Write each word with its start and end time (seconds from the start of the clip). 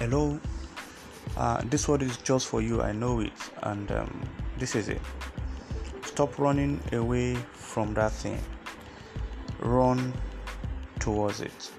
Hello, 0.00 0.40
uh, 1.36 1.60
this 1.66 1.86
word 1.86 2.00
is 2.00 2.16
just 2.16 2.46
for 2.46 2.62
you. 2.62 2.80
I 2.80 2.90
know 2.90 3.20
it, 3.20 3.34
and 3.64 3.92
um, 3.92 4.22
this 4.56 4.74
is 4.74 4.88
it. 4.88 5.02
Stop 6.06 6.38
running 6.38 6.80
away 6.92 7.34
from 7.52 7.92
that 7.92 8.10
thing. 8.10 8.42
Run 9.58 10.14
towards 11.00 11.42
it. 11.42 11.70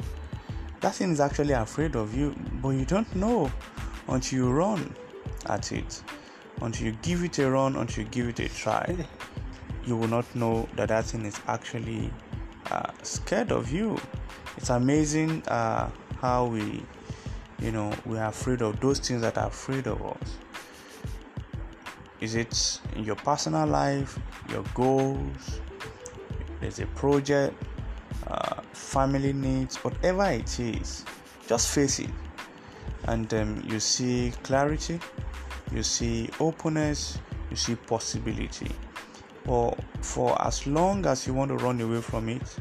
That 0.81 0.93
thing 0.93 1.11
is 1.13 1.19
actually 1.19 1.53
afraid 1.53 1.95
of 1.95 2.15
you, 2.15 2.35
but 2.61 2.69
you 2.69 2.85
don't 2.85 3.11
know 3.15 3.51
until 4.07 4.37
you 4.37 4.51
run 4.51 4.95
at 5.47 5.71
it. 5.71 6.03
Until 6.61 6.85
you 6.85 6.91
give 7.01 7.23
it 7.23 7.39
a 7.39 7.49
run, 7.49 7.75
until 7.75 8.03
you 8.03 8.09
give 8.11 8.27
it 8.27 8.39
a 8.39 8.49
try, 8.49 9.07
you 9.83 9.97
will 9.97 10.07
not 10.07 10.35
know 10.35 10.69
that 10.75 10.89
that 10.89 11.05
thing 11.05 11.25
is 11.25 11.39
actually 11.47 12.13
uh, 12.69 12.91
scared 13.01 13.51
of 13.51 13.71
you. 13.71 13.97
It's 14.57 14.69
amazing 14.69 15.41
uh, 15.47 15.89
how 16.19 16.45
we 16.45 16.83
you 17.61 17.71
know 17.71 17.93
we 18.05 18.17
are 18.17 18.29
afraid 18.29 18.61
of 18.61 18.79
those 18.79 18.99
things 18.99 19.21
that 19.21 19.37
are 19.37 19.47
afraid 19.47 19.87
of 19.87 20.01
us. 20.01 20.37
Is 22.19 22.35
it 22.35 22.79
in 22.95 23.03
your 23.03 23.15
personal 23.15 23.67
life 23.67 24.19
your 24.49 24.63
goals 24.73 25.61
there's 26.59 26.79
a 26.79 26.85
project 26.87 27.55
uh, 28.27 28.61
family 28.73 29.33
needs 29.33 29.77
whatever 29.77 30.25
it 30.29 30.59
is 30.59 31.05
just 31.47 31.73
face 31.73 31.99
it. 31.99 32.09
And 33.05 33.33
um, 33.33 33.63
you 33.67 33.79
see 33.79 34.31
clarity 34.43 34.99
you 35.73 35.83
see 35.83 36.29
openness 36.39 37.17
you 37.49 37.55
see 37.55 37.75
possibility. 37.75 38.71
Or 39.47 39.75
for 40.01 40.39
as 40.45 40.67
long 40.67 41.05
as 41.05 41.25
you 41.25 41.33
want 41.33 41.49
to 41.49 41.57
run 41.57 41.81
away 41.81 42.01
from 42.01 42.29
it 42.29 42.55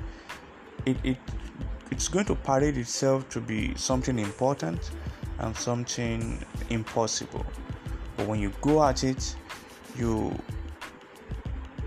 it, 0.87 0.97
it 1.05 1.19
it's 1.91 2.09
going 2.09 2.25
to 2.27 2.35
parade 2.35 2.77
itself 2.77 3.29
to 3.31 3.41
be 3.41 3.75
something 3.77 4.19
important 4.19 4.91
and 5.39 5.57
something 5.57 6.45
impossible. 6.69 7.45
But 8.17 8.27
when 8.27 8.41
you 8.41 8.53
go 8.61 8.85
at 8.85 9.05
it, 9.05 9.35
you 9.97 10.35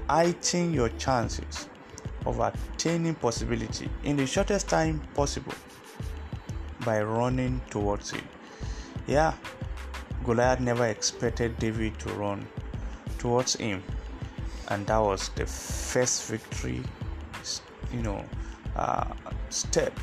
heighten 0.09 0.73
your 0.73 0.89
chances 0.89 1.67
of 2.25 2.39
attaining 2.39 3.15
possibility 3.15 3.89
in 4.03 4.15
the 4.15 4.25
shortest 4.25 4.69
time 4.69 5.01
possible 5.13 5.53
by 6.85 7.01
running 7.01 7.61
towards 7.69 8.13
it. 8.13 8.23
Yeah, 9.07 9.33
Goliath 10.23 10.59
never 10.59 10.87
expected 10.87 11.57
David 11.59 11.97
to 11.99 12.09
run 12.13 12.47
towards 13.17 13.55
him, 13.55 13.83
and 14.69 14.85
that 14.87 14.97
was 14.97 15.29
the 15.29 15.45
first 15.45 16.25
victory, 16.25 16.81
you 17.91 18.01
know, 18.01 18.23
uh, 18.75 19.13
step, 19.49 19.97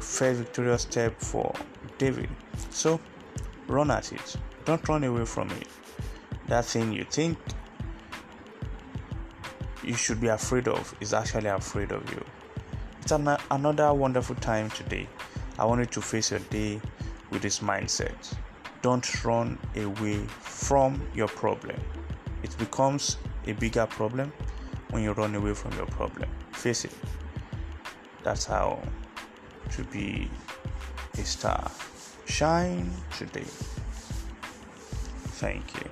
first 0.00 0.38
victorious 0.38 0.82
step 0.82 1.18
for 1.20 1.54
David. 1.98 2.28
So 2.70 3.00
run 3.66 3.90
at 3.90 4.12
it. 4.12 4.36
Don't 4.64 4.86
run 4.88 5.04
away 5.04 5.24
from 5.24 5.50
it. 5.50 5.68
That 6.46 6.64
thing 6.64 6.92
you 6.92 7.04
think 7.04 7.38
you 9.84 9.94
should 9.94 10.20
be 10.20 10.28
afraid 10.28 10.68
of 10.68 10.94
is 11.00 11.14
actually 11.14 11.48
afraid 11.48 11.92
of 11.92 12.08
you. 12.10 12.24
It's 13.02 13.12
an- 13.12 13.38
another 13.50 13.92
wonderful 13.94 14.36
time 14.36 14.70
today. 14.70 15.08
I 15.58 15.64
want 15.64 15.80
you 15.80 15.86
to 15.86 16.02
face 16.02 16.30
your 16.30 16.40
day 16.50 16.80
with 17.30 17.42
this 17.42 17.60
mindset. 17.60 18.34
Don't 18.82 19.24
run 19.24 19.58
away 19.76 20.18
from 20.40 21.02
your 21.14 21.28
problem. 21.28 21.80
It 22.42 22.56
becomes 22.58 23.16
a 23.46 23.52
bigger 23.52 23.86
problem 23.86 24.32
when 24.90 25.02
you 25.02 25.12
run 25.12 25.34
away 25.34 25.54
from 25.54 25.72
your 25.72 25.86
problem. 25.86 26.28
Face 26.52 26.84
it. 26.84 26.92
That's 28.28 28.44
how 28.44 28.78
to 29.70 29.84
be 29.84 30.28
a 31.14 31.24
star. 31.24 31.70
Shine 32.26 32.92
today. 33.16 33.46
Thank 35.40 35.64
you. 35.74 35.88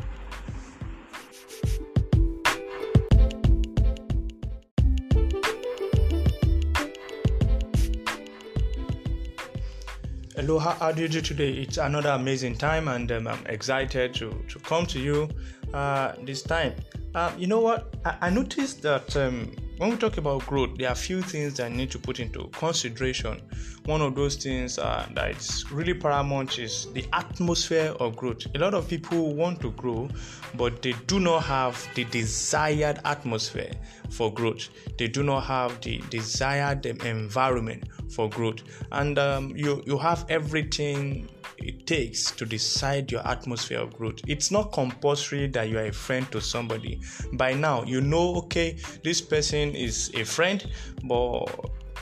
Hello, 10.34 10.58
how, 10.58 10.92
do 10.92 11.00
you 11.00 11.08
today? 11.22 11.52
It's 11.52 11.78
another 11.78 12.10
amazing 12.10 12.56
time, 12.56 12.88
and 12.88 13.10
um, 13.12 13.28
I'm 13.28 13.46
excited 13.46 14.12
to, 14.16 14.44
to 14.46 14.58
come 14.58 14.84
to 14.88 14.98
you 14.98 15.30
uh, 15.72 16.12
this 16.22 16.42
time. 16.42 16.74
Uh, 17.14 17.32
you 17.38 17.46
know 17.46 17.60
what? 17.60 17.94
I, 18.04 18.16
I 18.20 18.28
noticed 18.28 18.82
that 18.82 19.16
um, 19.16 19.56
when 19.78 19.90
we 19.90 19.96
talk 19.96 20.16
about 20.16 20.46
growth, 20.46 20.76
there 20.78 20.88
are 20.88 20.92
a 20.92 20.96
few 20.96 21.20
things 21.20 21.54
that 21.54 21.70
need 21.70 21.90
to 21.90 21.98
put 21.98 22.18
into 22.18 22.48
consideration. 22.52 23.40
One 23.84 24.00
of 24.00 24.14
those 24.14 24.36
things 24.36 24.78
uh, 24.78 25.06
that 25.14 25.36
is 25.36 25.70
really 25.70 25.94
paramount 25.94 26.58
is 26.58 26.86
the 26.92 27.04
atmosphere 27.12 27.94
of 28.00 28.16
growth. 28.16 28.46
A 28.54 28.58
lot 28.58 28.74
of 28.74 28.88
people 28.88 29.34
want 29.34 29.60
to 29.60 29.70
grow, 29.72 30.08
but 30.54 30.80
they 30.82 30.94
do 31.06 31.20
not 31.20 31.44
have 31.44 31.86
the 31.94 32.04
desired 32.04 33.00
atmosphere 33.04 33.72
for 34.10 34.32
growth. 34.32 34.68
They 34.98 35.08
do 35.08 35.22
not 35.22 35.44
have 35.44 35.80
the 35.82 36.02
desired 36.10 36.86
environment 36.86 37.84
for 38.10 38.30
growth, 38.30 38.62
and 38.92 39.18
um, 39.18 39.54
you 39.56 39.82
you 39.86 39.98
have 39.98 40.24
everything 40.28 41.28
it 41.58 41.86
takes 41.86 42.30
to 42.32 42.44
decide 42.44 43.10
your 43.10 43.26
atmosphere 43.26 43.80
of 43.80 43.96
growth. 43.96 44.20
It's 44.26 44.50
not 44.50 44.72
compulsory 44.72 45.46
that 45.48 45.68
you 45.68 45.78
are 45.78 45.86
a 45.86 45.92
friend 45.92 46.30
to 46.32 46.40
somebody. 46.40 47.00
By 47.32 47.54
now, 47.54 47.82
you 47.84 48.00
know, 48.00 48.36
okay, 48.36 48.76
this 49.02 49.20
person 49.20 49.74
is 49.74 50.10
a 50.14 50.24
friend, 50.24 50.64
but 51.04 51.46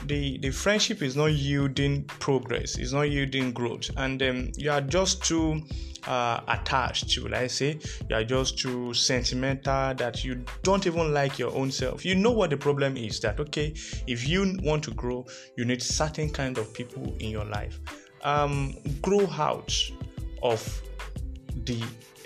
the 0.07 0.37
the 0.39 0.51
friendship 0.51 1.01
is 1.01 1.15
not 1.15 1.27
yielding 1.33 2.03
progress, 2.03 2.77
it's 2.77 2.91
not 2.91 3.09
yielding 3.09 3.53
growth, 3.53 3.89
and 3.97 4.21
um, 4.21 4.51
you 4.55 4.69
are 4.69 4.81
just 4.81 5.23
too 5.23 5.61
uh, 6.07 6.41
attached 6.47 7.09
to, 7.11 7.33
I 7.33 7.47
say, 7.47 7.79
you 8.09 8.15
are 8.15 8.23
just 8.23 8.59
too 8.59 8.93
sentimental 8.93 9.95
that 9.95 10.23
you 10.23 10.43
don't 10.63 10.85
even 10.85 11.13
like 11.13 11.39
your 11.39 11.51
own 11.55 11.71
self. 11.71 12.05
You 12.05 12.15
know 12.15 12.31
what 12.31 12.51
the 12.51 12.57
problem 12.57 12.97
is 12.97 13.19
that 13.21 13.39
okay, 13.39 13.73
if 14.05 14.27
you 14.27 14.57
want 14.63 14.83
to 14.83 14.91
grow, 14.91 15.25
you 15.57 15.65
need 15.65 15.81
certain 15.81 16.29
kind 16.29 16.57
of 16.57 16.73
people 16.73 17.15
in 17.19 17.29
your 17.29 17.45
life 17.45 17.79
um, 18.25 18.75
grow 19.01 19.25
out 19.37 19.73
of 20.43 20.81
the 21.63 21.81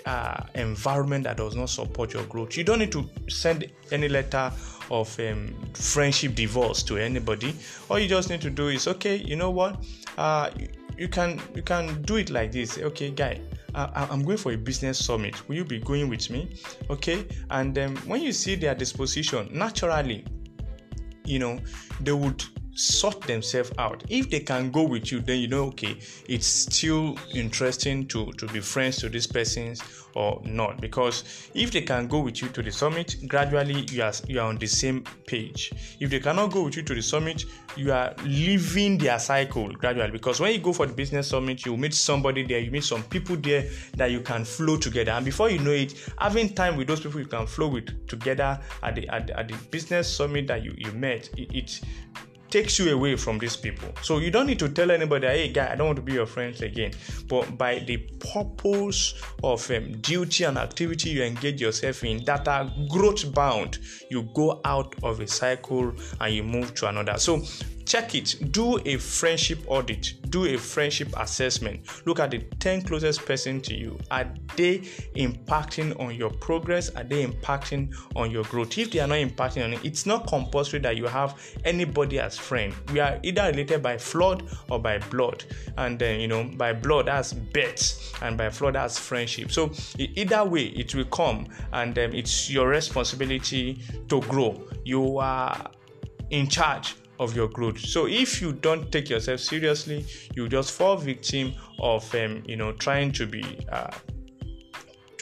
uh, 0.06 0.42
environment 0.54 1.24
that 1.24 1.36
does 1.36 1.54
not 1.54 1.68
support 1.68 2.12
your 2.12 2.24
growth. 2.24 2.56
You 2.56 2.64
don't 2.64 2.80
need 2.80 2.92
to 2.92 3.08
send 3.28 3.70
any 3.92 4.08
letter 4.08 4.50
of 4.90 5.20
um, 5.20 5.54
friendship 5.74 6.34
divorce 6.34 6.82
to 6.84 6.96
anybody. 6.96 7.54
All 7.88 7.98
you 7.98 8.08
just 8.08 8.30
need 8.30 8.40
to 8.40 8.50
do 8.50 8.68
is 8.68 8.88
okay. 8.88 9.16
You 9.16 9.36
know 9.36 9.50
what? 9.50 9.84
Uh, 10.18 10.50
you, 10.96 11.08
can 11.08 11.40
you 11.54 11.62
can 11.62 12.02
do 12.02 12.16
it 12.16 12.30
like 12.30 12.50
this. 12.50 12.78
Okay, 12.78 13.10
guy. 13.10 13.40
Uh, 13.72 14.06
I'm 14.10 14.24
going 14.24 14.36
for 14.36 14.52
a 14.52 14.56
business 14.56 14.98
summit. 14.98 15.48
Will 15.48 15.56
you 15.56 15.64
be 15.64 15.78
going 15.78 16.08
with 16.08 16.28
me? 16.28 16.56
Okay, 16.88 17.26
and 17.50 17.78
um, 17.78 17.96
when 17.98 18.20
you 18.20 18.32
see 18.32 18.56
their 18.56 18.74
disposition, 18.74 19.48
naturally, 19.52 20.24
you 21.24 21.38
know, 21.38 21.60
they 22.00 22.12
would 22.12 22.42
sort 22.74 23.20
themselves 23.22 23.72
out. 23.78 24.04
If 24.08 24.30
they 24.30 24.40
can 24.40 24.70
go 24.70 24.82
with 24.82 25.10
you 25.12 25.20
then 25.20 25.38
you 25.38 25.48
know 25.48 25.64
okay 25.66 25.98
it's 26.28 26.46
still 26.46 27.16
interesting 27.34 28.06
to 28.08 28.32
to 28.32 28.46
be 28.46 28.60
friends 28.60 28.98
to 28.98 29.08
these 29.08 29.26
persons 29.26 29.82
or 30.14 30.40
not. 30.44 30.80
Because 30.80 31.50
if 31.54 31.70
they 31.70 31.82
can 31.82 32.08
go 32.08 32.20
with 32.20 32.42
you 32.42 32.48
to 32.48 32.62
the 32.62 32.70
summit 32.70 33.16
gradually 33.26 33.86
you 33.90 34.02
are 34.02 34.12
you 34.26 34.40
are 34.40 34.48
on 34.48 34.56
the 34.58 34.66
same 34.66 35.04
page. 35.26 35.72
If 36.00 36.10
they 36.10 36.20
cannot 36.20 36.52
go 36.52 36.64
with 36.64 36.76
you 36.76 36.82
to 36.82 36.94
the 36.94 37.02
summit 37.02 37.44
you 37.76 37.92
are 37.92 38.14
leaving 38.24 38.98
their 38.98 39.18
cycle 39.18 39.68
gradually. 39.72 40.10
Because 40.10 40.40
when 40.40 40.52
you 40.52 40.58
go 40.58 40.72
for 40.72 40.86
the 40.86 40.92
business 40.92 41.28
summit 41.28 41.64
you 41.64 41.76
meet 41.76 41.94
somebody 41.94 42.44
there 42.44 42.60
you 42.60 42.70
meet 42.70 42.84
some 42.84 43.02
people 43.04 43.36
there 43.36 43.68
that 43.96 44.10
you 44.10 44.20
can 44.20 44.44
flow 44.44 44.76
together. 44.76 45.12
And 45.12 45.24
before 45.24 45.50
you 45.50 45.58
know 45.58 45.70
it 45.70 45.94
having 46.18 46.54
time 46.54 46.76
with 46.76 46.88
those 46.88 47.00
people 47.00 47.20
you 47.20 47.26
can 47.26 47.46
flow 47.46 47.68
with 47.68 48.06
together 48.06 48.58
at 48.82 48.94
the 48.94 49.08
at, 49.08 49.26
the, 49.26 49.38
at 49.38 49.48
the 49.48 49.54
business 49.70 50.14
summit 50.14 50.46
that 50.48 50.62
you 50.64 50.74
you 50.76 50.92
met 50.92 51.30
it, 51.36 51.54
it 51.54 51.80
takes 52.50 52.78
you 52.78 52.92
away 52.92 53.16
from 53.16 53.38
these 53.38 53.56
people. 53.56 53.88
So 54.02 54.18
you 54.18 54.30
don't 54.30 54.46
need 54.46 54.58
to 54.58 54.68
tell 54.68 54.90
anybody, 54.90 55.26
hey, 55.26 55.52
guy, 55.52 55.72
I 55.72 55.76
don't 55.76 55.86
want 55.86 55.96
to 55.96 56.02
be 56.02 56.12
your 56.12 56.26
friends 56.26 56.60
again. 56.62 56.92
But 57.28 57.56
by 57.56 57.80
the 57.80 57.98
purpose 57.98 59.14
of 59.42 59.70
um, 59.70 59.92
duty 60.00 60.44
and 60.44 60.58
activity 60.58 61.10
you 61.10 61.22
engage 61.22 61.60
yourself 61.60 62.04
in 62.04 62.24
that 62.24 62.48
are 62.48 62.70
growth 62.88 63.32
bound, 63.32 63.78
you 64.10 64.28
go 64.34 64.60
out 64.64 64.94
of 65.02 65.20
a 65.20 65.26
cycle 65.26 65.92
and 66.20 66.34
you 66.34 66.42
move 66.42 66.74
to 66.74 66.88
another. 66.88 67.18
So 67.18 67.42
check 67.90 68.14
it. 68.14 68.52
Do 68.52 68.78
a 68.86 68.98
friendship 68.98 69.58
audit. 69.66 70.14
Do 70.30 70.46
a 70.46 70.56
friendship 70.56 71.12
assessment. 71.16 72.06
Look 72.06 72.20
at 72.20 72.30
the 72.30 72.38
10 72.38 72.82
closest 72.82 73.26
person 73.26 73.60
to 73.62 73.74
you. 73.74 73.98
Are 74.12 74.32
they 74.54 74.78
impacting 75.16 75.98
on 75.98 76.14
your 76.14 76.30
progress? 76.30 76.90
Are 76.90 77.02
they 77.02 77.26
impacting 77.26 77.92
on 78.14 78.30
your 78.30 78.44
growth? 78.44 78.78
If 78.78 78.92
they 78.92 79.00
are 79.00 79.08
not 79.08 79.16
impacting 79.16 79.64
on 79.64 79.72
it 79.72 79.84
it's 79.84 80.06
not 80.06 80.28
compulsory 80.28 80.78
that 80.80 80.96
you 80.96 81.06
have 81.06 81.36
anybody 81.64 82.20
as 82.20 82.38
friend. 82.38 82.72
We 82.92 83.00
are 83.00 83.18
either 83.24 83.46
related 83.46 83.82
by 83.82 83.98
flood 83.98 84.48
or 84.70 84.78
by 84.78 84.98
blood. 84.98 85.42
And 85.76 85.98
then 85.98 86.20
you 86.20 86.28
know 86.28 86.44
by 86.44 86.72
blood 86.74 87.06
that's 87.06 87.32
birth. 87.32 88.14
And 88.22 88.38
by 88.38 88.50
flood 88.50 88.76
that's 88.76 89.00
friendship. 89.00 89.50
So 89.50 89.72
either 89.98 90.44
way 90.44 90.66
it 90.66 90.94
will 90.94 91.06
come. 91.06 91.48
And 91.72 91.98
um, 91.98 92.12
it's 92.12 92.48
your 92.48 92.68
responsibility 92.68 93.82
to 94.06 94.20
grow. 94.20 94.62
You 94.84 95.18
are 95.18 95.72
in 96.30 96.46
charge 96.46 96.94
of 97.20 97.36
your 97.36 97.48
growth. 97.48 97.78
So 97.78 98.06
if 98.06 98.40
you 98.40 98.52
don't 98.52 98.90
take 98.90 99.10
yourself 99.10 99.40
seriously, 99.40 100.06
you 100.34 100.48
just 100.48 100.72
fall 100.72 100.96
victim 100.96 101.52
of 101.78 102.12
um, 102.14 102.42
you 102.46 102.56
know 102.56 102.72
trying 102.72 103.12
to 103.12 103.26
be 103.26 103.44
uh, 103.70 103.90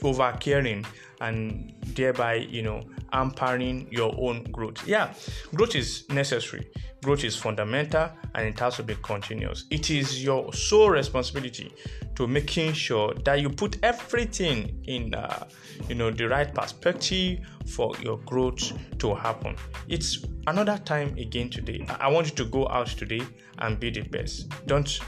over 0.02 0.32
caring 0.40 0.86
and 1.20 1.74
thereby 1.94 2.34
you 2.34 2.62
know 2.62 2.82
hampering 3.12 3.88
your 3.90 4.14
own 4.18 4.44
growth. 4.44 4.86
Yeah, 4.86 5.12
growth 5.54 5.74
is 5.74 6.08
necessary. 6.10 6.70
Growth 7.02 7.24
is 7.24 7.36
fundamental 7.36 8.10
and 8.34 8.46
it 8.46 8.58
has 8.58 8.76
to 8.76 8.82
be 8.82 8.96
continuous. 9.02 9.64
It 9.70 9.90
is 9.90 10.22
your 10.22 10.52
sole 10.52 10.90
responsibility 10.90 11.72
to 12.16 12.26
making 12.26 12.72
sure 12.72 13.14
that 13.24 13.40
you 13.40 13.48
put 13.48 13.78
everything 13.82 14.82
in 14.86 15.14
uh, 15.14 15.48
you 15.88 15.94
know 15.94 16.10
the 16.10 16.28
right 16.28 16.52
perspective 16.52 17.40
for 17.66 17.92
your 18.02 18.18
growth 18.18 18.72
to 18.98 19.14
happen. 19.14 19.56
It's 19.88 20.24
another 20.46 20.78
time 20.84 21.16
again 21.18 21.50
today. 21.50 21.86
I 22.00 22.08
want 22.08 22.28
you 22.28 22.34
to 22.36 22.44
go 22.46 22.68
out 22.68 22.88
today 22.88 23.22
and 23.58 23.78
be 23.78 23.90
the 23.90 24.02
best. 24.02 24.48
Don't 24.66 24.98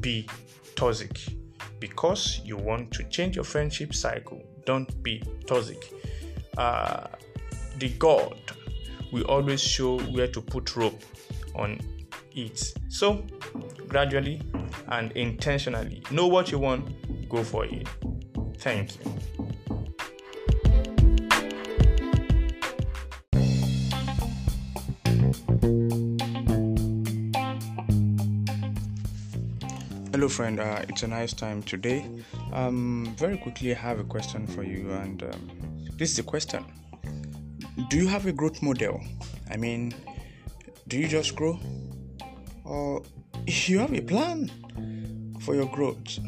be 0.00 0.28
toxic 0.76 1.20
because 1.78 2.40
you 2.44 2.56
want 2.56 2.90
to 2.92 3.04
change 3.04 3.36
your 3.36 3.44
friendship 3.44 3.94
cycle. 3.94 4.42
Don't 4.64 5.02
be 5.02 5.22
toxic. 5.46 5.92
Uh, 6.56 7.06
the 7.78 7.88
God 7.90 8.38
will 9.12 9.24
always 9.24 9.60
show 9.60 9.98
where 9.98 10.28
to 10.28 10.40
put 10.40 10.76
rope 10.76 11.02
on 11.54 11.80
it. 12.34 12.74
So, 12.88 13.26
gradually 13.88 14.42
and 14.88 15.12
intentionally, 15.12 16.02
know 16.10 16.26
what 16.26 16.50
you 16.50 16.58
want, 16.58 17.28
go 17.28 17.44
for 17.44 17.64
it. 17.64 17.88
Thank 18.58 18.96
you. 19.04 19.12
Hello, 30.14 30.28
friend. 30.28 30.60
Uh, 30.60 30.80
it's 30.88 31.02
a 31.02 31.08
nice 31.08 31.32
time 31.32 31.60
today. 31.64 32.08
Um, 32.52 33.16
very 33.18 33.36
quickly, 33.36 33.74
I 33.74 33.78
have 33.78 33.98
a 33.98 34.04
question 34.04 34.46
for 34.46 34.62
you, 34.62 34.92
and 34.92 35.20
um, 35.24 35.50
this 35.98 36.10
is 36.10 36.18
the 36.18 36.22
question 36.22 36.64
Do 37.88 37.96
you 37.96 38.06
have 38.06 38.24
a 38.26 38.32
growth 38.32 38.62
model? 38.62 39.00
I 39.50 39.56
mean, 39.56 39.92
do 40.86 40.98
you 40.98 41.08
just 41.08 41.34
grow, 41.34 41.58
or 42.62 43.02
you 43.48 43.80
have 43.80 43.92
a 43.92 44.02
plan 44.02 44.52
for 45.40 45.56
your 45.56 45.66
growth? 45.66 46.20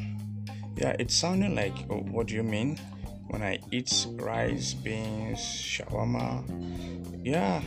Yeah, 0.74 0.96
it's 0.98 1.14
sounding 1.14 1.54
like 1.54 1.76
oh, 1.88 2.00
what 2.10 2.26
do 2.26 2.34
you 2.34 2.42
mean 2.42 2.80
when 3.28 3.40
I 3.40 3.60
eat 3.70 4.08
rice, 4.14 4.74
beans, 4.74 5.38
shawarma? 5.38 6.42
Yeah, 7.24 7.62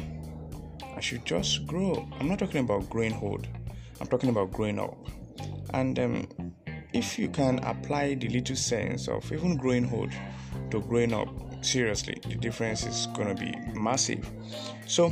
I 0.97 0.99
should 0.99 1.23
just 1.23 1.65
grow. 1.65 2.05
I'm 2.19 2.27
not 2.27 2.39
talking 2.39 2.59
about 2.59 2.89
growing 2.89 3.17
old. 3.21 3.47
I'm 4.01 4.07
talking 4.07 4.29
about 4.29 4.51
growing 4.51 4.79
up. 4.79 4.97
And 5.73 5.97
um, 5.99 6.27
if 6.93 7.19
you 7.19 7.29
can 7.29 7.59
apply 7.59 8.15
the 8.15 8.29
little 8.29 8.55
sense 8.55 9.07
of 9.07 9.31
even 9.31 9.57
growing 9.57 9.91
old 9.93 10.11
to 10.71 10.81
growing 10.81 11.13
up, 11.13 11.29
seriously, 11.61 12.17
the 12.27 12.35
difference 12.35 12.85
is 12.85 13.07
going 13.07 13.35
to 13.35 13.41
be 13.41 13.53
massive. 13.79 14.29
So, 14.87 15.11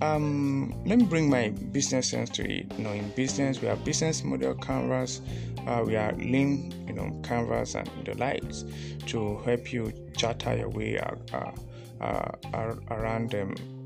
um, 0.00 0.74
let 0.86 0.98
me 0.98 1.04
bring 1.04 1.28
my 1.28 1.48
business 1.48 2.10
sense 2.10 2.30
to 2.30 2.44
it. 2.44 2.72
You 2.76 2.84
know, 2.84 2.92
in 2.92 3.10
business, 3.10 3.60
we 3.60 3.68
have 3.68 3.84
business 3.84 4.22
model 4.22 4.54
canvas, 4.54 5.20
uh, 5.66 5.82
we 5.84 5.96
are 5.96 6.12
lean, 6.12 6.72
you 6.86 6.94
know, 6.94 7.20
canvas 7.22 7.74
and 7.74 7.90
the 8.04 8.14
likes 8.14 8.64
to 9.06 9.38
help 9.38 9.72
you 9.72 9.92
charter 10.16 10.56
your 10.56 10.68
way 10.68 10.98
uh, 10.98 11.50
uh, 12.00 12.74
around 12.90 13.30
them. 13.30 13.54
Um, 13.58 13.77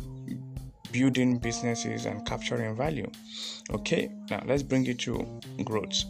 building 0.93 1.39
businesses 1.39 2.07
and 2.07 2.25
capturing 2.27 2.77
value. 2.77 3.11
Okay, 3.71 4.11
now 4.31 4.43
let's 4.47 4.63
bring 4.63 4.87
it 4.87 4.99
to 5.01 5.27
growth. 5.65 6.05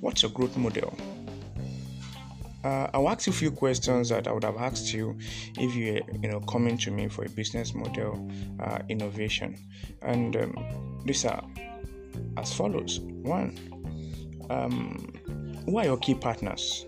What's 0.00 0.22
your 0.22 0.30
growth 0.30 0.56
model? 0.56 0.96
Uh, 2.62 2.88
I'll 2.92 3.08
ask 3.08 3.26
you 3.26 3.32
a 3.32 3.36
few 3.36 3.50
questions 3.50 4.10
that 4.10 4.28
I 4.28 4.32
would 4.32 4.44
have 4.44 4.58
asked 4.58 4.92
you 4.92 5.16
if 5.56 5.74
you 5.74 6.02
you 6.22 6.28
know 6.28 6.40
coming 6.40 6.76
to 6.78 6.90
me 6.90 7.08
for 7.08 7.24
a 7.24 7.28
business 7.30 7.74
model 7.74 8.30
uh, 8.60 8.80
innovation, 8.88 9.56
and 10.02 10.36
um, 10.36 11.02
these 11.06 11.24
are 11.24 11.42
as 12.36 12.52
follows: 12.52 13.00
one, 13.00 13.56
um, 14.50 15.14
who 15.64 15.78
are 15.78 15.84
your 15.84 15.96
key 15.96 16.14
partners 16.14 16.84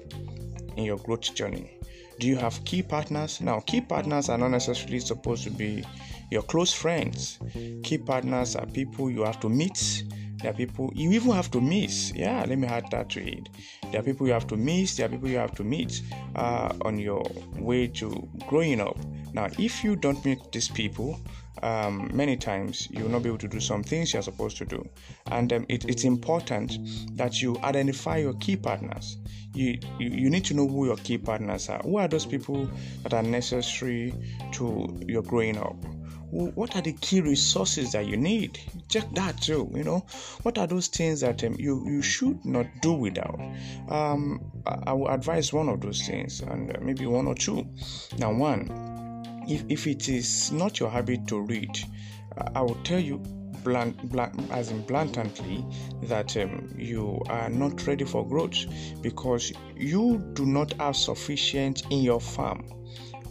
in 0.76 0.84
your 0.84 0.99
growth 0.99 1.34
journey? 1.34 1.79
Do 2.19 2.29
you 2.29 2.37
have 2.37 2.62
key 2.64 2.82
partners? 2.82 3.40
Now, 3.40 3.61
key 3.61 3.81
partners 3.81 4.29
are 4.29 4.38
not 4.38 4.49
necessarily 4.49 5.00
supposed 5.00 5.43
to 5.44 5.50
be 5.50 5.84
your 6.32 6.43
close 6.43 6.73
friends. 6.73 7.38
Key 7.84 7.99
partners 7.99 8.56
are 8.56 8.67
people 8.67 9.11
you 9.11 9.23
have 9.23 9.38
to 9.40 9.50
meet. 9.50 10.05
There 10.40 10.50
are 10.50 10.55
people 10.55 10.90
you 10.94 11.12
even 11.12 11.31
have 11.32 11.50
to 11.52 11.61
miss. 11.61 12.12
Yeah, 12.14 12.44
let 12.49 12.58
me 12.58 12.67
add 12.67 12.90
that 12.90 13.11
to 13.11 13.20
it. 13.20 13.49
There 13.90 14.00
are 14.00 14.02
people 14.02 14.26
you 14.26 14.32
have 14.32 14.46
to 14.49 14.56
miss. 14.56 14.96
There 14.96 15.06
are 15.06 15.08
people 15.11 15.29
you 15.29 15.37
have 15.37 15.55
to 15.56 15.62
meet 15.62 16.02
uh, 16.34 16.73
on 16.82 16.99
your 16.99 17.23
way 17.58 17.87
to 17.88 18.29
growing 18.49 18.81
up. 18.81 18.96
Now, 19.34 19.49
if 19.58 19.84
you 19.84 19.94
don't 19.94 20.25
meet 20.25 20.38
these 20.50 20.69
people, 20.69 21.20
um, 21.62 22.11
many 22.12 22.37
times 22.37 22.88
you 22.90 23.05
will 23.05 23.11
not 23.11 23.23
be 23.23 23.29
able 23.29 23.38
to 23.38 23.49
do 23.49 23.61
some 23.61 23.84
things 23.84 24.14
you're 24.14 24.23
supposed 24.23 24.56
to 24.56 24.64
do. 24.64 24.88
And 25.26 25.52
um, 25.52 25.67
it, 25.69 25.84
it's 25.84 26.05
important 26.05 26.73
that 27.17 27.40
you 27.40 27.56
identify 27.62 28.17
your 28.17 28.34
key 28.34 28.56
partners. 28.56 29.19
You, 29.55 29.79
you, 29.99 30.08
you 30.08 30.31
need 30.31 30.44
to 30.46 30.55
know 30.55 30.67
who 30.67 30.87
your 30.87 30.96
key 30.96 31.19
partners 31.19 31.69
are. 31.69 31.81
Who 31.82 31.99
are 31.99 32.08
those 32.08 32.26
people 32.26 32.69
that 33.02 33.12
are 33.12 33.23
necessary 33.23 34.14
to 34.52 34.99
your 35.06 35.23
growing 35.23 35.58
up? 35.58 35.76
What 36.32 36.75
are 36.75 36.82
the 36.82 36.94
key 36.94 37.20
resources 37.20 37.93
that 37.93 38.06
you 38.06 38.17
need? 38.17 38.58
Check 38.88 39.05
that 39.14 39.40
too 39.40 39.70
you 39.75 39.84
know. 39.84 40.05
What 40.43 40.58
are 40.58 40.67
those 40.67 40.88
things 40.88 41.20
that 41.20 41.44
um, 41.44 41.56
you 41.58 41.84
you 41.87 42.02
should 42.02 42.44
not 42.44 42.67
do 42.81 42.93
without? 42.93 43.40
Um, 43.88 44.40
I, 44.67 44.79
I 44.88 44.93
will 44.93 45.08
advise 45.08 45.52
one 45.52 45.69
of 45.69 45.81
those 45.81 46.06
things 46.06 46.40
and 46.40 46.75
uh, 46.76 46.81
maybe 46.81 47.06
one 47.06 47.26
or 47.26 47.34
two. 47.34 47.67
Now 48.19 48.32
one 48.32 48.93
if, 49.49 49.64
if 49.69 49.87
it 49.87 50.08
is 50.08 50.52
not 50.52 50.79
your 50.79 50.90
habit 50.90 51.26
to 51.26 51.40
read 51.40 51.79
i 52.55 52.61
will 52.61 52.79
tell 52.84 52.99
you 52.99 53.19
blunt, 53.64 53.96
blunt 54.11 54.34
as 54.50 54.70
in 54.70 54.82
blatantly 54.82 55.64
that 56.02 56.37
um, 56.37 56.73
you 56.76 57.20
are 57.29 57.49
not 57.49 57.87
ready 57.87 58.05
for 58.05 58.26
growth 58.26 58.67
because 59.00 59.52
you 59.76 60.19
do 60.32 60.44
not 60.46 60.73
have 60.75 60.96
sufficient 60.96 61.82
in 61.90 62.02
your 62.02 62.20
farm 62.20 62.64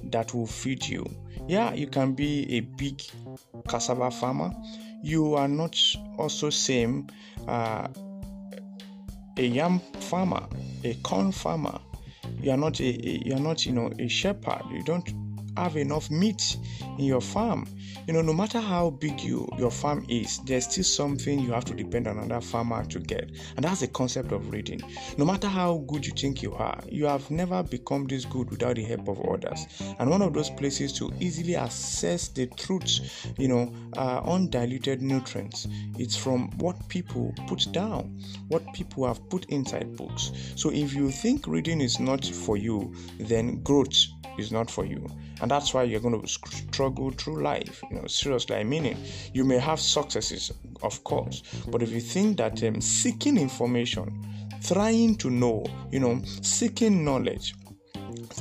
that 0.03 0.33
will 0.33 0.47
feed 0.47 0.85
you 0.85 1.05
yeah, 1.47 1.73
you 1.73 1.87
can 1.87 2.13
be 2.13 2.57
a 2.57 2.59
big 2.61 3.01
cassava 3.67 4.11
farmer. 4.11 4.51
You 5.03 5.35
are 5.35 5.47
not 5.47 5.77
also 6.17 6.49
same 6.49 7.07
uh, 7.47 7.87
a 9.37 9.43
yam 9.45 9.79
farmer, 9.99 10.45
a 10.83 10.93
corn 10.95 11.31
farmer. 11.31 11.79
You 12.39 12.51
are 12.51 12.57
not 12.57 12.79
a, 12.79 12.85
a 12.85 13.23
you 13.25 13.33
are 13.35 13.39
not 13.39 13.65
you 13.65 13.73
know 13.73 13.91
a 13.99 14.07
shepherd. 14.07 14.61
You 14.71 14.83
don't 14.83 15.30
have 15.57 15.75
enough 15.75 16.09
meat 16.09 16.57
in 16.97 17.05
your 17.05 17.21
farm. 17.21 17.67
You 18.07 18.13
know, 18.13 18.21
no 18.21 18.33
matter 18.33 18.59
how 18.59 18.89
big 18.89 19.19
you 19.21 19.47
your 19.57 19.71
farm 19.71 20.05
is, 20.09 20.39
there's 20.39 20.65
still 20.65 20.83
something 20.83 21.39
you 21.39 21.51
have 21.51 21.65
to 21.65 21.73
depend 21.73 22.07
on 22.07 22.17
another 22.17 22.41
farmer 22.41 22.83
to 22.85 22.99
get. 22.99 23.29
And 23.55 23.63
that's 23.63 23.81
the 23.81 23.87
concept 23.87 24.31
of 24.31 24.49
reading. 24.51 24.81
No 25.17 25.25
matter 25.25 25.47
how 25.47 25.79
good 25.87 26.05
you 26.05 26.13
think 26.13 26.41
you 26.41 26.53
are, 26.53 26.79
you 26.87 27.05
have 27.05 27.29
never 27.29 27.63
become 27.63 28.07
this 28.07 28.25
good 28.25 28.49
without 28.49 28.75
the 28.75 28.83
help 28.83 29.07
of 29.07 29.21
others. 29.21 29.65
And 29.99 30.09
one 30.09 30.21
of 30.21 30.33
those 30.33 30.49
places 30.49 30.93
to 30.93 31.11
easily 31.19 31.55
assess 31.55 32.27
the 32.29 32.47
truth, 32.47 33.31
you 33.37 33.47
know, 33.47 33.73
uh, 33.97 34.21
undiluted 34.23 35.01
nutrients, 35.01 35.67
it's 35.97 36.15
from 36.15 36.49
what 36.57 36.87
people 36.89 37.33
put 37.47 37.71
down, 37.71 38.19
what 38.47 38.63
people 38.73 39.05
have 39.07 39.29
put 39.29 39.45
inside 39.45 39.95
books. 39.95 40.31
So 40.55 40.71
if 40.71 40.93
you 40.93 41.11
think 41.11 41.45
reading 41.47 41.81
is 41.81 41.99
not 41.99 42.25
for 42.25 42.57
you, 42.57 42.93
then 43.19 43.61
growth 43.63 43.91
is 44.41 44.51
not 44.51 44.69
for 44.69 44.85
you. 44.85 45.07
And 45.41 45.49
that's 45.49 45.73
why 45.73 45.83
you're 45.83 46.01
going 46.01 46.21
to 46.21 46.27
struggle 46.27 47.11
through 47.11 47.41
life 47.41 47.81
you 47.89 47.95
know 47.97 48.07
seriously. 48.07 48.55
I 48.57 48.63
mean 48.63 48.85
it. 48.85 48.97
You 49.33 49.45
may 49.45 49.57
have 49.57 49.79
successes 49.79 50.51
of 50.83 51.03
course 51.03 51.43
but 51.67 51.81
if 51.83 51.91
you 51.91 52.01
think 52.01 52.37
that 52.37 52.61
um, 52.63 52.81
seeking 52.81 53.37
information 53.37 54.25
trying 54.65 55.15
to 55.15 55.29
know 55.29 55.65
you 55.91 55.99
know 55.99 56.21
seeking 56.41 57.03
knowledge 57.03 57.55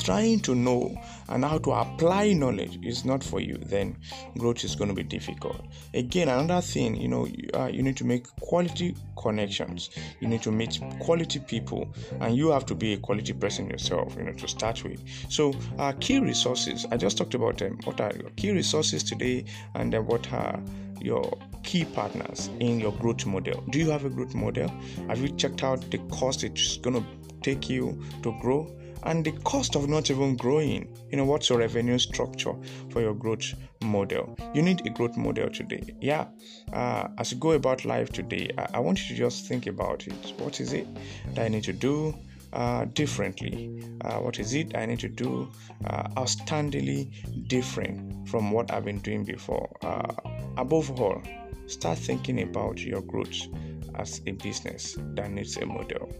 trying 0.02 0.40
to 0.40 0.54
know 0.54 0.96
and 1.30 1.44
how 1.44 1.58
to 1.58 1.70
apply 1.72 2.32
knowledge 2.32 2.78
is 2.84 3.04
not 3.04 3.22
for 3.22 3.40
you, 3.40 3.56
then 3.56 3.96
growth 4.38 4.64
is 4.64 4.74
going 4.74 4.88
to 4.88 4.94
be 4.94 5.02
difficult. 5.02 5.60
Again, 5.94 6.28
another 6.28 6.60
thing, 6.60 6.96
you 6.96 7.08
know, 7.08 7.26
you, 7.26 7.48
uh, 7.54 7.66
you 7.66 7.82
need 7.82 7.96
to 7.98 8.04
make 8.04 8.26
quality 8.36 8.96
connections. 9.16 9.90
You 10.20 10.28
need 10.28 10.42
to 10.42 10.50
meet 10.50 10.80
quality 10.98 11.38
people, 11.38 11.94
and 12.20 12.36
you 12.36 12.48
have 12.48 12.66
to 12.66 12.74
be 12.74 12.94
a 12.94 12.98
quality 12.98 13.32
person 13.32 13.70
yourself, 13.70 14.14
you 14.16 14.24
know, 14.24 14.32
to 14.32 14.48
start 14.48 14.82
with. 14.84 15.00
So, 15.28 15.54
uh, 15.78 15.92
key 16.00 16.18
resources. 16.18 16.86
I 16.90 16.96
just 16.96 17.16
talked 17.16 17.34
about 17.34 17.58
them. 17.58 17.78
What 17.84 18.00
are 18.00 18.12
your 18.14 18.30
key 18.30 18.50
resources 18.50 19.02
today, 19.02 19.44
and 19.74 19.92
then 19.92 20.06
what 20.06 20.32
are 20.32 20.60
your 21.00 21.38
key 21.62 21.84
partners 21.84 22.50
in 22.60 22.80
your 22.80 22.92
growth 22.92 23.26
model? 23.26 23.62
Do 23.70 23.78
you 23.78 23.90
have 23.90 24.04
a 24.04 24.10
growth 24.10 24.34
model? 24.34 24.68
Have 25.08 25.20
you 25.20 25.28
checked 25.28 25.62
out 25.62 25.90
the 25.90 25.98
cost 26.10 26.44
it's 26.44 26.76
going 26.78 26.96
to 27.00 27.04
take 27.42 27.68
you 27.70 28.02
to 28.22 28.36
grow? 28.40 28.70
And 29.04 29.24
the 29.24 29.32
cost 29.44 29.76
of 29.76 29.88
not 29.88 30.10
even 30.10 30.36
growing. 30.36 30.96
You 31.10 31.16
know, 31.16 31.24
what's 31.24 31.48
your 31.48 31.58
revenue 31.58 31.98
structure 31.98 32.54
for 32.90 33.00
your 33.00 33.14
growth 33.14 33.54
model? 33.82 34.36
You 34.54 34.62
need 34.62 34.86
a 34.86 34.90
growth 34.90 35.16
model 35.16 35.50
today. 35.50 35.94
Yeah, 36.00 36.26
uh, 36.72 37.08
as 37.18 37.32
you 37.32 37.38
go 37.38 37.52
about 37.52 37.84
life 37.84 38.12
today, 38.12 38.50
I, 38.58 38.66
I 38.74 38.78
want 38.80 39.02
you 39.02 39.16
to 39.16 39.22
just 39.22 39.46
think 39.46 39.66
about 39.66 40.06
it. 40.06 40.34
What 40.38 40.60
is 40.60 40.72
it 40.72 40.86
that 41.34 41.44
I 41.44 41.48
need 41.48 41.64
to 41.64 41.72
do? 41.72 42.14
Uh, 42.52 42.84
differently? 42.94 43.80
Uh, 44.00 44.16
what 44.16 44.40
is 44.40 44.54
it 44.54 44.76
I 44.76 44.84
need 44.84 44.98
to 44.98 45.08
do 45.08 45.48
uh, 45.86 46.08
outstandingly 46.16 47.46
different 47.46 48.28
from 48.28 48.50
what 48.50 48.72
I've 48.72 48.84
been 48.84 48.98
doing 48.98 49.24
before? 49.24 49.70
Uh, 49.82 50.12
above 50.56 51.00
all, 51.00 51.22
start 51.68 51.98
thinking 51.98 52.42
about 52.42 52.80
your 52.80 53.02
growth 53.02 53.46
as 53.94 54.20
a 54.26 54.32
business 54.32 54.96
that 55.14 55.30
needs 55.30 55.58
a 55.58 55.66
model. 55.66 56.10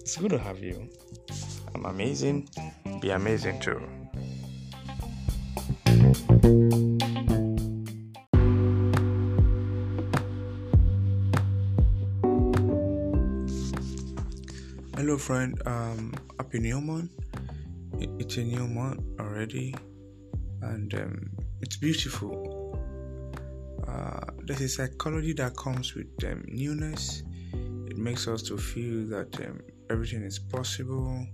It's 0.00 0.16
good 0.16 0.30
to 0.30 0.38
have 0.38 0.58
you. 0.58 0.88
I'm 1.74 1.86
amazing. 1.86 2.48
Be 3.00 3.10
amazing 3.10 3.60
too. 3.60 3.80
Hello, 14.96 15.18
friend. 15.18 15.60
Um, 15.66 16.14
happy 16.38 16.60
new 16.60 16.80
month. 16.80 17.10
It's 17.98 18.36
a 18.36 18.44
new 18.44 18.68
month 18.68 19.02
already, 19.18 19.74
and 20.60 20.94
um, 20.94 21.30
it's 21.60 21.76
beautiful. 21.76 22.78
Uh, 23.86 24.20
there's 24.44 24.60
a 24.60 24.68
psychology 24.68 25.32
that 25.34 25.56
comes 25.56 25.94
with 25.94 26.06
um, 26.24 26.44
newness. 26.46 27.22
It 27.88 27.96
makes 27.98 28.28
us 28.28 28.42
to 28.44 28.56
feel 28.56 29.06
that 29.08 29.34
um, 29.40 29.60
everything 29.92 30.22
is 30.22 30.38
possible. 30.38 31.26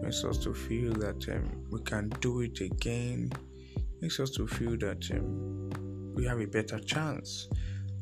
Makes 0.00 0.24
us 0.24 0.38
to 0.38 0.54
feel 0.54 0.92
that 0.94 1.28
um, 1.28 1.66
we 1.70 1.80
can 1.80 2.08
do 2.20 2.40
it 2.40 2.60
again. 2.60 3.32
Makes 4.00 4.20
us 4.20 4.30
to 4.30 4.46
feel 4.46 4.76
that 4.78 5.10
um, 5.10 6.14
we 6.14 6.24
have 6.24 6.40
a 6.40 6.46
better 6.46 6.78
chance 6.78 7.48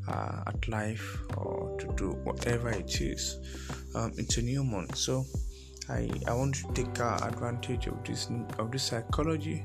uh, 0.06 0.42
at 0.46 0.68
life 0.68 1.18
or 1.38 1.74
to 1.80 1.86
do 1.96 2.10
whatever 2.22 2.68
it 2.68 3.00
is. 3.00 3.38
Um, 3.94 4.12
it's 4.18 4.36
a 4.36 4.42
new 4.42 4.62
month, 4.62 4.96
so 4.96 5.24
I 5.88 6.10
I 6.26 6.34
want 6.34 6.56
to 6.56 6.72
take 6.74 7.00
uh, 7.00 7.18
advantage 7.22 7.86
of 7.86 8.04
this 8.04 8.28
of 8.58 8.70
this 8.70 8.82
psychology 8.82 9.64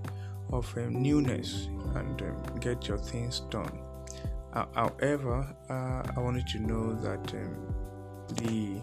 of 0.53 0.74
um, 0.77 1.01
newness 1.01 1.68
and 1.96 2.22
um, 2.22 2.60
get 2.62 2.88
your 2.88 2.98
things 2.98 3.42
done. 3.50 3.77
Uh, 4.53 4.65
however, 4.74 5.53
uh, 5.70 6.03
I 6.15 6.20
wanted 6.20 6.48
to 6.48 6.60
know 6.60 6.94
that 7.01 7.34
um, 7.34 7.75
the 8.36 8.82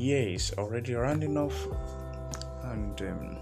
year 0.00 0.28
is 0.28 0.52
already 0.58 0.94
running 0.94 1.36
off, 1.36 1.66
and 2.64 3.00
um, 3.02 3.38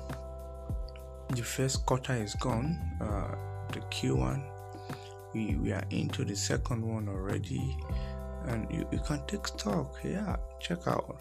the 1.30 1.42
first 1.42 1.86
quarter 1.86 2.14
is 2.14 2.34
gone. 2.34 2.78
Uh, 3.00 3.34
the 3.72 3.80
Q1 3.80 4.42
we, 5.34 5.56
we 5.56 5.72
are 5.72 5.84
into 5.90 6.24
the 6.24 6.36
second 6.36 6.82
one 6.82 7.08
already. 7.08 7.76
And 8.46 8.70
you, 8.72 8.86
you 8.92 8.98
can 9.00 9.24
take 9.26 9.46
stock 9.46 9.98
yeah 10.04 10.36
check 10.60 10.86
out 10.86 11.20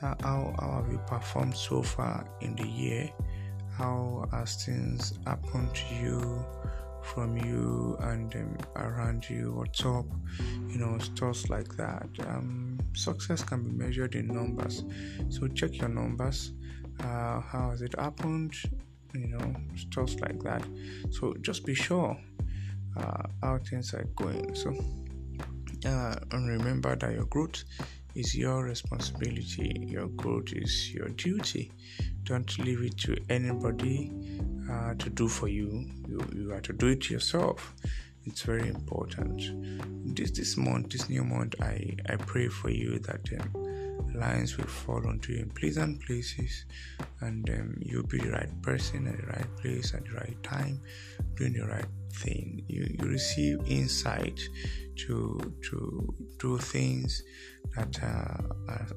how, 0.00 0.16
how, 0.22 0.54
how 0.58 0.82
have 0.82 0.92
you 0.92 0.98
performed 1.06 1.56
so 1.56 1.82
far 1.82 2.24
in 2.40 2.54
the 2.56 2.66
year? 2.66 3.10
How 3.76 4.28
has 4.32 4.64
things 4.64 5.18
happened 5.26 5.74
to 5.74 5.94
you 5.96 6.44
from 7.02 7.36
you 7.36 7.96
and 8.00 8.34
um, 8.34 8.58
around 8.76 9.28
you 9.28 9.54
what's 9.54 9.84
up? 9.84 10.06
You 10.68 10.78
know 10.78 10.98
stuff 10.98 11.48
like 11.50 11.76
that. 11.76 12.08
Um, 12.28 12.67
success 12.94 13.42
can 13.42 13.62
be 13.62 13.70
measured 13.70 14.14
in 14.14 14.26
numbers 14.26 14.84
so 15.28 15.46
check 15.48 15.76
your 15.78 15.88
numbers 15.88 16.52
uh, 17.00 17.40
how 17.40 17.70
has 17.70 17.82
it 17.82 17.94
happened 17.98 18.52
you 19.14 19.28
know 19.28 19.54
stuff 19.76 20.20
like 20.20 20.40
that 20.42 20.62
so 21.10 21.34
just 21.40 21.64
be 21.64 21.74
sure 21.74 22.16
uh, 22.98 23.22
how 23.42 23.58
things 23.58 23.94
are 23.94 24.04
going. 24.16 24.54
So, 24.54 24.70
uh, 25.84 26.14
and 26.32 26.48
remember 26.48 26.96
that 26.96 27.12
your 27.12 27.26
growth 27.26 27.64
is 28.14 28.34
your 28.34 28.64
responsibility, 28.64 29.86
your 29.86 30.08
growth 30.08 30.52
is 30.52 30.92
your 30.92 31.08
duty. 31.10 31.70
Don't 32.24 32.58
leave 32.58 32.82
it 32.82 32.98
to 32.98 33.16
anybody 33.30 34.12
uh, 34.70 34.94
to 34.94 35.10
do 35.10 35.28
for 35.28 35.48
you. 35.48 35.86
you. 36.08 36.20
You 36.34 36.50
have 36.50 36.62
to 36.62 36.72
do 36.72 36.88
it 36.88 37.08
yourself. 37.10 37.74
It's 38.28 38.42
very 38.42 38.68
important. 38.68 39.40
This 40.14 40.30
this 40.32 40.56
month, 40.58 40.90
this 40.90 41.08
new 41.08 41.24
month, 41.24 41.54
I, 41.62 41.96
I 42.10 42.16
pray 42.16 42.48
for 42.48 42.68
you 42.68 42.98
that 43.00 43.26
um, 43.40 44.14
lines 44.14 44.58
will 44.58 44.66
fall 44.66 45.06
onto 45.06 45.32
you 45.32 45.40
in 45.40 45.48
pleasant 45.50 46.04
places 46.04 46.66
and 47.20 47.48
um, 47.48 47.76
you'll 47.80 48.06
be 48.06 48.18
the 48.18 48.30
right 48.30 48.62
person 48.62 49.06
at 49.06 49.16
the 49.16 49.26
right 49.28 49.56
place 49.56 49.94
at 49.94 50.04
the 50.04 50.12
right 50.12 50.36
time, 50.42 50.78
doing 51.36 51.54
the 51.54 51.66
right 51.66 51.92
thing. 52.12 52.62
You, 52.68 52.86
you 52.98 53.08
receive 53.08 53.60
insight 53.66 54.38
to 55.06 55.54
to 55.70 56.14
do 56.38 56.58
things 56.58 57.22
that 57.76 58.02
are, 58.02 58.44
are 58.68 58.88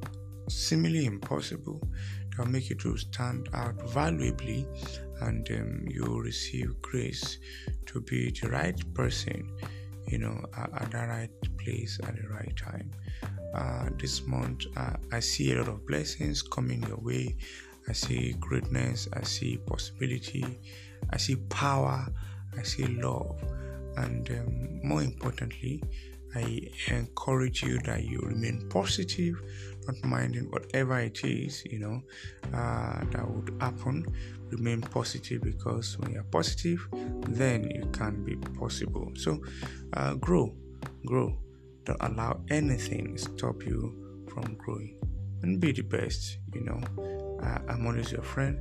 seemingly 0.50 1.06
impossible 1.06 1.80
that 2.32 2.38
will 2.38 2.52
make 2.52 2.70
you 2.70 2.76
to 2.76 2.98
stand 2.98 3.48
out 3.54 3.76
valuably 3.92 4.68
and 5.22 5.50
um, 5.52 5.86
you 5.88 6.22
receive 6.22 6.82
grace 6.82 7.38
to 7.86 8.02
be 8.02 8.32
the 8.32 8.50
right 8.50 8.94
person 8.94 9.50
you 10.08 10.18
know 10.18 10.44
at, 10.58 10.70
at 10.82 10.92
the 10.92 10.98
right 10.98 11.58
place 11.58 12.00
at 12.04 12.16
the 12.16 12.28
right 12.30 12.56
time. 12.56 12.92
Uh, 13.54 13.90
this 13.98 14.26
month 14.26 14.64
uh, 14.78 14.94
i 15.12 15.20
see 15.20 15.52
a 15.52 15.56
lot 15.58 15.68
of 15.68 15.86
blessings 15.86 16.42
coming 16.42 16.82
your 16.84 16.98
way. 16.98 17.36
I 17.90 17.94
see 17.94 18.36
greatness 18.40 19.08
i 19.14 19.24
see 19.24 19.58
possibility 19.58 20.46
i 21.10 21.18
see 21.18 21.36
power 21.50 22.08
I 22.58 22.64
see 22.64 22.86
love, 22.86 23.42
and 23.98 24.30
um, 24.30 24.80
more 24.84 25.04
importantly, 25.04 25.82
I 26.36 26.70
encourage 26.88 27.64
you 27.64 27.80
that 27.80 28.04
you 28.04 28.20
remain 28.20 28.68
positive, 28.70 29.42
not 29.88 30.04
minding 30.04 30.50
whatever 30.50 31.00
it 31.00 31.24
is, 31.24 31.64
you 31.66 31.80
know, 31.80 32.02
uh, 32.54 33.04
that 33.12 33.30
would 33.30 33.56
happen. 33.60 34.06
Remain 34.52 34.82
positive 34.82 35.42
because 35.42 35.98
when 36.00 36.12
you're 36.12 36.24
positive, 36.24 36.88
then 37.30 37.70
you 37.72 37.86
can 37.94 38.24
be 38.24 38.36
possible. 38.36 39.12
So, 39.16 39.42
uh, 39.94 40.16
grow, 40.16 40.54
grow. 41.06 41.38
Don't 41.86 42.02
allow 42.02 42.42
anything 42.50 43.18
stop 43.18 43.64
you 43.66 44.26
from 44.32 44.56
growing, 44.56 45.00
and 45.42 45.60
be 45.60 45.72
the 45.72 45.82
best. 45.84 46.38
You 46.54 46.62
know, 46.62 46.82
uh, 47.42 47.60
I'm 47.70 47.88
always 47.88 48.12
your 48.12 48.24
friend. 48.24 48.60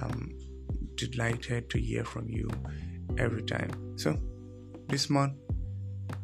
I'm 0.00 0.36
delighted 0.96 1.70
to 1.70 1.80
hear 1.80 2.04
from 2.04 2.28
you 2.28 2.50
every 3.16 3.42
time. 3.42 3.96
So, 3.96 4.18
this 4.88 5.08
month, 5.08 5.34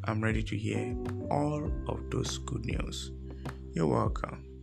I'm 0.04 0.22
ready 0.22 0.42
to 0.42 0.56
hear 0.56 0.96
all 1.30 1.70
of 1.88 2.10
those 2.10 2.38
good 2.38 2.64
news. 2.66 3.12
You're 3.72 3.86
welcome. 3.86 4.53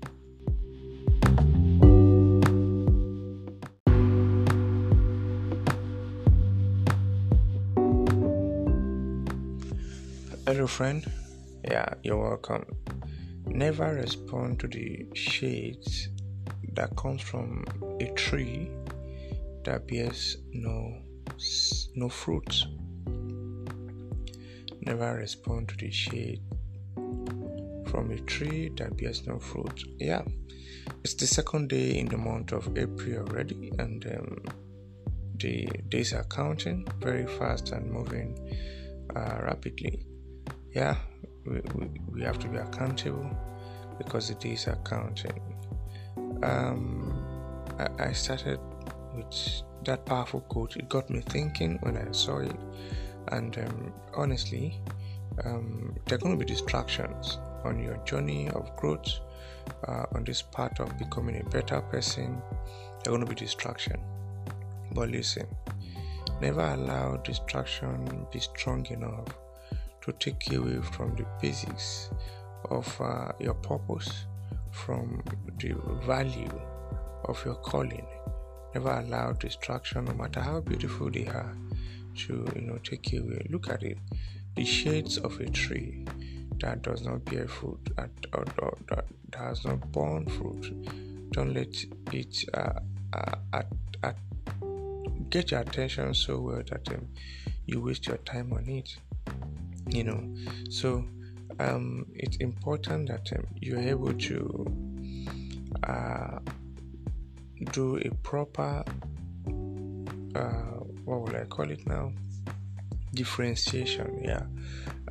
Hello, 10.52 10.68
friend. 10.68 11.10
Yeah, 11.64 11.94
you're 12.04 12.22
welcome. 12.22 12.66
Never 13.46 13.94
respond 13.94 14.60
to 14.60 14.68
the 14.68 15.06
shades 15.14 16.10
that 16.74 16.94
comes 16.98 17.22
from 17.22 17.64
a 18.02 18.12
tree 18.16 18.70
that 19.64 19.88
bears 19.88 20.36
no 20.52 20.98
no 21.96 22.10
fruit. 22.10 22.66
Never 24.82 25.16
respond 25.16 25.70
to 25.70 25.78
the 25.78 25.90
shade 25.90 26.42
from 26.96 28.12
a 28.12 28.20
tree 28.20 28.74
that 28.76 28.98
bears 28.98 29.26
no 29.26 29.40
fruit. 29.40 29.86
Yeah, 30.00 30.24
it's 31.06 31.14
the 31.14 31.28
second 31.28 31.70
day 31.70 31.98
in 31.98 32.08
the 32.08 32.18
month 32.18 32.52
of 32.52 32.78
April 32.78 33.20
already, 33.20 33.72
and 33.80 34.06
um, 34.06 34.44
the 35.38 35.70
days 35.88 36.12
are 36.12 36.26
counting 36.26 36.86
very 37.00 37.26
fast 37.26 37.72
and 37.72 37.90
moving 37.90 38.36
uh, 39.16 39.40
rapidly. 39.44 40.08
Yeah, 40.74 40.96
we, 41.46 41.60
we, 41.76 41.90
we 42.14 42.22
have 42.22 42.40
to 42.40 42.48
be 42.48 42.56
accountable 42.56 43.30
because 43.98 44.30
the 44.30 44.36
days 44.36 44.68
are 44.68 44.78
counting. 44.86 45.42
Um, 46.44 47.14
I, 47.78 48.06
I 48.06 48.12
started 48.14 48.58
with 49.14 49.64
that 49.84 50.06
powerful 50.06 50.40
quote. 50.40 50.78
It 50.78 50.88
got 50.88 51.10
me 51.10 51.20
thinking 51.28 51.78
when 51.82 51.98
I 51.98 52.10
saw 52.14 52.38
it, 52.38 52.56
and 53.34 53.58
um, 53.58 53.94
honestly, 54.14 54.80
um, 55.44 55.94
there 56.06 56.16
are 56.16 56.22
going 56.22 56.40
to 56.40 56.46
be 56.46 56.50
distractions 56.50 57.38
on 57.66 57.84
your 57.84 57.98
journey 58.06 58.48
of 58.52 58.74
growth, 58.78 59.20
uh, 59.90 60.06
on 60.14 60.24
this 60.24 60.42
part 60.42 60.80
of 60.80 60.98
becoming 60.98 61.42
a 61.42 61.50
better 61.50 61.82
person. 61.82 62.42
There 63.04 63.14
are 63.14 63.18
going 63.18 63.26
to 63.26 63.30
be 63.30 63.36
distraction, 63.36 64.00
but 64.94 65.10
listen, 65.10 65.48
never 66.40 66.62
allow 66.62 67.18
distraction 67.18 68.26
be 68.32 68.40
strong 68.40 68.86
enough 68.86 69.28
to 70.02 70.12
take 70.14 70.50
you 70.50 70.64
away 70.64 70.82
from 70.82 71.16
the 71.16 71.26
basics 71.42 72.10
of 72.70 73.02
uh, 73.02 73.32
your 73.40 73.54
purpose, 73.56 74.26
from 74.72 75.22
the 75.60 75.74
value 76.06 76.62
of 77.26 77.44
your 77.46 77.56
calling. 77.56 78.08
Never 78.74 78.92
allow 78.92 79.34
distraction, 79.34 80.06
no 80.06 80.14
matter 80.14 80.40
how 80.40 80.62
beautiful 80.62 81.10
they 81.12 81.28
are, 81.28 81.56
to 82.16 82.48
you 82.56 82.62
know 82.62 82.78
take 82.84 83.12
you 83.12 83.24
away. 83.24 83.46
Look 83.50 83.70
at 83.70 83.84
it. 83.84 83.98
The 84.56 84.66
shades 84.66 85.18
of 85.18 85.40
a 85.40 85.50
tree 85.50 86.06
that 86.60 86.82
does 86.82 87.02
not 87.02 87.26
bear 87.26 87.48
fruit, 87.48 87.80
that, 87.96 88.10
or, 88.34 88.46
or, 88.60 88.78
that 88.90 89.06
has 89.36 89.66
not 89.66 89.92
borne 89.92 90.28
fruit. 90.28 91.32
Don't 91.32 91.54
let 91.54 91.76
it 92.12 92.44
uh, 92.54 92.80
uh, 93.14 93.36
at, 93.54 93.68
at, 94.04 94.18
get 95.30 95.52
your 95.52 95.62
attention 95.62 96.14
so 96.14 96.40
well 96.40 96.62
that 96.70 96.88
um, 96.90 97.08
you 97.66 97.82
waste 97.82 98.08
your 98.08 98.18
time 98.18 98.52
on 98.54 98.68
it. 98.68 98.96
You 99.88 100.04
know, 100.06 100.36
so 100.70 101.06
um, 101.60 102.06
it's 102.16 102.38
important 102.38 103.10
that 103.10 103.30
um, 103.36 103.46
you're 103.60 103.80
able 103.80 104.14
to 104.14 104.66
uh, 105.84 106.40
do 107.72 107.98
a 107.98 108.10
proper, 108.24 108.84
uh, 110.36 110.80
what 111.06 111.22
will 111.22 111.36
I 111.36 111.44
call 111.46 111.70
it 111.70 111.86
now? 111.88 112.14
Differentiation, 113.14 114.22
yeah, 114.24 114.44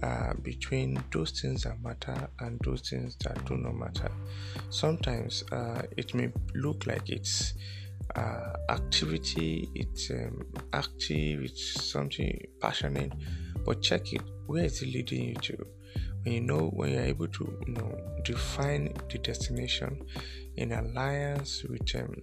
uh, 0.03 0.33
between 0.43 1.03
those 1.13 1.39
things 1.39 1.65
that 1.65 1.83
matter 1.83 2.31
and 2.41 2.59
those 2.65 2.89
things 2.89 3.17
that 3.17 3.45
do 3.45 3.59
not 3.59 3.75
matter. 3.75 4.11
Sometimes 4.71 5.45
uh, 5.53 5.83
it 5.97 6.15
may 6.15 6.33
look 6.55 6.87
like 6.87 7.11
it's 7.11 7.53
uh, 8.17 8.55
activity, 8.71 9.69
it's 9.75 10.11
um, 10.11 10.47
active, 10.73 11.43
it's 11.43 11.91
something 11.91 12.41
passionate, 12.61 13.13
but 13.65 13.83
check 13.83 14.13
it. 14.13 14.23
Where 14.47 14.65
is 14.65 14.83
it 14.83 14.93
leading 14.93 15.29
you 15.29 15.35
to? 15.35 15.67
When 16.23 16.35
you 16.35 16.41
know, 16.41 16.71
when 16.75 16.91
you're 16.93 17.03
able 17.03 17.29
to, 17.29 17.59
you 17.67 17.73
know, 17.73 17.99
define 18.25 18.93
the 19.11 19.19
destination 19.19 20.03
in 20.57 20.73
alliance 20.73 21.65
with 21.65 21.95
um, 21.97 22.15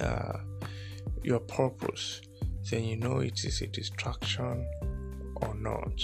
uh, 0.00 0.38
your 1.22 1.40
purpose, 1.40 2.20
then 2.70 2.84
you 2.84 2.96
know 2.96 3.18
it 3.18 3.44
is 3.44 3.60
a 3.62 3.66
distraction 3.68 4.66
or 5.36 5.54
not. 5.54 6.02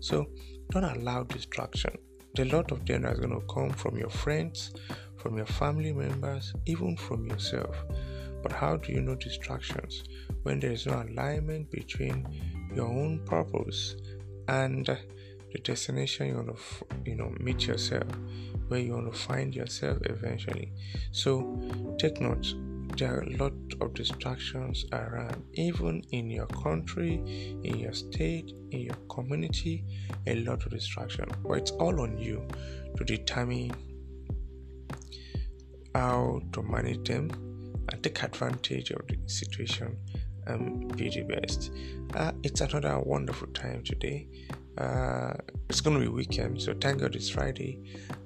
So 0.00 0.26
don't 0.70 0.84
allow 0.84 1.24
distraction. 1.24 1.96
A 2.38 2.44
lot 2.44 2.72
of 2.72 2.84
them 2.84 3.04
are 3.06 3.16
going 3.16 3.30
to 3.30 3.46
come 3.46 3.70
from 3.70 3.96
your 3.96 4.10
friends, 4.10 4.72
from 5.16 5.36
your 5.36 5.46
family 5.46 5.92
members, 5.92 6.52
even 6.66 6.96
from 6.96 7.26
yourself. 7.26 7.76
But 8.42 8.52
how 8.52 8.76
do 8.76 8.92
you 8.92 9.00
know 9.00 9.14
distractions 9.14 10.04
when 10.42 10.60
there 10.60 10.72
is 10.72 10.86
no 10.86 11.02
alignment 11.02 11.70
between 11.70 12.26
your 12.74 12.86
own 12.86 13.20
purpose 13.24 13.96
and 14.48 14.86
the 14.86 15.58
destination 15.60 16.28
you 16.28 16.34
want 16.34 16.48
to, 16.48 16.86
you 17.04 17.14
know, 17.14 17.32
meet 17.40 17.66
yourself, 17.66 18.06
where 18.68 18.80
you 18.80 18.92
want 18.92 19.12
to 19.12 19.18
find 19.18 19.54
yourself 19.54 19.98
eventually? 20.02 20.72
So 21.12 21.58
take 21.98 22.20
note 22.20 22.54
there 22.96 23.16
are 23.18 23.22
a 23.22 23.36
lot 23.36 23.52
of 23.80 23.94
distractions 23.94 24.84
around, 24.92 25.42
even 25.54 26.02
in 26.12 26.30
your 26.30 26.46
country, 26.46 27.14
in 27.64 27.78
your 27.78 27.92
state, 27.92 28.52
in 28.70 28.80
your 28.82 28.94
community, 29.08 29.84
a 30.26 30.36
lot 30.44 30.64
of 30.64 30.70
distraction. 30.70 31.26
But 31.42 31.58
it's 31.58 31.70
all 31.72 32.00
on 32.00 32.18
you 32.18 32.46
to 32.96 33.04
determine 33.04 33.72
how 35.94 36.40
to 36.52 36.62
manage 36.62 37.06
them 37.08 37.30
and 37.90 38.02
take 38.02 38.22
advantage 38.22 38.90
of 38.90 39.06
the 39.08 39.18
situation 39.26 39.96
and 40.46 40.96
be 40.96 41.22
best. 41.22 41.70
Uh, 42.14 42.32
it's 42.42 42.60
another 42.60 42.98
wonderful 43.00 43.48
time 43.48 43.82
today. 43.82 44.28
Uh, 44.78 45.34
it's 45.68 45.80
to 45.96 46.00
be 46.00 46.08
weekend, 46.08 46.60
so 46.60 46.74
thank 46.80 47.00
God 47.00 47.14
it's 47.14 47.30
Friday, 47.30 47.80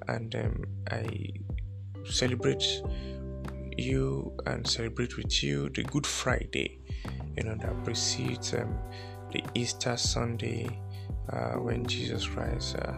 and 0.07 0.33
um, 0.35 0.63
I 0.91 1.29
celebrate 2.05 2.81
you 3.77 4.35
and 4.45 4.67
celebrate 4.67 5.15
with 5.17 5.43
you 5.43 5.69
the 5.69 5.83
Good 5.83 6.05
Friday, 6.05 6.79
you 7.37 7.43
know, 7.43 7.55
that 7.55 7.83
precedes 7.83 8.53
um, 8.53 8.77
the 9.31 9.43
Easter 9.53 9.95
Sunday 9.95 10.79
uh, 11.31 11.53
when 11.53 11.85
Jesus 11.85 12.27
Christ 12.27 12.75
uh, 12.77 12.93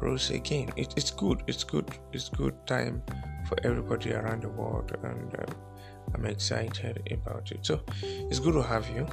rose 0.00 0.30
again. 0.30 0.70
It, 0.76 0.92
it's 0.96 1.10
good. 1.10 1.42
It's 1.46 1.64
good. 1.64 1.88
It's 2.12 2.28
good 2.28 2.54
time 2.66 3.02
for 3.48 3.56
everybody 3.64 4.12
around 4.12 4.42
the 4.42 4.50
world, 4.50 4.92
and 5.02 5.34
um, 5.38 5.54
I'm 6.14 6.26
excited 6.26 7.02
about 7.10 7.50
it. 7.52 7.64
So 7.66 7.80
it's 8.02 8.38
good 8.38 8.54
to 8.54 8.62
have 8.62 8.88
you. 8.90 9.06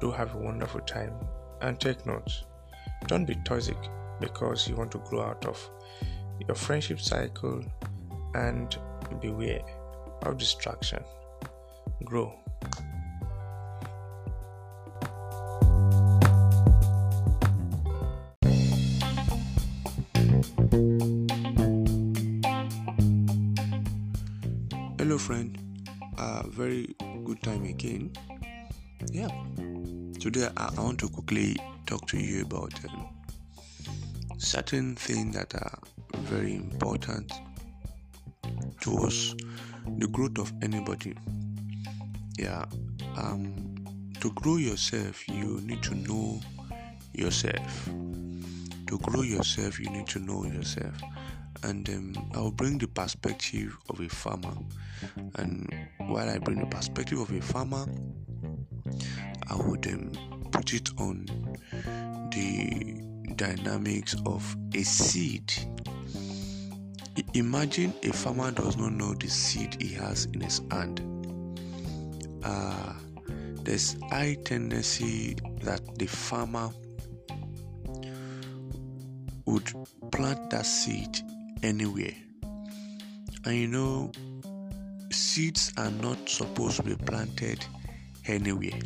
Do 0.00 0.10
have 0.10 0.34
a 0.34 0.38
wonderful 0.38 0.80
time, 0.80 1.12
and 1.60 1.80
take 1.80 2.06
notes. 2.06 2.44
Don't 3.06 3.24
be 3.24 3.36
toxic 3.44 3.76
because 4.20 4.68
you 4.68 4.76
want 4.76 4.90
to 4.92 4.98
grow 4.98 5.22
out 5.22 5.44
of 5.46 5.70
your 6.46 6.54
friendship 6.54 7.00
cycle, 7.00 7.64
and 8.34 8.76
beware 9.20 9.62
of 10.22 10.36
distraction. 10.38 11.02
Grow. 12.04 12.34
Hello, 24.98 25.18
friend. 25.18 25.65
Uh, 26.26 26.42
very 26.48 26.92
good 27.24 27.40
time 27.40 27.64
again. 27.64 28.10
Yeah. 29.12 29.28
Today, 30.18 30.48
I, 30.56 30.72
I 30.76 30.80
want 30.80 30.98
to 30.98 31.08
quickly 31.08 31.56
talk 31.86 32.04
to 32.08 32.18
you 32.18 32.42
about 32.42 32.72
um, 32.86 33.06
certain 34.36 34.96
things 34.96 35.36
that 35.36 35.54
are 35.54 35.78
very 36.22 36.56
important 36.56 37.30
to 38.80 38.98
us 39.04 39.36
the 39.98 40.08
growth 40.08 40.36
of 40.38 40.52
anybody. 40.62 41.14
Yeah. 42.36 42.64
Um, 43.16 43.76
to 44.18 44.32
grow 44.32 44.56
yourself, 44.56 45.28
you 45.28 45.60
need 45.62 45.84
to 45.84 45.94
know 45.94 46.40
yourself. 47.14 47.88
To 48.88 48.98
grow 48.98 49.22
yourself, 49.22 49.78
you 49.78 49.90
need 49.90 50.08
to 50.08 50.18
know 50.18 50.44
yourself. 50.44 50.94
And 51.62 51.88
um, 51.88 52.30
I'll 52.34 52.50
bring 52.50 52.78
the 52.78 52.88
perspective 52.88 53.76
of 53.88 54.00
a 54.00 54.08
farmer. 54.08 54.54
And 55.36 55.72
while 55.98 56.28
I 56.28 56.38
bring 56.38 56.60
the 56.60 56.66
perspective 56.66 57.20
of 57.20 57.30
a 57.30 57.40
farmer, 57.40 57.86
I 59.48 59.56
would 59.56 59.86
um, 59.86 60.12
put 60.52 60.72
it 60.74 60.90
on 60.98 61.26
the 62.32 63.02
dynamics 63.36 64.14
of 64.24 64.56
a 64.74 64.82
seed 64.82 65.52
Imagine 67.36 67.92
a 68.02 68.12
farmer 68.12 68.50
does 68.50 68.76
not 68.76 68.92
know 68.92 69.14
the 69.14 69.28
seed 69.28 69.76
he 69.80 69.92
has 69.94 70.26
in 70.26 70.40
his 70.40 70.60
hand. 70.70 71.00
Uh, 72.42 72.92
there's 73.62 73.96
high 74.10 74.36
tendency 74.44 75.36
that 75.62 75.80
the 75.98 76.06
farmer 76.06 76.70
would 79.44 79.70
plant 80.12 80.50
that 80.50 80.64
seed 80.66 81.20
anywhere. 81.66 82.14
And 83.44 83.56
you 83.56 83.66
know, 83.66 84.12
seeds 85.10 85.72
are 85.76 85.90
not 85.90 86.28
supposed 86.28 86.76
to 86.76 86.82
be 86.82 86.96
planted 86.96 87.64
anywhere. 88.26 88.80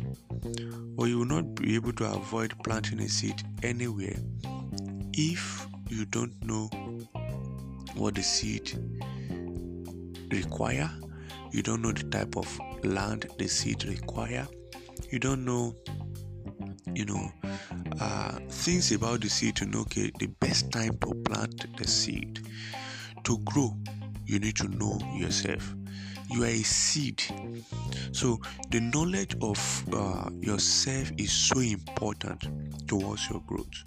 Or 0.97 1.07
you 1.07 1.19
will 1.19 1.25
not 1.25 1.55
be 1.55 1.75
able 1.75 1.93
to 1.93 2.05
avoid 2.05 2.53
planting 2.63 2.99
a 3.01 3.09
seed 3.09 3.41
anywhere 3.63 4.17
if 5.13 5.67
you 5.89 6.05
don't 6.05 6.33
know 6.43 6.69
what 7.95 8.15
the 8.15 8.23
seed 8.23 8.71
require 10.31 10.89
you 11.51 11.61
don't 11.61 11.81
know 11.81 11.91
the 11.91 12.03
type 12.03 12.37
of 12.37 12.59
land 12.85 13.27
the 13.37 13.47
seed 13.47 13.83
require 13.83 14.47
you 15.09 15.19
don't 15.19 15.43
know 15.43 15.75
you 16.93 17.05
know 17.05 17.31
uh, 17.99 18.39
things 18.49 18.91
about 18.91 19.21
the 19.21 19.29
seed 19.29 19.55
to 19.55 19.65
know 19.65 19.81
okay 19.81 20.11
the 20.19 20.27
best 20.27 20.71
time 20.71 20.97
to 20.99 21.13
plant 21.25 21.77
the 21.77 21.87
seed. 21.87 22.45
To 23.23 23.37
grow 23.39 23.75
you 24.25 24.39
need 24.39 24.55
to 24.57 24.67
know 24.67 24.99
yourself. 25.15 25.75
You 26.29 26.43
are 26.43 26.47
a 26.47 26.63
seed. 26.63 27.21
So 28.13 28.39
the 28.69 28.79
knowledge 28.79 29.35
of 29.41 29.59
uh, 29.93 30.29
yourself 30.39 31.11
is 31.17 31.31
so 31.31 31.59
important 31.59 32.87
towards 32.87 33.29
your 33.29 33.41
growth. 33.41 33.83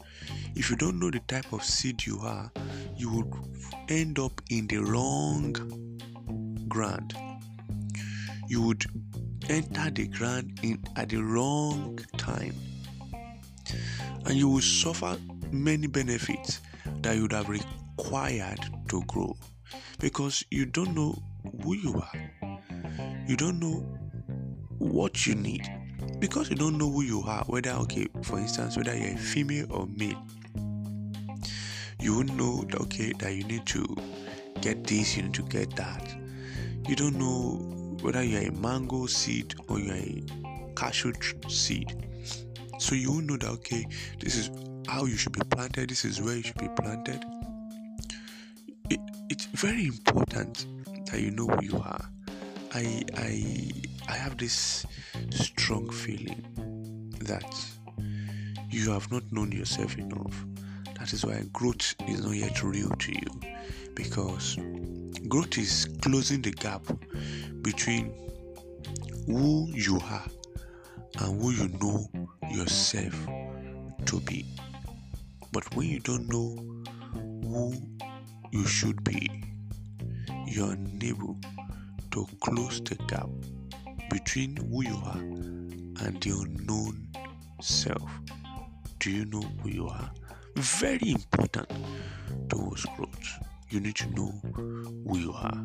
If 0.54 0.70
you 0.70 0.76
don't 0.76 1.00
know 1.00 1.10
the 1.10 1.20
type 1.20 1.52
of 1.52 1.64
seed 1.64 2.04
you 2.06 2.20
are 2.20 2.50
you 2.96 3.10
would 3.10 3.32
end 3.88 4.18
up 4.18 4.40
in 4.50 4.66
the 4.66 4.78
wrong 4.78 5.54
ground. 6.68 7.14
You 8.48 8.62
would 8.62 8.84
enter 9.48 9.90
the 9.90 10.06
ground 10.08 10.60
in 10.62 10.82
at 10.96 11.08
the 11.08 11.22
wrong 11.22 11.98
time 12.16 12.54
and 14.26 14.34
you 14.34 14.48
will 14.48 14.60
suffer 14.60 15.16
many 15.50 15.86
benefits 15.86 16.60
that 17.02 17.16
you 17.16 17.22
would 17.22 17.32
have 17.32 17.48
required 17.48 18.60
to 18.88 19.02
grow. 19.06 19.36
Because 19.98 20.44
you 20.50 20.66
don't 20.66 20.94
know 20.94 21.16
who 21.62 21.74
you 21.74 21.94
are. 21.94 22.58
You 23.26 23.36
don't 23.36 23.58
know 23.58 23.86
what 24.78 25.26
you 25.26 25.34
need. 25.34 25.68
Because 26.18 26.50
you 26.50 26.56
don't 26.56 26.78
know 26.78 26.90
who 26.90 27.02
you 27.02 27.22
are 27.22 27.44
whether 27.46 27.70
okay 27.70 28.06
for 28.22 28.38
instance 28.38 28.76
whether 28.76 28.96
you're 28.96 29.14
a 29.14 29.16
female 29.16 29.66
or 29.70 29.86
male 29.86 30.22
you 32.00 32.14
won't 32.16 32.34
know 32.34 32.62
that, 32.70 32.80
okay 32.80 33.12
that 33.18 33.34
you 33.34 33.44
need 33.44 33.64
to 33.66 33.84
get 34.60 34.84
this 34.84 35.16
you 35.16 35.22
need 35.22 35.34
to 35.34 35.42
get 35.44 35.74
that. 35.76 36.14
You 36.86 36.96
don't 36.96 37.18
know 37.18 37.96
whether 38.02 38.22
you're 38.22 38.48
a 38.48 38.52
mango 38.52 39.06
seed 39.06 39.54
or 39.68 39.78
you're 39.80 39.94
a 39.94 40.24
cashew 40.76 41.12
seed. 41.48 41.96
So 42.84 42.94
you 42.94 43.22
know 43.22 43.38
that 43.38 43.48
okay, 43.48 43.86
this 44.20 44.36
is 44.36 44.50
how 44.86 45.06
you 45.06 45.16
should 45.16 45.32
be 45.32 45.40
planted, 45.48 45.88
this 45.88 46.04
is 46.04 46.20
where 46.20 46.36
you 46.36 46.42
should 46.42 46.58
be 46.58 46.68
planted. 46.76 47.24
It, 48.90 49.00
it's 49.30 49.46
very 49.46 49.86
important 49.86 50.66
that 51.06 51.18
you 51.18 51.30
know 51.30 51.46
who 51.46 51.64
you 51.64 51.78
are. 51.78 52.04
I 52.74 53.02
I 53.16 53.70
I 54.06 54.12
have 54.12 54.36
this 54.36 54.84
strong 55.30 55.88
feeling 55.88 56.44
that 57.20 57.56
you 58.68 58.90
have 58.90 59.10
not 59.10 59.22
known 59.32 59.50
yourself 59.50 59.96
enough. 59.96 60.44
That 60.98 61.10
is 61.14 61.24
why 61.24 61.42
growth 61.54 61.94
is 62.06 62.22
not 62.22 62.36
yet 62.36 62.62
real 62.62 62.90
to 62.90 63.12
you 63.12 63.40
because 63.94 64.58
growth 65.26 65.56
is 65.56 65.88
closing 66.02 66.42
the 66.42 66.50
gap 66.50 66.82
between 67.62 68.12
who 69.26 69.70
you 69.72 69.98
are 70.00 70.28
and 71.20 71.40
who 71.40 71.50
you 71.50 71.68
know 71.80 72.08
yourself 72.50 73.14
to 74.06 74.20
be. 74.20 74.44
But 75.52 75.74
when 75.74 75.88
you 75.88 76.00
don't 76.00 76.28
know 76.28 76.82
who 77.42 77.74
you 78.50 78.66
should 78.66 79.02
be, 79.04 79.30
you're 80.46 80.72
unable 80.72 81.38
to 82.10 82.26
close 82.40 82.80
the 82.80 82.96
gap 83.06 83.28
between 84.10 84.56
who 84.56 84.84
you 84.84 84.96
are 85.04 85.18
and 86.04 86.20
the 86.20 86.30
unknown 86.30 87.08
self. 87.60 88.10
Do 89.00 89.10
you 89.10 89.24
know 89.26 89.42
who 89.62 89.70
you 89.70 89.88
are? 89.88 90.10
Very 90.56 91.10
important 91.10 91.70
towards 92.48 92.84
growth. 92.96 93.28
You 93.70 93.80
need 93.80 93.96
to 93.96 94.08
know 94.10 94.32
who 95.06 95.18
you 95.18 95.32
are. 95.32 95.64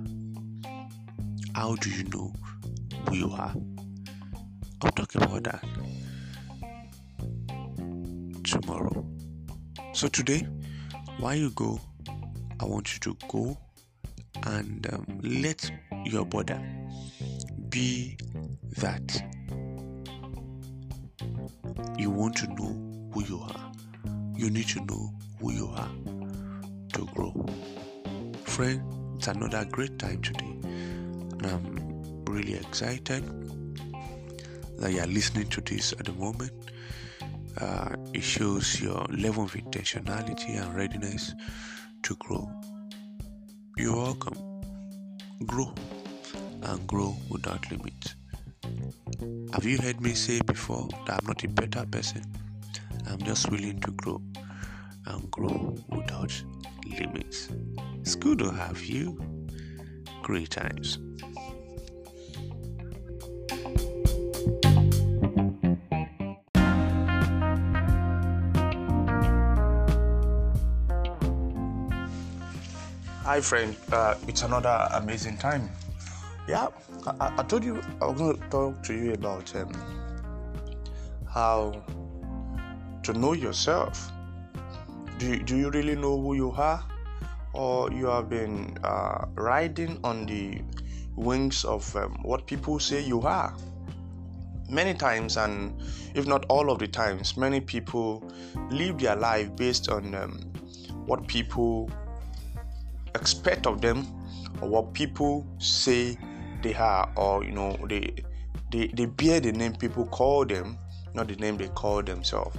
How 1.54 1.76
do 1.76 1.90
you 1.90 2.04
know 2.06 2.34
who 3.08 3.16
you 3.16 3.32
are? 3.32 3.54
I'll 4.82 4.92
talk 4.92 5.16
about 5.16 5.44
that 5.44 5.64
tomorrow. 8.44 9.06
So, 9.94 10.08
today, 10.08 10.48
while 11.20 11.36
you 11.36 11.50
go, 11.52 11.80
I 12.60 12.66
want 12.66 12.94
you 12.94 13.00
to 13.00 13.18
go 13.28 13.58
and 14.44 14.88
um, 14.94 15.20
let 15.22 15.70
your 16.06 16.26
body 16.26 16.56
be 17.70 18.18
that 18.78 19.24
you 21.98 22.10
want 22.10 22.38
to 22.38 22.48
know 22.48 23.12
who 23.14 23.24
you 23.26 23.40
are. 23.42 23.72
You 24.36 24.50
need 24.50 24.68
to 24.70 24.80
know 24.86 25.14
who 25.42 25.52
you 25.52 25.68
are 25.76 25.92
to 26.94 27.06
grow. 27.14 27.46
Friend, 28.46 28.82
it's 29.18 29.28
another 29.28 29.66
great 29.66 30.00
time 30.00 30.22
today, 30.22 30.58
and 30.64 31.46
I'm 31.46 32.24
really 32.26 32.54
excited 32.54 33.24
that 34.80 34.94
you 34.94 35.02
are 35.02 35.08
listening 35.08 35.48
to 35.50 35.62
this 35.62 35.92
at 35.94 36.06
the 36.06 36.14
moment. 36.14 36.72
Uh, 37.60 37.96
it 38.14 38.24
shows 38.24 38.82
your 38.82 39.06
level 39.10 39.44
of 39.44 39.54
intentionality 39.54 40.62
and 40.62 40.74
readiness 40.76 41.34
to 42.04 42.16
grow. 42.16 42.50
You're 43.78 43.96
welcome. 43.96 44.38
Grow 45.46 45.74
and 46.64 46.88
grow 46.88 47.16
without 47.30 47.70
limit. 47.70 48.16
Have 49.54 49.66
you 49.66 49.78
heard 49.78 50.00
me 50.00 50.14
say 50.14 50.40
before 50.42 50.88
that 51.06 51.20
I'm 51.22 51.28
not 51.28 51.44
a 51.44 51.50
better 51.50 51.86
person? 51.86 52.24
I'm 53.10 53.20
just 53.20 53.50
willing 53.52 53.80
to 53.82 53.92
grow 53.92 54.22
and 55.08 55.30
grow 55.32 55.76
without 55.90 56.32
limits. 56.86 57.50
It's 58.00 58.16
good 58.16 58.40
to 58.40 58.52
have 58.52 58.82
you. 58.82 59.20
Great 60.22 60.52
times. 60.52 61.00
Hi, 73.40 73.44
friend. 73.44 73.74
Uh, 73.90 74.16
it's 74.28 74.42
another 74.42 74.90
amazing 74.96 75.38
time. 75.38 75.70
Yeah, 76.46 76.68
I, 77.22 77.36
I, 77.38 77.44
told 77.44 77.64
you 77.64 77.82
I 78.02 78.08
was 78.08 78.20
going 78.20 78.38
to 78.38 78.50
talk 78.50 78.84
to 78.84 78.94
you 78.94 79.14
about 79.14 79.56
um, 79.56 79.72
how 81.26 81.82
to 83.04 83.14
know 83.14 83.32
yourself. 83.32 84.12
Do 85.20 85.28
you, 85.28 85.38
do 85.38 85.56
you 85.56 85.70
really 85.70 85.96
know 85.96 86.22
who 86.22 86.34
you 86.34 86.52
are? 86.52 86.84
Or 87.54 87.90
you 87.94 88.08
have 88.08 88.30
been 88.30 88.78
uh, 88.84 89.28
riding 89.36 90.02
on 90.04 90.26
the 90.26 90.62
wings 91.16 91.64
of 91.64 91.96
um, 91.96 92.20
what 92.24 92.46
people 92.46 92.78
say 92.78 93.00
you 93.02 93.22
are? 93.22 93.56
Many 94.68 94.94
times, 94.96 95.38
and 95.38 95.82
if 96.14 96.28
not 96.28 96.46
all 96.50 96.70
of 96.70 96.80
the 96.80 96.90
times, 96.90 97.38
many 97.38 97.62
people 97.62 98.22
live 98.70 99.00
their 99.00 99.16
life 99.16 99.56
based 99.56 99.88
on 99.88 100.14
um, 100.14 100.42
what 101.06 101.26
people 101.26 101.90
expect 103.20 103.68
of 103.68 103.82
them 103.82 104.08
or 104.62 104.70
what 104.70 104.94
people 104.94 105.46
say 105.58 106.18
they 106.62 106.74
are 106.76 107.10
or 107.16 107.44
you 107.44 107.52
know 107.52 107.78
they 107.88 108.14
they, 108.72 108.88
they 108.88 109.06
bear 109.06 109.40
the 109.40 109.52
name 109.52 109.74
people 109.74 110.06
call 110.08 110.46
them 110.46 110.78
not 111.14 111.28
the 111.28 111.36
name 111.38 111.58
they 111.58 111.70
call 111.70 112.04
themselves. 112.04 112.56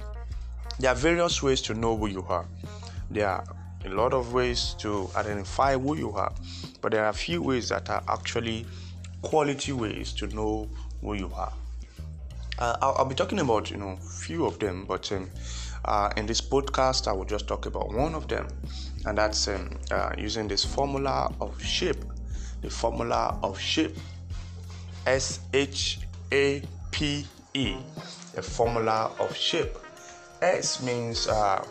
There 0.77 0.91
are 0.91 0.95
various 0.95 1.41
ways 1.41 1.61
to 1.63 1.73
know 1.73 1.95
who 1.95 2.07
you 2.07 2.25
are. 2.27 2.45
There 3.09 3.27
are 3.27 3.43
a 3.85 3.89
lot 3.89 4.13
of 4.13 4.33
ways 4.33 4.75
to 4.79 5.09
identify 5.15 5.77
who 5.77 5.95
you 5.95 6.11
are 6.11 6.33
but 6.81 6.91
there 6.91 7.05
are 7.05 7.09
a 7.09 7.13
few 7.13 7.41
ways 7.41 7.69
that 7.69 7.89
are 7.89 8.03
actually 8.07 8.65
quality 9.21 9.71
ways 9.71 10.11
to 10.13 10.27
know 10.27 10.67
who 11.01 11.13
you 11.13 11.31
are. 11.35 11.53
Uh, 12.57 12.77
I'll, 12.81 12.95
I'll, 12.99 13.05
be 13.05 13.15
talking 13.15 13.39
about 13.39 13.71
you 13.71 13.77
know 13.77 13.95
few 13.95 14.45
of 14.45 14.59
them 14.59 14.85
but 14.87 15.11
um, 15.11 15.29
uh, 15.85 16.11
in 16.17 16.27
this 16.27 16.41
podcast 16.41 17.07
i 17.07 17.11
will 17.11 17.25
just 17.25 17.47
talk 17.47 17.65
about 17.65 17.91
one 17.91 18.13
of 18.13 18.27
them 18.27 18.47
and 19.05 19.17
that's 19.17 19.47
um, 19.47 19.69
uh, 19.89 20.11
using 20.17 20.47
this 20.47 20.63
formula 20.63 21.33
of 21.41 21.61
shape. 21.61 22.03
The 22.61 22.69
formula 22.69 23.37
of 23.41 23.59
shape 23.59 23.97
S 25.05 25.39
H 25.53 25.99
A 26.31 26.61
P 26.91 27.25
E. 27.53 27.75
The 28.35 28.41
formula 28.41 29.11
of 29.19 29.35
shape. 29.35 29.77
S 30.41 30.81
means 30.83 31.27
uh, 31.27 31.63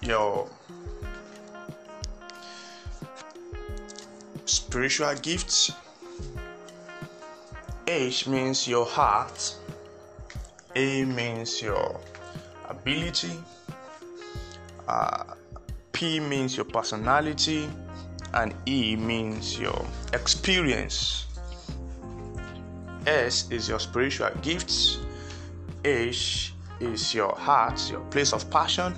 your 0.00 0.48
spiritual 4.44 5.14
gifts. 5.16 5.72
H 7.88 8.26
means 8.26 8.68
your 8.68 8.86
heart. 8.86 9.56
A 10.74 11.04
means 11.04 11.62
your 11.62 11.98
ability. 12.68 13.32
Uh, 14.86 15.24
P 15.96 16.20
means 16.20 16.58
your 16.58 16.66
personality, 16.66 17.70
and 18.34 18.54
E 18.68 18.96
means 18.96 19.58
your 19.58 19.82
experience. 20.12 21.24
S 23.06 23.50
is 23.50 23.66
your 23.66 23.80
spiritual 23.80 24.28
gifts. 24.42 24.98
H 25.86 26.52
is 26.80 27.14
your 27.14 27.34
heart, 27.34 27.90
your 27.90 28.02
place 28.10 28.34
of 28.34 28.50
passion. 28.50 28.94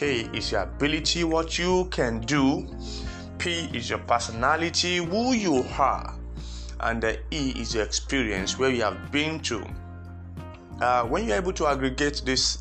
A 0.00 0.20
is 0.36 0.52
your 0.52 0.62
ability, 0.62 1.24
what 1.24 1.58
you 1.58 1.86
can 1.90 2.20
do. 2.20 2.72
P 3.38 3.68
is 3.74 3.90
your 3.90 3.98
personality, 3.98 4.98
who 4.98 5.32
you 5.32 5.64
are. 5.80 6.14
And 6.78 7.02
the 7.02 7.18
E 7.32 7.54
is 7.56 7.74
your 7.74 7.82
experience, 7.82 8.56
where 8.56 8.70
you 8.70 8.84
have 8.84 9.10
been 9.10 9.40
to. 9.40 9.66
Uh, 10.80 11.02
when 11.06 11.26
you're 11.26 11.38
able 11.38 11.54
to 11.54 11.66
aggregate 11.66 12.22
this 12.24 12.58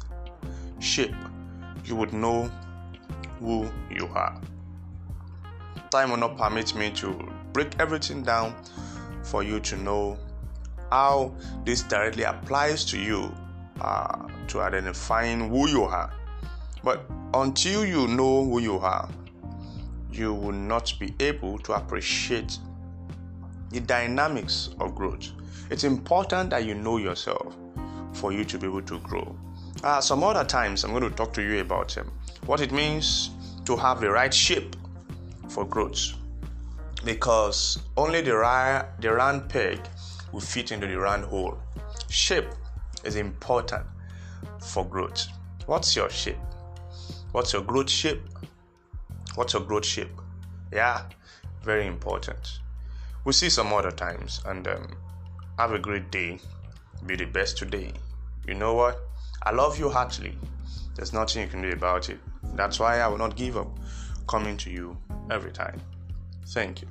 shape, 0.79 1.13
you 1.85 1.95
would 1.95 2.13
know 2.13 2.51
who 3.39 3.69
you 3.89 4.07
are. 4.13 4.39
Time 5.89 6.09
will 6.09 6.17
not 6.17 6.37
permit 6.37 6.75
me 6.75 6.91
to 6.91 7.13
break 7.53 7.79
everything 7.79 8.23
down 8.23 8.55
for 9.23 9.43
you 9.43 9.59
to 9.59 9.75
know 9.77 10.17
how 10.91 11.33
this 11.65 11.83
directly 11.83 12.23
applies 12.23 12.85
to 12.85 12.99
you 12.99 13.31
uh, 13.81 14.27
to 14.47 14.61
identifying 14.61 15.49
who 15.49 15.67
you 15.69 15.83
are. 15.83 16.11
But 16.83 17.03
until 17.33 17.85
you 17.85 18.07
know 18.07 18.45
who 18.45 18.59
you 18.59 18.77
are, 18.79 19.09
you 20.11 20.33
will 20.33 20.53
not 20.53 20.93
be 20.99 21.13
able 21.19 21.59
to 21.59 21.73
appreciate 21.73 22.57
the 23.69 23.79
dynamics 23.81 24.69
of 24.79 24.95
growth. 24.95 25.29
It's 25.69 25.83
important 25.83 26.49
that 26.51 26.65
you 26.65 26.73
know 26.73 26.97
yourself 26.97 27.55
for 28.13 28.31
you 28.31 28.45
to 28.45 28.57
be 28.57 28.67
able 28.67 28.81
to 28.83 28.99
grow. 28.99 29.35
Uh, 29.83 30.01
some 30.01 30.23
other 30.23 30.43
times, 30.43 30.83
I'm 30.83 30.91
going 30.91 31.03
to 31.03 31.09
talk 31.09 31.33
to 31.33 31.41
you 31.41 31.59
about 31.59 31.95
um, 31.97 32.11
what 32.45 32.61
it 32.61 32.71
means 32.71 33.31
to 33.65 33.75
have 33.75 33.99
the 34.01 34.09
right 34.09 34.33
shape 34.33 34.75
for 35.49 35.65
growth 35.65 36.13
because 37.05 37.79
only 37.95 38.21
the, 38.21 38.35
right, 38.35 38.85
the 38.99 39.11
round 39.11 39.49
peg 39.49 39.79
will 40.31 40.41
fit 40.41 40.71
into 40.71 40.87
the 40.87 40.97
round 40.97 41.23
hole. 41.23 41.57
Shape 42.09 42.49
is 43.03 43.15
important 43.15 43.85
for 44.59 44.85
growth. 44.85 45.27
What's 45.65 45.95
your 45.95 46.09
shape? 46.09 46.37
What's 47.31 47.53
your 47.53 47.61
growth 47.61 47.89
shape? 47.89 48.21
What's 49.35 49.53
your 49.53 49.63
growth 49.63 49.85
shape? 49.85 50.09
Yeah, 50.73 51.03
very 51.63 51.87
important. 51.87 52.59
We'll 53.23 53.33
see 53.33 53.49
some 53.49 53.71
other 53.73 53.91
times 53.91 54.41
and 54.45 54.67
um, 54.67 54.87
have 55.57 55.71
a 55.71 55.79
great 55.79 56.11
day. 56.11 56.39
Be 57.05 57.15
the 57.15 57.25
best 57.25 57.57
today. 57.57 57.93
You 58.47 58.53
know 58.53 58.73
what? 58.73 58.99
I 59.43 59.51
love 59.51 59.77
you 59.79 59.89
heartily. 59.89 60.37
There's 60.97 61.13
nothing 61.13 61.43
you 61.43 61.47
can 61.47 61.61
do 61.61 61.69
about 61.69 62.09
it. 62.09 62.19
That's 62.55 62.79
why 62.79 62.99
I 62.99 63.07
will 63.07 63.19
not 63.19 63.35
give 63.35 63.55
up 63.55 63.69
coming 64.27 64.57
to 64.57 64.71
you 64.71 64.97
every 65.29 65.51
time. 65.51 65.79
Thank 66.47 66.81
you. 66.81 66.87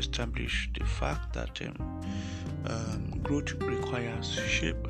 Establish 0.00 0.68
the 0.78 0.84
fact 0.84 1.32
that 1.34 1.60
um, 1.66 2.00
um, 2.66 3.20
growth 3.22 3.52
requires 3.60 4.32
shape. 4.58 4.88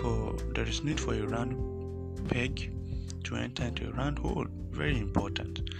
For 0.00 0.34
there 0.54 0.66
is 0.66 0.82
need 0.84 1.00
for 1.00 1.14
a 1.14 1.26
round 1.26 1.54
peg 2.28 2.72
to 3.24 3.36
enter 3.36 3.64
into 3.64 3.88
a 3.88 3.92
round 3.92 4.18
hole. 4.18 4.46
Very 4.70 4.98
important, 4.98 5.70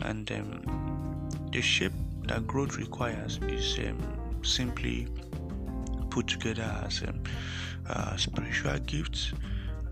and 0.00 0.30
um, 0.32 1.28
the 1.52 1.60
shape 1.60 1.92
that 2.28 2.46
growth 2.46 2.76
requires 2.76 3.38
is 3.48 3.78
simply 4.42 5.08
put 6.10 6.26
together 6.26 6.68
as 6.84 7.02
um, 7.02 7.22
uh, 7.88 8.16
spiritual 8.16 8.78
gifts, 8.80 9.32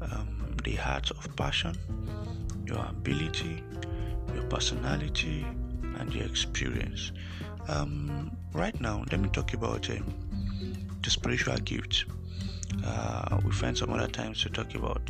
um, 0.02 0.56
the 0.64 0.74
heart 0.74 1.10
of 1.10 1.36
passion, 1.36 1.76
your 2.66 2.84
ability, 2.90 3.62
your 4.34 4.44
personality, 4.44 5.46
and 5.98 6.12
your 6.14 6.26
experience. 6.26 7.12
Um, 7.68 8.34
right 8.54 8.78
now, 8.80 9.04
let 9.10 9.20
me 9.20 9.28
talk 9.28 9.52
about 9.52 9.88
um, 9.90 10.14
the 11.02 11.10
spiritual 11.10 11.56
gifts. 11.58 12.06
Uh, 12.84 13.38
we 13.44 13.52
find 13.52 13.76
some 13.76 13.92
other 13.92 14.08
times 14.08 14.42
to 14.42 14.48
talk 14.48 14.74
about 14.74 15.02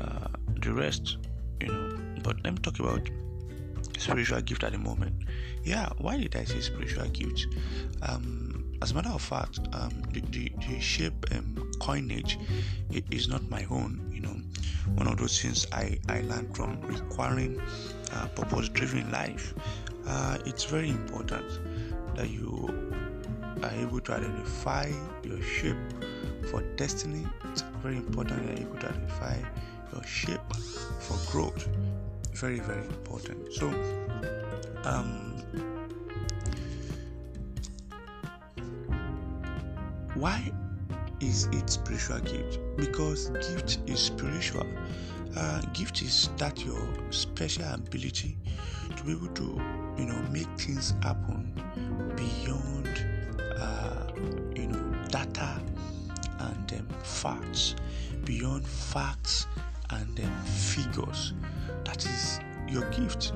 uh, 0.00 0.28
the 0.60 0.72
rest, 0.72 1.18
you 1.60 1.68
know. 1.68 1.98
But 2.22 2.42
let 2.42 2.54
me 2.54 2.58
talk 2.60 2.78
about 2.78 3.08
spiritual 3.98 4.40
gift 4.40 4.64
at 4.64 4.72
the 4.72 4.78
moment. 4.78 5.14
Yeah, 5.62 5.90
why 5.98 6.16
did 6.16 6.34
I 6.36 6.44
say 6.44 6.60
spiritual 6.60 7.08
gift? 7.08 7.46
Um, 8.02 8.72
as 8.80 8.92
a 8.92 8.94
matter 8.94 9.10
of 9.10 9.22
fact, 9.22 9.60
um, 9.72 9.90
the, 10.12 10.20
the, 10.20 10.52
the, 10.66 10.80
shape 10.80 11.24
um, 11.32 11.70
coinage 11.80 12.38
is 13.10 13.28
not 13.28 13.48
my 13.50 13.66
own. 13.70 14.10
You 14.12 14.20
know, 14.20 14.36
one 14.94 15.06
of 15.06 15.18
those 15.18 15.40
things 15.40 15.66
I, 15.72 15.98
I 16.08 16.22
learned 16.22 16.56
from 16.56 16.80
requiring 16.82 17.60
uh, 18.12 18.26
purpose-driven 18.28 19.10
life. 19.10 19.54
Uh, 20.06 20.38
it's 20.44 20.64
very 20.64 20.90
important 20.90 21.44
that 22.16 22.30
you 22.30 22.68
are 23.62 23.70
able 23.70 24.00
to 24.00 24.12
identify 24.12 24.90
your 25.22 25.40
shape 25.42 25.76
for 26.50 26.62
destiny. 26.76 27.26
It's 27.52 27.62
very 27.82 27.96
important 27.96 28.46
that 28.46 28.60
able 28.60 28.76
to 28.78 28.88
identify 28.88 29.36
your 29.92 30.04
shape 30.04 30.52
for 31.00 31.18
growth. 31.30 31.68
Very, 32.32 32.60
very 32.60 32.84
important. 32.86 33.52
So, 33.52 33.68
um, 34.84 35.34
Why 40.14 40.52
is 41.18 41.46
it 41.46 41.68
spiritual 41.68 42.20
gift? 42.20 42.60
Because 42.76 43.30
gift 43.30 43.78
is 43.86 43.98
spiritual. 43.98 44.66
Uh, 45.36 45.60
gift 45.72 46.02
is 46.02 46.30
that 46.36 46.64
your 46.64 46.80
special 47.10 47.64
ability 47.74 48.38
to 48.96 49.02
be 49.02 49.10
able 49.10 49.26
to, 49.34 49.42
you 49.98 50.04
know, 50.04 50.22
make 50.30 50.46
things 50.56 50.94
happen 51.02 51.53
beyond, 52.16 52.88
uh, 53.58 54.06
you 54.54 54.66
know, 54.68 54.94
data 55.08 55.60
and 56.40 56.72
um, 56.72 56.88
facts, 57.02 57.74
beyond 58.24 58.66
facts 58.66 59.46
and 59.90 60.20
um, 60.20 60.44
figures. 60.44 61.32
That 61.84 62.04
is 62.04 62.40
your 62.68 62.88
gift. 62.90 63.32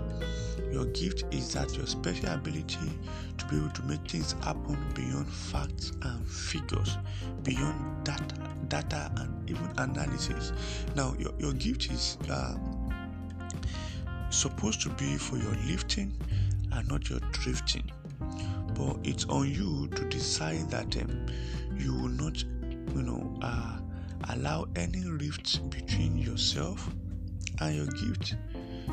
Your 0.73 0.87
gift 0.87 1.25
is 1.31 1.53
that 1.55 1.75
your 1.77 1.87
special 1.87 2.29
ability 2.31 2.93
to 3.39 3.45
be 3.47 3.57
able 3.57 3.71
to 3.71 3.83
make 3.85 4.07
things 4.09 4.33
happen 4.43 4.79
beyond 4.95 5.29
facts 5.29 5.93
and 6.03 6.27
figures, 6.27 6.99
beyond 7.43 8.05
data, 8.05 8.35
data 8.69 9.11
and 9.17 9.51
even 9.51 9.69
analysis. 9.79 10.53
Now, 10.95 11.15
your, 11.19 11.33
your 11.39 11.53
gift 11.55 11.91
is 11.91 12.19
uh, 12.31 12.57
supposed 14.31 14.83
to 14.83 14.91
be 14.91 15.17
for 15.17 15.37
your 15.37 15.55
lifting 15.67 16.13
and 16.73 16.87
not 16.89 17.09
your 17.09 17.21
drifting. 17.33 17.91
But 18.79 18.99
it's 19.03 19.25
on 19.27 19.51
you 19.53 19.89
to 19.89 20.05
decide 20.09 20.71
that 20.71 20.97
um, 20.97 21.27
you 21.77 21.93
will 21.93 22.09
not, 22.09 22.43
you 22.95 23.03
know, 23.03 23.35
uh, 23.43 23.79
allow 24.31 24.67
any 24.77 25.05
rift 25.05 25.69
between 25.71 26.17
yourself 26.17 26.89
and 27.61 27.75
your 27.75 27.87
gift 27.87 28.37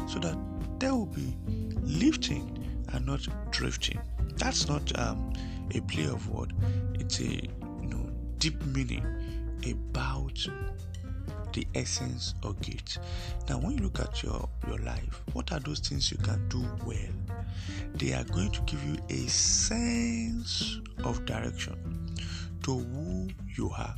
so 0.07 0.19
that 0.19 0.37
there 0.79 0.93
will 0.93 1.05
be 1.05 1.37
lifting 1.83 2.83
and 2.93 3.05
not 3.05 3.27
drifting. 3.51 3.99
That's 4.37 4.67
not 4.67 4.97
um, 4.99 5.31
a 5.73 5.81
play 5.81 6.05
of 6.05 6.27
word. 6.29 6.53
It's 6.95 7.19
a 7.19 7.23
you 7.23 7.87
know 7.87 8.09
deep 8.39 8.61
meaning 8.65 9.05
about 9.65 10.45
the 11.55 11.65
essence 11.73 12.35
of 12.43 12.59
gift. 12.61 12.99
Now, 13.47 13.59
when 13.59 13.71
you 13.77 13.83
look 13.83 13.99
at 13.99 14.21
your 14.21 14.47
your 14.67 14.77
life, 14.79 15.21
what 15.33 15.51
are 15.51 15.59
those 15.59 15.79
things 15.79 16.11
you 16.11 16.17
can 16.17 16.47
do 16.49 16.63
well? 16.85 17.37
They 17.95 18.13
are 18.13 18.25
going 18.25 18.51
to 18.51 18.61
give 18.61 18.83
you 18.83 18.97
a 19.09 19.27
sense 19.29 20.79
of 21.03 21.25
direction 21.25 22.15
to 22.63 22.77
who 22.77 23.29
you 23.55 23.71
are. 23.71 23.95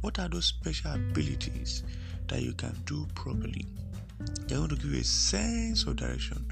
What 0.00 0.18
are 0.18 0.28
those 0.28 0.46
special 0.46 0.92
abilities 0.92 1.82
that 2.28 2.40
you 2.40 2.52
can 2.52 2.74
do 2.86 3.06
properly? 3.14 3.66
They're 4.46 4.58
going 4.58 4.70
to 4.70 4.76
give 4.76 4.92
you 4.92 5.00
a 5.00 5.04
sense 5.04 5.84
of 5.84 5.96
direction 5.96 6.46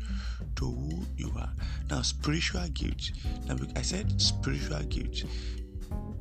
to 0.57 0.65
who 0.65 1.07
you 1.17 1.33
are. 1.37 1.53
Now, 1.91 2.03
spiritual 2.03 2.67
gift. 2.75 3.13
Now, 3.47 3.57
I 3.77 3.83
said 3.83 4.21
spiritual 4.21 4.83
gift. 4.85 5.25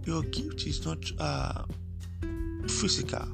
Your 0.06 0.22
gift 0.24 0.68
is 0.68 0.86
not 0.86 1.00
uh, 1.20 1.64
physical, 2.68 3.28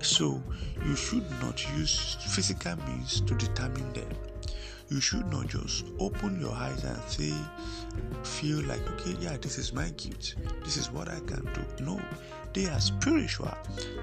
so 0.00 0.42
you 0.84 0.96
should 0.96 1.28
not 1.40 1.64
use 1.76 2.16
physical 2.28 2.76
means 2.86 3.20
to 3.20 3.34
determine 3.34 3.92
them 3.92 4.08
you 4.92 5.00
should 5.00 5.26
not 5.32 5.46
just 5.46 5.86
open 5.98 6.38
your 6.38 6.52
eyes 6.52 6.84
and 6.84 7.00
say, 7.08 7.32
feel 8.22 8.62
like, 8.64 8.86
okay, 8.90 9.16
yeah, 9.20 9.36
this 9.40 9.56
is 9.56 9.72
my 9.72 9.88
gift, 9.90 10.34
this 10.64 10.76
is 10.76 10.90
what 10.90 11.08
I 11.08 11.18
can 11.20 11.48
do. 11.54 11.84
No, 11.84 11.98
they 12.52 12.66
are 12.66 12.80
spiritual. 12.80 13.56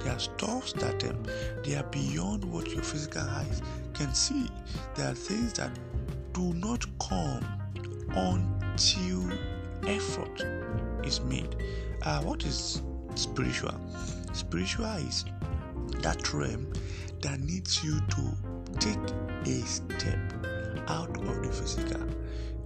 They 0.04 0.10
are 0.10 0.20
stuffs 0.20 0.74
that 0.74 1.04
um, 1.04 1.24
they 1.64 1.76
are 1.76 1.84
beyond 1.84 2.44
what 2.44 2.72
your 2.72 2.82
physical 2.82 3.22
eyes 3.22 3.62
can 3.94 4.14
see. 4.16 4.50
There 4.96 5.12
are 5.12 5.14
things 5.14 5.54
that 5.54 5.70
do 6.34 6.54
not 6.54 6.86
come 7.00 7.46
until 8.10 9.30
effort 9.88 10.44
is 11.06 11.22
made. 11.22 11.56
Uh, 12.02 12.22
what 12.24 12.44
is 12.44 12.82
spiritual? 13.14 13.76
Spiritual 14.34 14.86
is 14.86 15.26
that 16.02 16.34
realm 16.34 16.72
that 17.22 17.40
needs 17.40 17.84
you 17.84 18.00
to 18.10 18.36
take 18.80 18.98
a 19.46 19.66
step 19.66 20.20
out 20.88 21.16
of 21.18 21.44
the 21.44 21.52
physical. 21.52 22.08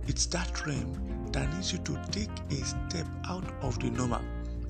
It's 0.07 0.25
that 0.27 0.65
realm 0.65 1.29
that 1.31 1.51
needs 1.53 1.71
you 1.73 1.79
to 1.79 1.99
take 2.11 2.29
a 2.51 2.65
step 2.65 3.07
out 3.27 3.45
of 3.61 3.79
the 3.79 3.89
normal 3.89 4.21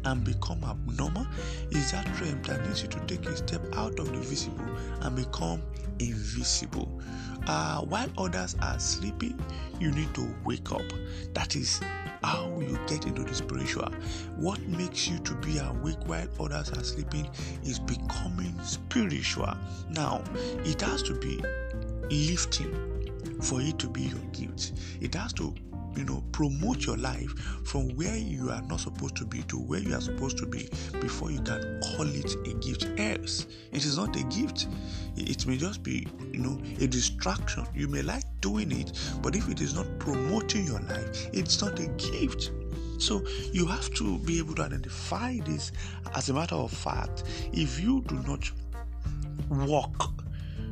and 0.06 0.24
become 0.24 0.64
abnormal. 0.64 1.26
Is 1.72 1.92
that 1.92 2.08
realm 2.22 2.42
that 2.44 2.66
needs 2.66 2.82
you 2.84 2.90
to 2.90 3.00
take 3.02 3.26
a 3.26 3.36
step 3.36 3.62
out 3.74 4.00
of 4.00 4.12
the 4.12 4.20
visible 4.20 4.66
and 5.02 5.16
become 5.16 5.62
invisible. 6.00 7.02
Uh, 7.48 7.82
while 7.82 8.10
others 8.18 8.56
are 8.62 8.80
sleeping, 8.80 9.38
you 9.80 9.92
need 9.92 10.14
to 10.14 10.34
wake 10.46 10.72
up. 10.72 10.84
That 11.34 11.56
is 11.56 11.82
how 12.24 12.58
you 12.60 12.80
get 12.88 13.06
into 13.06 13.24
the 13.24 13.36
spiritual. 13.36 13.90
What 14.38 14.62
makes 14.62 15.08
you 15.08 15.20
to 15.20 15.34
be 15.36 15.58
awake 15.58 15.98
while 16.06 16.28
others 16.40 16.72
are 16.72 16.84
sleeping 16.84 17.30
is 17.64 17.80
becoming 17.80 18.58
spiritual. 18.64 19.54
Now, 19.90 20.24
it 20.64 20.82
has 20.82 21.04
to 21.04 21.14
be 21.16 21.44
lifting 22.10 23.40
for 23.42 23.62
it 23.62 23.78
to 23.80 23.90
be 23.90 24.04
your 24.04 24.20
gift. 24.32 24.74
It 25.02 25.14
has 25.16 25.34
to 25.34 25.54
you 25.96 26.04
know 26.06 26.24
promote 26.32 26.86
your 26.86 26.98
life 26.98 27.32
from 27.66 27.90
where 27.96 28.18
you 28.18 28.50
are 28.50 28.62
not 28.64 28.80
supposed 28.80 29.16
to 29.18 29.26
be 29.26 29.44
to 29.44 29.58
where 29.58 29.80
you 29.80 29.94
are 29.96 30.02
supposed 30.02 30.38
to 30.38 30.46
be 30.46 30.70
before 31.00 31.32
you 31.32 31.42
can 31.42 31.82
call 31.82 32.08
it 32.08 32.36
a 32.48 32.54
gift. 32.60 32.88
Else 33.00 33.48
it 33.72 33.86
is 33.86 33.98
not 33.98 34.16
a 34.16 34.24
gift. 34.24 34.68
It 35.16 35.46
may 35.46 35.58
just 35.58 35.84
be 35.84 36.08
you 36.32 36.40
know 36.40 36.62
a 36.80 36.88
distraction. 36.88 37.66
You 37.74 37.88
may 37.88 38.02
like 38.02 38.24
doing 38.42 38.72
it 38.72 38.92
but 39.22 39.36
if 39.36 39.50
it 39.50 39.62
is 39.62 39.74
not 39.74 39.88
promoting 40.00 40.66
your 40.66 40.80
life 40.82 41.28
it's 41.34 41.62
not 41.62 41.80
a 41.80 41.88
gift. 41.88 42.52
So 43.00 43.22
you 43.52 43.66
have 43.66 43.90
to 43.96 44.20
be 44.20 44.38
able 44.40 44.56
to 44.56 44.64
identify 44.64 45.38
this 45.46 45.72
as 46.16 46.30
a 46.30 46.34
matter 46.34 46.56
of 46.56 46.72
fact. 46.72 47.24
If 47.52 47.80
you 47.80 48.02
do 48.08 48.16
not 48.28 48.50
walk 49.50 50.23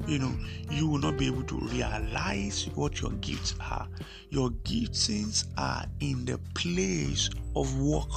you 0.08 0.20
know 0.20 0.34
you 0.70 0.88
will 0.88 1.00
not 1.00 1.18
be 1.18 1.28
able 1.28 1.44
to 1.44 1.58
realize 1.60 2.70
what 2.76 3.02
your 3.02 3.12
gifts 3.14 3.56
are. 3.60 3.88
Your 4.30 4.50
giftings 4.50 5.46
are 5.58 5.86
in 6.00 6.26
the 6.26 6.38
place 6.54 7.30
of 7.56 7.80
work 7.80 8.10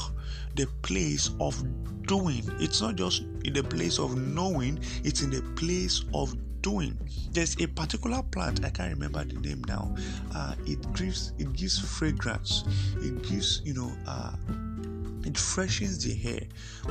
the 0.55 0.67
place 0.83 1.31
of 1.41 1.63
doing. 2.07 2.43
It's 2.61 2.81
not 2.81 2.97
just 2.97 3.23
in 3.45 3.53
the 3.53 3.63
place 3.63 3.99
of 3.99 4.17
knowing 4.17 4.79
it's 5.03 5.23
in 5.23 5.31
the 5.31 5.43
place 5.57 6.05
of 6.15 6.35
doing. 6.63 6.99
There's 7.33 7.61
a 7.61 7.67
particular 7.67 8.23
plant 8.23 8.65
i 8.65 8.71
can't 8.71 8.93
remember 8.93 9.23
the 9.25 9.39
name 9.41 9.63
now 9.65 9.95
uh, 10.35 10.55
it 10.67 10.81
gives 10.95 11.33
it 11.39 11.53
gives 11.53 11.79
fragrance. 11.79 12.65
It 12.99 13.23
gives 13.23 13.61
you 13.65 13.75
know 13.75 13.93
uh, 14.07 14.33
it 15.25 15.37
freshens 15.37 16.05
the 16.05 16.15
hair. 16.15 16.43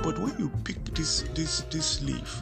But 0.03 0.19
when 0.19 0.37
you 0.37 0.49
pick 0.63 0.83
this 0.93 1.23
this 1.33 1.61
this 1.71 2.01
leaf 2.01 2.41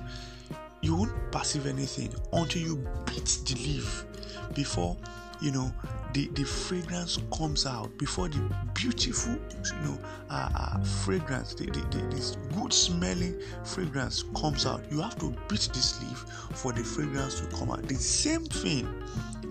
you 0.82 0.96
won't 0.96 1.32
perceive 1.32 1.66
anything 1.66 2.14
until 2.34 2.62
you 2.62 2.76
beat 3.06 3.40
the 3.46 3.56
leaf 3.56 4.06
before 4.54 4.98
you 5.42 5.52
know 5.52 5.72
the 6.14 6.28
the 6.34 6.44
fragrance 6.44 7.18
comes 7.36 7.66
out 7.66 7.96
before 7.98 8.28
the 8.28 8.56
beautiful 8.74 9.34
you 9.34 9.88
know 9.88 9.98
uh, 10.30 10.50
uh, 10.56 10.84
fragrance 10.84 11.54
the, 11.54 11.66
the, 11.66 11.80
the, 11.96 12.16
this 12.16 12.38
good 12.56 12.74
smelling 12.74 13.40
fragrance 13.64 14.24
comes 14.36 14.66
out. 14.66 14.84
You 14.92 15.02
have 15.02 15.18
to 15.20 15.30
beat 15.48 15.70
this 15.74 16.02
leaf 16.04 16.26
for 16.54 16.72
the 16.72 16.84
fragrance 16.84 17.40
to 17.42 17.48
come 17.56 17.72
out. 17.72 17.88
The 17.88 17.96
same 17.96 18.46
thing 18.46 18.88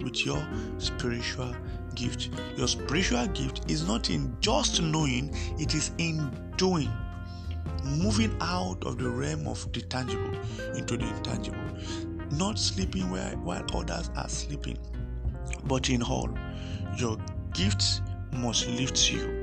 with 0.03 0.25
your 0.25 0.43
spiritual 0.79 1.55
gift. 1.95 2.31
Your 2.57 2.69
spiritual 2.69 3.27
gift 3.29 3.71
is 3.71 3.87
not 3.87 4.11
in 4.11 4.37
just 4.41 4.83
knowing 4.83 5.35
it 5.59 5.75
is 5.75 5.93
in 5.99 6.31
doing 6.57 6.91
moving 7.85 8.37
out 8.41 8.85
of 8.85 8.99
the 8.99 9.09
realm 9.09 9.47
of 9.47 9.71
the 9.73 9.81
tangible 9.83 10.39
into 10.75 10.97
the 10.97 11.07
intangible, 11.07 11.59
not 12.33 12.59
sleeping 12.59 13.11
while, 13.11 13.37
while 13.39 13.65
others 13.75 14.11
are 14.17 14.29
sleeping, 14.29 14.79
but 15.65 15.89
in 15.91 16.03
all, 16.03 16.31
your 16.97 17.17
gifts 17.53 18.01
must 18.33 18.69
lift 18.69 19.11
you. 19.11 19.41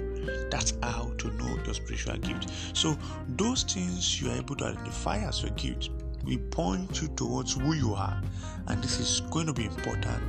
That's 0.49 0.73
how 0.83 1.11
to 1.17 1.31
know 1.31 1.57
your 1.65 1.73
spiritual 1.73 2.17
gift. 2.17 2.51
So, 2.73 2.97
those 3.29 3.63
things 3.63 4.21
you 4.21 4.31
are 4.31 4.35
able 4.37 4.55
to 4.57 4.65
identify 4.65 5.17
as 5.17 5.41
your 5.41 5.51
gift 5.51 5.89
will 6.25 6.39
point 6.51 7.01
you 7.01 7.07
towards 7.09 7.53
who 7.53 7.73
you 7.73 7.93
are, 7.93 8.21
and 8.67 8.83
this 8.83 8.99
is 8.99 9.21
going 9.31 9.47
to 9.47 9.53
be 9.53 9.65
important 9.65 10.21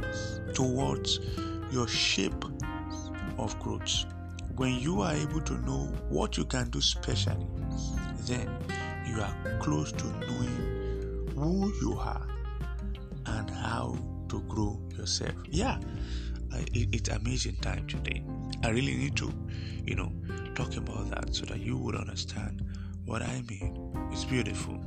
towards 0.54 1.20
your 1.72 1.88
shape 1.88 2.44
of 3.38 3.58
growth. 3.60 4.04
When 4.58 4.74
you 4.74 5.02
are 5.02 5.14
able 5.14 5.40
to 5.42 5.54
know 5.64 5.86
what 6.08 6.36
you 6.36 6.44
can 6.44 6.68
do 6.70 6.80
specially, 6.80 7.46
then 8.26 8.50
you 9.06 9.20
are 9.20 9.58
close 9.60 9.92
to 9.92 10.04
knowing 10.04 11.30
who 11.36 11.72
you 11.80 11.96
are 11.96 12.26
and 13.26 13.48
how 13.48 13.96
to 14.28 14.40
grow 14.48 14.80
yourself. 14.96 15.34
Yeah, 15.48 15.78
it, 16.72 16.88
it's 16.92 17.08
amazing 17.08 17.54
time 17.56 17.86
today. 17.86 18.24
I 18.64 18.70
really 18.70 18.96
need 18.96 19.16
to, 19.18 19.32
you 19.84 19.94
know, 19.94 20.12
talk 20.56 20.76
about 20.76 21.08
that 21.10 21.36
so 21.36 21.46
that 21.46 21.60
you 21.60 21.76
would 21.78 21.94
understand 21.94 22.64
what 23.04 23.22
I 23.22 23.42
mean. 23.48 23.94
It's 24.10 24.24
beautiful. 24.24 24.80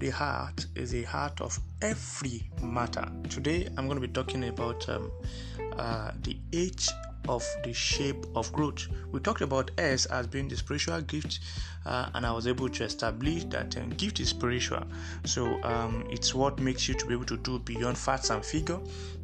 The 0.00 0.08
heart 0.08 0.64
is 0.74 0.92
the 0.92 1.02
heart 1.02 1.40
of 1.42 1.60
every 1.82 2.50
matter. 2.62 3.06
Today, 3.28 3.68
I'm 3.76 3.86
going 3.86 4.00
to 4.00 4.06
be 4.06 4.12
talking 4.12 4.44
about 4.44 4.88
um, 4.88 5.12
uh, 5.76 6.12
the 6.22 6.38
H 6.54 6.88
of 7.28 7.44
the 7.64 7.72
shape 7.72 8.26
of 8.34 8.52
growth. 8.52 8.88
We 9.12 9.20
talked 9.20 9.40
about 9.40 9.70
S 9.78 10.06
as 10.06 10.26
being 10.26 10.48
the 10.48 10.56
spiritual 10.56 11.00
gift, 11.02 11.40
uh, 11.86 12.10
and 12.14 12.26
I 12.26 12.32
was 12.32 12.46
able 12.46 12.68
to 12.68 12.84
establish 12.84 13.44
that 13.44 13.76
um, 13.76 13.90
gift 13.90 14.20
is 14.20 14.28
spiritual. 14.28 14.84
So 15.24 15.62
um, 15.62 16.06
it's 16.10 16.34
what 16.34 16.58
makes 16.58 16.88
you 16.88 16.94
to 16.94 17.06
be 17.06 17.14
able 17.14 17.26
to 17.26 17.36
do 17.36 17.58
beyond 17.58 17.96
facts 17.98 18.30
and 18.30 18.44
figure, 18.44 18.78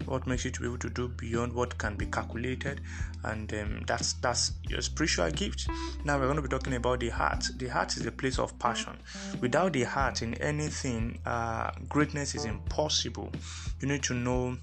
what 0.04 0.26
makes 0.26 0.44
you 0.44 0.50
to 0.50 0.60
be 0.60 0.66
able 0.66 0.78
to 0.78 0.90
do 0.90 1.08
beyond 1.08 1.52
what 1.52 1.76
can 1.78 1.96
be 1.96 2.06
calculated, 2.06 2.80
and 3.24 3.52
um, 3.54 3.82
that's 3.86 4.14
that's 4.14 4.52
your 4.68 4.80
spiritual 4.80 5.30
gift. 5.30 5.68
Now 6.04 6.18
we're 6.18 6.24
going 6.24 6.36
to 6.36 6.42
be 6.42 6.48
talking 6.48 6.74
about 6.74 7.00
the 7.00 7.08
heart. 7.10 7.44
The 7.56 7.68
heart 7.68 7.96
is 7.96 8.02
the 8.04 8.12
place 8.12 8.38
of 8.38 8.58
passion. 8.58 8.96
Without 9.40 9.72
the 9.72 9.82
heart 9.84 10.22
in 10.22 10.34
anything, 10.34 11.18
uh, 11.26 11.70
greatness 11.88 12.34
is 12.34 12.44
impossible. 12.44 13.32
You 13.80 13.88
need 13.88 14.02
to 14.04 14.14
know 14.14 14.56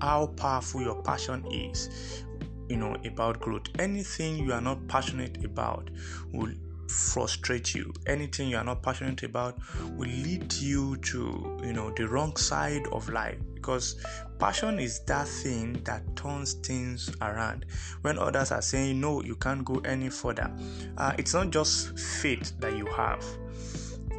how 0.00 0.26
powerful 0.36 0.80
your 0.80 1.02
passion 1.02 1.44
is 1.52 2.24
you 2.70 2.76
know 2.76 2.96
about 3.04 3.40
growth. 3.40 3.66
Anything 3.78 4.38
you 4.38 4.52
are 4.52 4.60
not 4.60 4.86
passionate 4.88 5.44
about 5.44 5.90
will 6.32 6.52
frustrate 6.88 7.74
you. 7.74 7.92
Anything 8.06 8.48
you 8.48 8.56
are 8.56 8.64
not 8.64 8.82
passionate 8.82 9.22
about 9.22 9.58
will 9.96 10.08
lead 10.08 10.52
you 10.54 10.96
to 10.96 11.58
you 11.64 11.72
know 11.72 11.90
the 11.96 12.06
wrong 12.08 12.36
side 12.36 12.86
of 12.92 13.08
life 13.08 13.38
because 13.54 14.02
passion 14.38 14.78
is 14.78 15.00
that 15.04 15.28
thing 15.28 15.74
that 15.84 16.02
turns 16.16 16.54
things 16.54 17.10
around. 17.20 17.66
When 18.02 18.18
others 18.18 18.52
are 18.52 18.62
saying 18.62 19.00
no 19.00 19.22
you 19.22 19.34
can't 19.36 19.64
go 19.64 19.80
any 19.84 20.08
further 20.08 20.50
uh, 20.96 21.12
it's 21.18 21.34
not 21.34 21.50
just 21.50 21.98
faith 21.98 22.52
that 22.60 22.76
you 22.76 22.86
have 22.86 23.24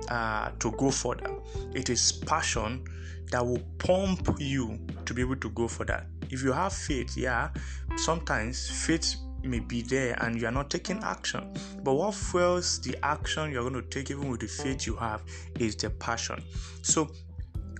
uh, 0.09 0.51
to 0.59 0.71
go 0.71 0.91
further. 0.91 1.31
It 1.73 1.89
is 1.89 2.11
passion 2.11 2.83
that 3.31 3.45
will 3.45 3.61
pump 3.79 4.35
you 4.39 4.79
to 5.05 5.13
be 5.13 5.21
able 5.21 5.37
to 5.37 5.49
go 5.49 5.67
for 5.67 5.85
that. 5.85 6.05
If 6.29 6.43
you 6.43 6.51
have 6.51 6.73
faith, 6.73 7.17
yeah, 7.17 7.49
sometimes 7.97 8.69
faith 8.85 9.15
may 9.43 9.59
be 9.59 9.81
there 9.81 10.15
and 10.21 10.39
you 10.39 10.47
are 10.47 10.51
not 10.51 10.69
taking 10.69 11.03
action. 11.03 11.53
But 11.83 11.93
what 11.93 12.13
fuels 12.13 12.79
the 12.81 12.95
action 13.03 13.51
you're 13.51 13.67
going 13.67 13.81
to 13.81 13.89
take, 13.89 14.11
even 14.11 14.29
with 14.29 14.41
the 14.41 14.47
faith 14.47 14.85
you 14.85 14.95
have, 14.97 15.23
is 15.59 15.75
the 15.75 15.89
passion. 15.89 16.43
So 16.81 17.09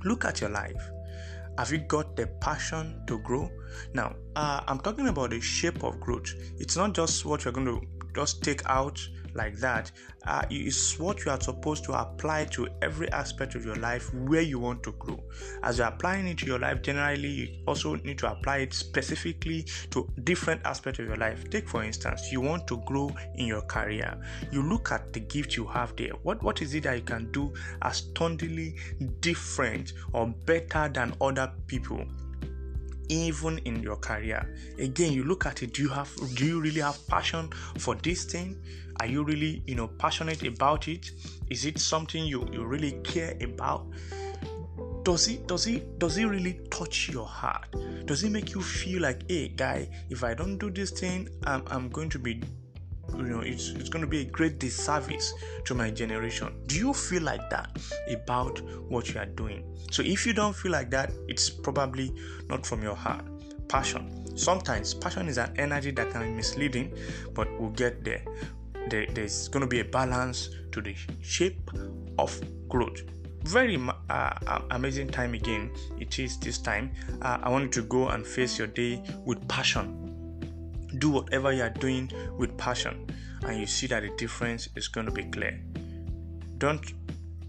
look 0.04 0.26
at 0.26 0.42
your 0.42 0.50
life. 0.50 0.90
Have 1.58 1.72
you 1.72 1.80
got 1.80 2.16
the 2.16 2.28
passion 2.40 3.04
to 3.08 3.20
grow? 3.20 3.50
Now, 3.94 4.16
uh, 4.36 4.62
I'm 4.68 4.80
talking 4.80 5.08
about 5.10 5.32
the 5.32 5.42
shape 5.42 5.84
of 5.84 6.00
growth. 6.00 6.34
It's 6.58 6.78
not 6.78 6.94
just 6.94 7.26
what 7.26 7.44
you're 7.44 7.54
going 7.54 7.68
to 7.68 7.82
just 8.16 8.42
take 8.44 8.66
out 8.68 9.00
like 9.34 9.56
that 9.58 9.92
uh, 10.26 10.44
is 10.50 10.96
what 10.98 11.24
you 11.26 11.32
are 11.32 11.40
supposed 11.40 11.84
to 11.86 11.94
apply 11.94 12.46
to 12.46 12.68
every 12.82 13.12
aspect 13.12 13.56
of 13.56 13.66
your 13.66 13.76
life 13.76 14.14
where 14.14 14.42
you 14.42 14.60
want 14.60 14.84
to 14.84 14.92
grow. 14.94 15.20
As 15.64 15.78
you're 15.78 15.88
applying 15.88 16.28
it 16.28 16.38
to 16.40 16.46
your 16.46 16.60
life, 16.60 16.82
generally, 16.82 17.30
you 17.30 17.48
also 17.68 17.96
need 17.96 18.18
to 18.20 18.32
apply 18.32 18.58
it 18.58 18.74
specifically 18.74 19.66
to 19.92 20.08
different 20.24 20.62
aspects 20.66 21.00
of 21.00 21.08
your 21.08 21.18
life. 21.18 21.50
Take, 21.50 21.68
for 21.68 21.84
instance, 21.84 22.32
you 22.32 22.42
want 22.42 22.68
to 22.68 22.78
grow 22.86 23.12
in 23.36 23.46
your 23.46 23.62
career. 23.62 24.18
You 24.52 24.64
look 24.64 24.92
at 24.92 25.14
the 25.14 25.20
gift 25.20 25.56
you 25.56 25.66
have 25.68 25.96
there. 25.96 26.14
What, 26.24 26.42
what 26.44 26.62
is 26.62 26.74
it 26.76 26.84
that 26.84 26.96
you 26.96 27.04
can 27.04 27.32
do 27.32 27.54
astonishingly 27.82 28.76
different 29.20 29.94
or 30.14 30.28
better 30.28 30.90
than 30.90 31.14
other 31.22 31.52
people? 31.68 32.06
even 33.12 33.58
in 33.66 33.84
your 33.84 33.98
career 33.98 34.56
again 34.80 35.12
you 35.12 35.26
look 35.26 35.46
at 35.46 35.62
it 35.62 35.74
do 35.74 35.82
you 35.84 35.90
have 35.90 36.10
do 36.34 36.46
you 36.46 36.62
really 36.62 36.80
have 36.80 36.98
passion 37.08 37.50
for 37.78 37.94
this 37.96 38.24
thing 38.24 38.56
are 39.00 39.08
you 39.08 39.24
really 39.24 39.64
you 39.68 39.76
know 39.76 39.88
passionate 39.88 40.44
about 40.44 40.88
it? 40.88 41.12
Is 41.50 41.66
it 41.66 41.80
something 41.80 42.26
you 42.26 42.48
you 42.52 42.64
really 42.66 42.94
care 43.04 43.36
about? 43.42 43.88
Does 45.04 45.28
it 45.28 45.48
does 45.48 45.68
it 45.68 45.98
does 46.00 46.18
it 46.18 46.26
really 46.26 46.60
touch 46.70 47.10
your 47.10 47.26
heart? 47.26 47.76
Does 48.06 48.24
it 48.24 48.32
make 48.32 48.54
you 48.54 48.62
feel 48.62 49.02
like 49.02 49.30
hey 49.30 49.48
guy 49.48 49.88
if 50.10 50.24
i 50.24 50.34
don't 50.34 50.58
do 50.58 50.70
this 50.70 50.92
thing 50.92 51.30
i'm, 51.46 51.64
I'm 51.68 51.90
going 51.90 52.10
to 52.10 52.20
be 52.20 52.42
you 53.16 53.24
know 53.24 53.42
it's 53.42 53.70
it's 53.70 53.90
going 53.90 54.02
to 54.02 54.08
be 54.08 54.22
a 54.22 54.26
great 54.26 54.60
disservice 54.60 55.34
to 55.66 55.74
my 55.76 55.92
generation. 55.92 56.54
Do 56.68 56.78
you 56.78 56.94
feel 56.94 57.24
like 57.24 57.50
that 57.50 57.78
about 58.10 58.62
what 58.90 59.14
you 59.14 59.20
are 59.20 59.26
doing? 59.26 59.64
So 59.92 60.04
if 60.04 60.26
you 60.26 60.34
don't 60.34 60.56
feel 60.56 60.72
like 60.72 60.90
that 60.92 61.12
it's 61.28 61.50
probably 61.50 62.14
not 62.50 62.66
from 62.66 62.82
your 62.82 62.96
heart. 62.96 63.26
Passion. 63.68 64.38
Sometimes 64.38 64.94
passion 64.94 65.28
is 65.28 65.38
an 65.38 65.54
energy 65.58 65.92
that 65.92 66.10
can 66.12 66.22
be 66.22 66.30
misleading 66.30 66.94
but 67.34 67.48
we'll 67.60 67.70
get 67.72 68.04
there, 68.04 68.24
there 68.90 69.06
there's 69.14 69.48
going 69.48 69.62
to 69.62 69.68
be 69.68 69.80
a 69.80 69.86
balance 69.86 70.50
to 70.72 70.82
the 70.82 70.96
shape 71.22 71.72
of 72.18 72.40
growth 72.68 73.02
very 73.44 73.78
uh, 74.10 74.60
amazing 74.72 75.10
time 75.10 75.34
again. 75.34 75.72
It 76.00 76.20
is 76.20 76.38
this 76.38 76.58
time. 76.58 76.92
Uh, 77.22 77.40
I 77.42 77.50
want 77.50 77.64
you 77.64 77.82
to 77.82 77.88
go 77.88 78.10
and 78.10 78.26
face 78.26 78.58
your 78.58 78.68
day 78.68 79.04
with 79.26 79.46
passion. 79.48 79.98
Do 81.00 81.10
whatever 81.10 81.52
you 81.52 81.64
are 81.64 81.70
doing 81.70 82.12
with 82.38 82.56
passion, 82.58 83.08
and 83.44 83.60
you 83.60 83.66
see 83.66 83.88
that 83.88 84.04
the 84.04 84.10
difference 84.18 84.70
is 84.76 84.88
going 84.88 85.06
to 85.06 85.12
be 85.12 85.24
clear. 85.24 85.60
Don't 86.58 86.86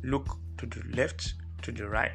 look 0.02 0.38
to 0.58 0.66
the 0.66 0.82
left, 0.96 1.34
to 1.62 1.72
the 1.72 1.88
right, 1.88 2.12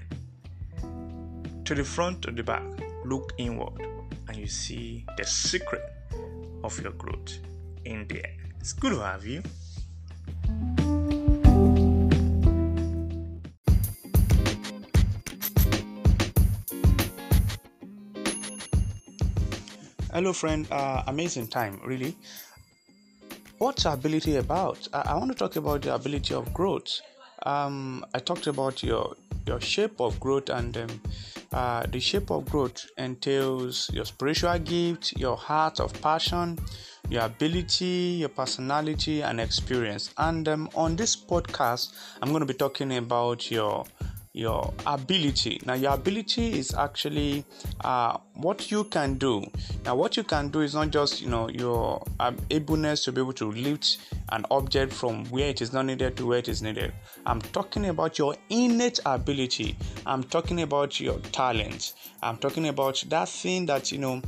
to 1.66 1.76
the 1.76 1.84
front, 1.84 2.24
to 2.24 2.32
the 2.32 2.44
back. 2.44 2.64
Look 3.06 3.34
inward, 3.38 3.80
and 4.28 4.38
you 4.38 4.48
see 4.48 5.06
the 5.18 5.26
secret 5.26 5.84
of 6.64 6.82
your 6.82 6.94
growth 6.94 7.38
in 7.86 8.08
there. 8.08 8.37
It's 8.60 8.74
good 8.74 8.92
to 8.92 9.00
have 9.00 9.26
you. 9.26 9.42
Hello, 20.12 20.34
friend. 20.34 20.68
Uh, 20.72 21.04
amazing 21.08 21.48
time, 21.48 21.80
really. 21.86 22.18
What's 23.60 23.86
ability 23.86 24.38
about? 24.38 24.88
I, 24.92 25.02
I, 25.12 25.16
want 25.16 25.32
to 25.32 25.38
talk 25.38 25.56
about 25.58 25.84
the 25.84 25.94
ability 25.94 26.34
of 26.34 26.52
growth. 26.54 27.02
Um, 27.44 28.06
I 28.14 28.20
talked 28.20 28.48
about 28.48 28.82
your 28.84 29.16
your 29.46 29.62
shape 29.62 30.00
of 30.00 30.20
growth, 30.20 30.50
and 30.50 30.76
um, 30.78 31.02
uh, 31.54 31.86
the 31.88 32.00
shape 32.00 32.32
of 32.32 32.50
growth 32.50 32.86
entails 32.98 33.90
your 33.94 34.06
spiritual 34.06 34.58
gift, 34.60 35.14
your 35.18 35.38
heart 35.38 35.80
of 35.80 35.94
passion, 36.02 36.58
your 37.10 37.24
ability, 37.24 38.18
your 38.20 38.30
personality, 38.30 39.22
and 39.22 39.40
experience. 39.40 40.14
And 40.18 40.48
um, 40.48 40.70
on 40.76 40.96
this 40.96 41.16
podcast, 41.16 41.94
I'm 42.22 42.30
going 42.30 42.42
to 42.42 42.46
be 42.46 42.54
talking 42.54 42.96
about 42.98 43.50
your 43.52 43.86
your 44.38 44.72
ability. 44.86 45.60
Now, 45.66 45.74
your 45.74 45.94
ability 45.94 46.60
is 46.60 46.72
actually 46.76 47.44
uh, 47.82 48.18
what 48.36 48.70
you 48.70 48.84
can 48.84 49.16
do. 49.16 49.44
Now, 49.84 49.96
what 49.96 50.16
you 50.16 50.24
can 50.24 50.50
do 50.50 50.62
is 50.62 50.76
not 50.76 50.92
just 50.92 51.22
you 51.22 51.28
know 51.28 51.50
your 51.50 52.04
um, 52.20 52.38
ableness 52.52 53.04
to 53.06 53.12
be 53.12 53.20
able 53.22 53.34
to 53.34 53.52
lift 53.52 53.98
an 54.30 54.46
object 54.52 54.94
from 54.94 55.26
where 55.26 55.48
it 55.50 55.62
is 55.62 55.74
not 55.74 55.86
needed 55.86 56.16
to 56.18 56.28
where 56.28 56.38
it 56.38 56.50
is 56.50 56.62
needed. 56.62 56.94
I'm 57.26 57.42
talking 57.42 57.88
about 57.88 58.20
your 58.20 58.36
innate 58.50 59.00
ability. 59.08 59.76
I'm 60.06 60.24
talking 60.24 60.62
about 60.62 61.00
your 61.00 61.18
talent. 61.32 61.94
I'm 62.22 62.38
talking 62.38 62.68
about 62.68 63.04
that 63.10 63.30
thing 63.30 63.66
that 63.66 63.92
you 63.92 63.98
know 63.98 64.22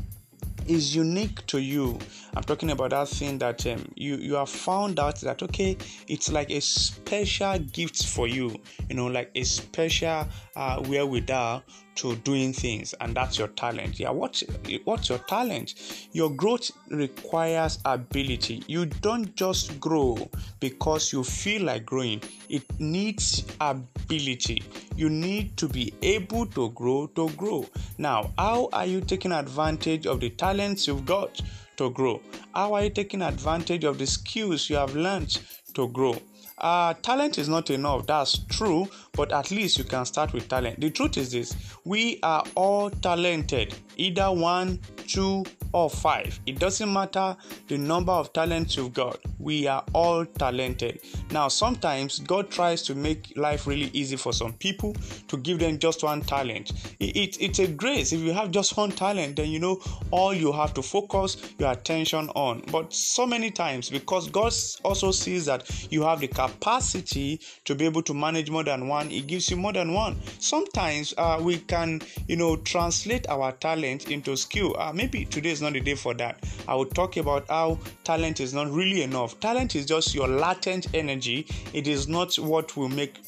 is 0.69 0.95
unique 0.95 1.45
to 1.47 1.59
you. 1.59 1.97
I'm 2.35 2.43
talking 2.43 2.71
about 2.71 2.91
that 2.91 3.09
thing 3.09 3.39
that 3.39 3.65
um, 3.65 3.91
you 3.95 4.15
you 4.17 4.35
have 4.35 4.49
found 4.49 4.99
out 4.99 5.19
that 5.21 5.41
okay, 5.43 5.75
it's 6.07 6.31
like 6.31 6.51
a 6.51 6.61
special 6.61 7.59
gift 7.59 8.05
for 8.05 8.27
you. 8.27 8.55
You 8.87 8.95
know, 8.95 9.07
like 9.07 9.31
a 9.35 9.43
special 9.43 10.27
uh, 10.55 10.81
wherewithal 10.83 11.63
to 11.99 12.15
doing 12.17 12.53
things, 12.53 12.93
and 13.01 13.13
that's 13.13 13.37
your 13.37 13.49
talent. 13.49 13.99
Yeah, 13.99 14.11
what's 14.11 14.43
what's 14.85 15.09
your 15.09 15.19
talent? 15.19 15.75
Your 16.13 16.29
growth 16.29 16.71
requires 16.89 17.79
ability. 17.83 18.63
You 18.67 18.85
don't 18.85 19.35
just 19.35 19.79
grow 19.81 20.29
because 20.61 21.11
you 21.11 21.23
feel 21.23 21.63
like 21.63 21.85
growing. 21.85 22.21
It 22.47 22.63
needs 22.79 23.45
ability. 23.59 24.63
You 24.95 25.09
need 25.09 25.57
to 25.57 25.67
be 25.67 25.93
able 26.01 26.45
to 26.47 26.69
grow 26.69 27.07
to 27.15 27.29
grow. 27.31 27.65
Now, 27.97 28.31
how 28.37 28.69
are 28.71 28.85
you 28.85 29.01
taking 29.01 29.33
advantage 29.33 30.07
of 30.07 30.21
the 30.21 30.29
talents 30.29 30.87
you've 30.87 31.05
got 31.05 31.41
to 31.77 31.89
grow? 31.89 32.21
How 32.53 32.75
are 32.75 32.83
you 32.83 32.89
taking 32.91 33.21
advantage 33.21 33.83
of 33.83 33.97
the 33.97 34.07
skills 34.07 34.69
you 34.69 34.77
have 34.77 34.95
learned 34.95 35.37
to 35.73 35.89
grow? 35.89 36.15
Uh, 36.61 36.93
talent 36.95 37.37
is 37.37 37.47
not 37.47 37.69
enough, 37.69 38.05
that's 38.05 38.39
true, 38.49 38.87
but 39.13 39.31
at 39.31 39.49
least 39.51 39.77
you 39.77 39.83
can 39.83 40.05
start 40.05 40.33
with 40.33 40.49
talent. 40.49 40.79
The 40.79 40.89
truth 40.89 41.17
is 41.17 41.31
this 41.31 41.55
we 41.85 42.19
are 42.23 42.43
all 42.55 42.89
talented, 42.89 43.75
either 43.97 44.31
one, 44.31 44.79
two, 45.07 45.45
or 45.73 45.89
five. 45.89 46.39
It 46.45 46.59
doesn't 46.59 46.91
matter 46.91 47.35
the 47.67 47.77
number 47.77 48.11
of 48.11 48.33
talents 48.33 48.75
you've 48.77 48.93
got, 48.93 49.19
we 49.37 49.67
are 49.67 49.83
all 49.93 50.25
talented. 50.25 51.01
Now, 51.31 51.47
sometimes 51.47 52.19
God 52.19 52.49
tries 52.49 52.81
to 52.83 52.95
make 52.95 53.33
life 53.35 53.67
really 53.67 53.89
easy 53.93 54.15
for 54.15 54.33
some 54.33 54.53
people 54.53 54.95
to 55.27 55.37
give 55.37 55.59
them 55.59 55.77
just 55.79 56.03
one 56.03 56.21
talent. 56.21 56.71
It, 56.99 57.15
it, 57.15 57.37
it's 57.41 57.59
a 57.59 57.67
grace. 57.67 58.11
If 58.13 58.21
you 58.21 58.33
have 58.33 58.51
just 58.51 58.75
one 58.75 58.91
talent, 58.91 59.35
then 59.35 59.49
you 59.49 59.59
know 59.59 59.81
all 60.11 60.33
you 60.33 60.51
have 60.51 60.73
to 60.75 60.81
focus 60.81 61.37
your 61.57 61.71
attention 61.71 62.29
on. 62.29 62.63
But 62.71 62.93
so 62.93 63.25
many 63.25 63.51
times, 63.51 63.89
because 63.89 64.29
God 64.29 64.53
also 64.83 65.11
sees 65.11 65.45
that 65.45 65.69
you 65.91 66.03
have 66.03 66.19
the 66.19 66.27
capacity 66.27 67.39
to 67.65 67.75
be 67.75 67.85
able 67.85 68.01
to 68.03 68.13
manage 68.13 68.49
more 68.49 68.63
than 68.63 68.87
one, 68.87 69.09
He 69.09 69.21
gives 69.21 69.49
you 69.49 69.57
more 69.57 69.73
than 69.73 69.93
one. 69.93 70.17
Sometimes 70.39 71.13
uh, 71.17 71.39
we 71.41 71.57
can, 71.59 72.01
you 72.27 72.35
know, 72.35 72.55
translate 72.57 73.27
our 73.29 73.51
talent 73.53 74.09
into 74.09 74.35
skill. 74.35 74.75
Uh, 74.77 74.91
maybe 74.93 75.25
today 75.25 75.49
is 75.59 75.61
not 75.61 75.73
the 75.73 75.79
day 75.79 75.95
for 75.95 76.13
that. 76.15 76.43
I 76.67 76.75
will 76.75 76.85
talk 76.85 77.17
about 77.17 77.47
how 77.49 77.79
talent 78.03 78.39
is 78.39 78.53
not 78.53 78.71
really 78.71 79.03
enough. 79.03 79.39
Talent 79.39 79.75
is 79.75 79.85
just 79.85 80.15
your 80.15 80.27
latent 80.27 80.87
energy, 80.93 81.47
it 81.73 81.87
is 81.87 82.07
not 82.07 82.35
what 82.35 82.75
will 82.77 82.89
make 82.89 83.19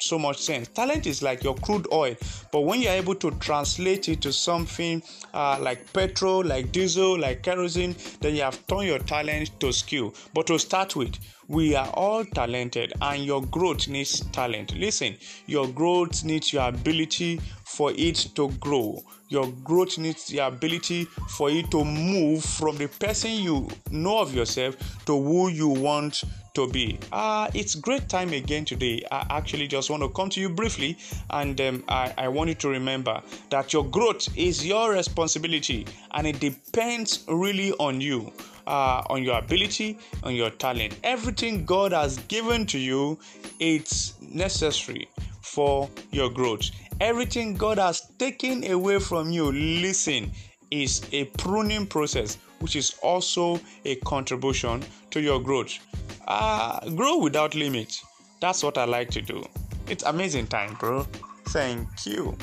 so 0.00 0.18
much 0.18 0.38
sense. 0.40 0.68
Talent 0.68 1.06
is 1.06 1.22
like 1.22 1.42
your 1.42 1.56
crude 1.56 1.86
oil, 1.92 2.14
but 2.52 2.60
when 2.60 2.80
you're 2.80 2.92
able 2.92 3.16
to 3.16 3.30
translate 3.32 4.08
it 4.08 4.20
to 4.22 4.32
something 4.32 5.02
uh, 5.34 5.58
like 5.60 5.92
petrol, 5.92 6.44
like 6.44 6.70
diesel, 6.70 7.18
like 7.18 7.42
kerosene, 7.42 7.96
then 8.20 8.36
you 8.36 8.42
have 8.42 8.64
turned 8.66 8.86
your 8.86 9.00
talent 9.00 9.50
to 9.60 9.72
skill. 9.72 10.14
But 10.34 10.46
to 10.48 10.58
start 10.58 10.94
with, 10.94 11.16
we 11.48 11.74
are 11.74 11.88
all 11.94 12.24
talented, 12.24 12.92
and 13.00 13.24
your 13.24 13.42
growth 13.46 13.88
needs 13.88 14.20
talent. 14.32 14.76
Listen, 14.76 15.16
your 15.46 15.66
growth 15.66 16.24
needs 16.24 16.52
your 16.52 16.68
ability 16.68 17.40
for 17.64 17.92
it 17.96 18.28
to 18.34 18.50
grow. 18.60 19.02
Your 19.28 19.50
growth 19.64 19.98
needs 19.98 20.26
the 20.26 20.38
ability 20.38 21.04
for 21.04 21.50
it 21.50 21.70
to 21.70 21.84
move 21.84 22.44
from 22.44 22.76
the 22.76 22.88
person 22.88 23.32
you 23.32 23.68
know 23.90 24.20
of 24.20 24.34
yourself 24.34 24.76
to 25.06 25.22
who 25.22 25.48
you 25.48 25.68
want 25.68 26.24
to 26.54 26.66
be. 26.66 26.98
Uh, 27.12 27.48
it's 27.54 27.74
great 27.74 28.08
time 28.08 28.32
again 28.32 28.64
today. 28.64 29.04
I 29.12 29.26
actually 29.30 29.68
just 29.68 29.90
want 29.90 30.02
to 30.02 30.08
come 30.08 30.28
to 30.30 30.40
you 30.40 30.48
briefly 30.48 30.98
and 31.30 31.60
um, 31.60 31.84
I, 31.88 32.12
I 32.18 32.28
want 32.28 32.48
you 32.48 32.54
to 32.56 32.68
remember 32.68 33.22
that 33.50 33.72
your 33.72 33.84
growth 33.84 34.28
is 34.36 34.66
your 34.66 34.92
responsibility 34.92 35.86
and 36.12 36.26
it 36.26 36.40
depends 36.40 37.24
really 37.28 37.72
on 37.74 38.00
you. 38.00 38.32
Uh, 38.68 39.02
on 39.08 39.22
your 39.22 39.38
ability, 39.38 39.96
on 40.24 40.34
your 40.34 40.50
talent. 40.50 40.94
Everything 41.02 41.64
God 41.64 41.92
has 41.92 42.18
given 42.28 42.66
to 42.66 42.78
you, 42.78 43.18
it's 43.60 44.20
necessary 44.20 45.08
for 45.40 45.88
your 46.12 46.28
growth. 46.28 46.68
Everything 47.00 47.54
God 47.54 47.78
has 47.78 48.02
taken 48.18 48.70
away 48.70 48.98
from 48.98 49.30
you, 49.30 49.50
listen, 49.52 50.30
is 50.70 51.00
a 51.12 51.24
pruning 51.38 51.86
process, 51.86 52.36
which 52.60 52.76
is 52.76 52.94
also 53.02 53.58
a 53.86 53.94
contribution 54.04 54.82
to 55.12 55.20
your 55.20 55.40
growth. 55.40 55.78
Uh, 56.26 56.78
grow 56.90 57.16
without 57.16 57.54
limit. 57.54 57.98
That's 58.40 58.62
what 58.62 58.76
I 58.76 58.84
like 58.84 59.08
to 59.12 59.22
do. 59.22 59.46
It's 59.88 60.04
amazing 60.04 60.46
time, 60.48 60.74
bro. 60.74 61.06
Thank 61.46 61.88
you. 62.04 62.36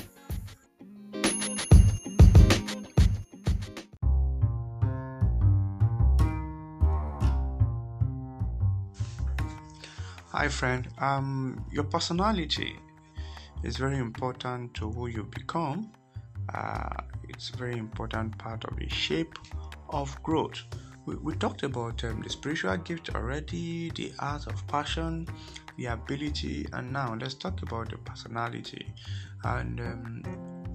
Hi, 10.37 10.49
friend. 10.49 10.85
Um, 10.99 11.65
your 11.71 11.85
personality 11.85 12.77
is 13.63 13.77
very 13.77 13.97
important 13.97 14.73
to 14.73 14.91
who 14.91 15.07
you 15.07 15.23
become. 15.23 15.93
Uh, 16.53 16.89
it's 17.29 17.51
a 17.51 17.55
very 17.55 17.77
important 17.77 18.37
part 18.37 18.65
of 18.65 18.75
the 18.75 18.89
shape 18.89 19.39
of 19.89 20.21
growth 20.23 20.61
we, 21.05 21.15
we 21.15 21.35
talked 21.35 21.63
about 21.63 22.03
um, 22.03 22.21
the 22.21 22.29
spiritual 22.29 22.75
gift 22.77 23.13
already, 23.15 23.91
the 23.91 24.11
art 24.19 24.47
of 24.47 24.65
passion, 24.67 25.27
the 25.77 25.85
ability, 25.85 26.67
and 26.73 26.91
now 26.91 27.15
let's 27.19 27.35
talk 27.35 27.61
about 27.61 27.89
the 27.89 27.97
personality. 27.97 28.93
And 29.43 29.79
um, 29.79 30.23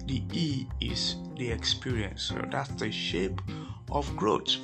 the 0.05 0.23
E 0.33 0.67
is 0.79 1.17
the 1.37 1.51
experience. 1.51 2.23
So 2.23 2.41
that's 2.49 2.71
the 2.71 2.91
shape 2.91 3.41
of 3.91 4.15
growth. 4.15 4.55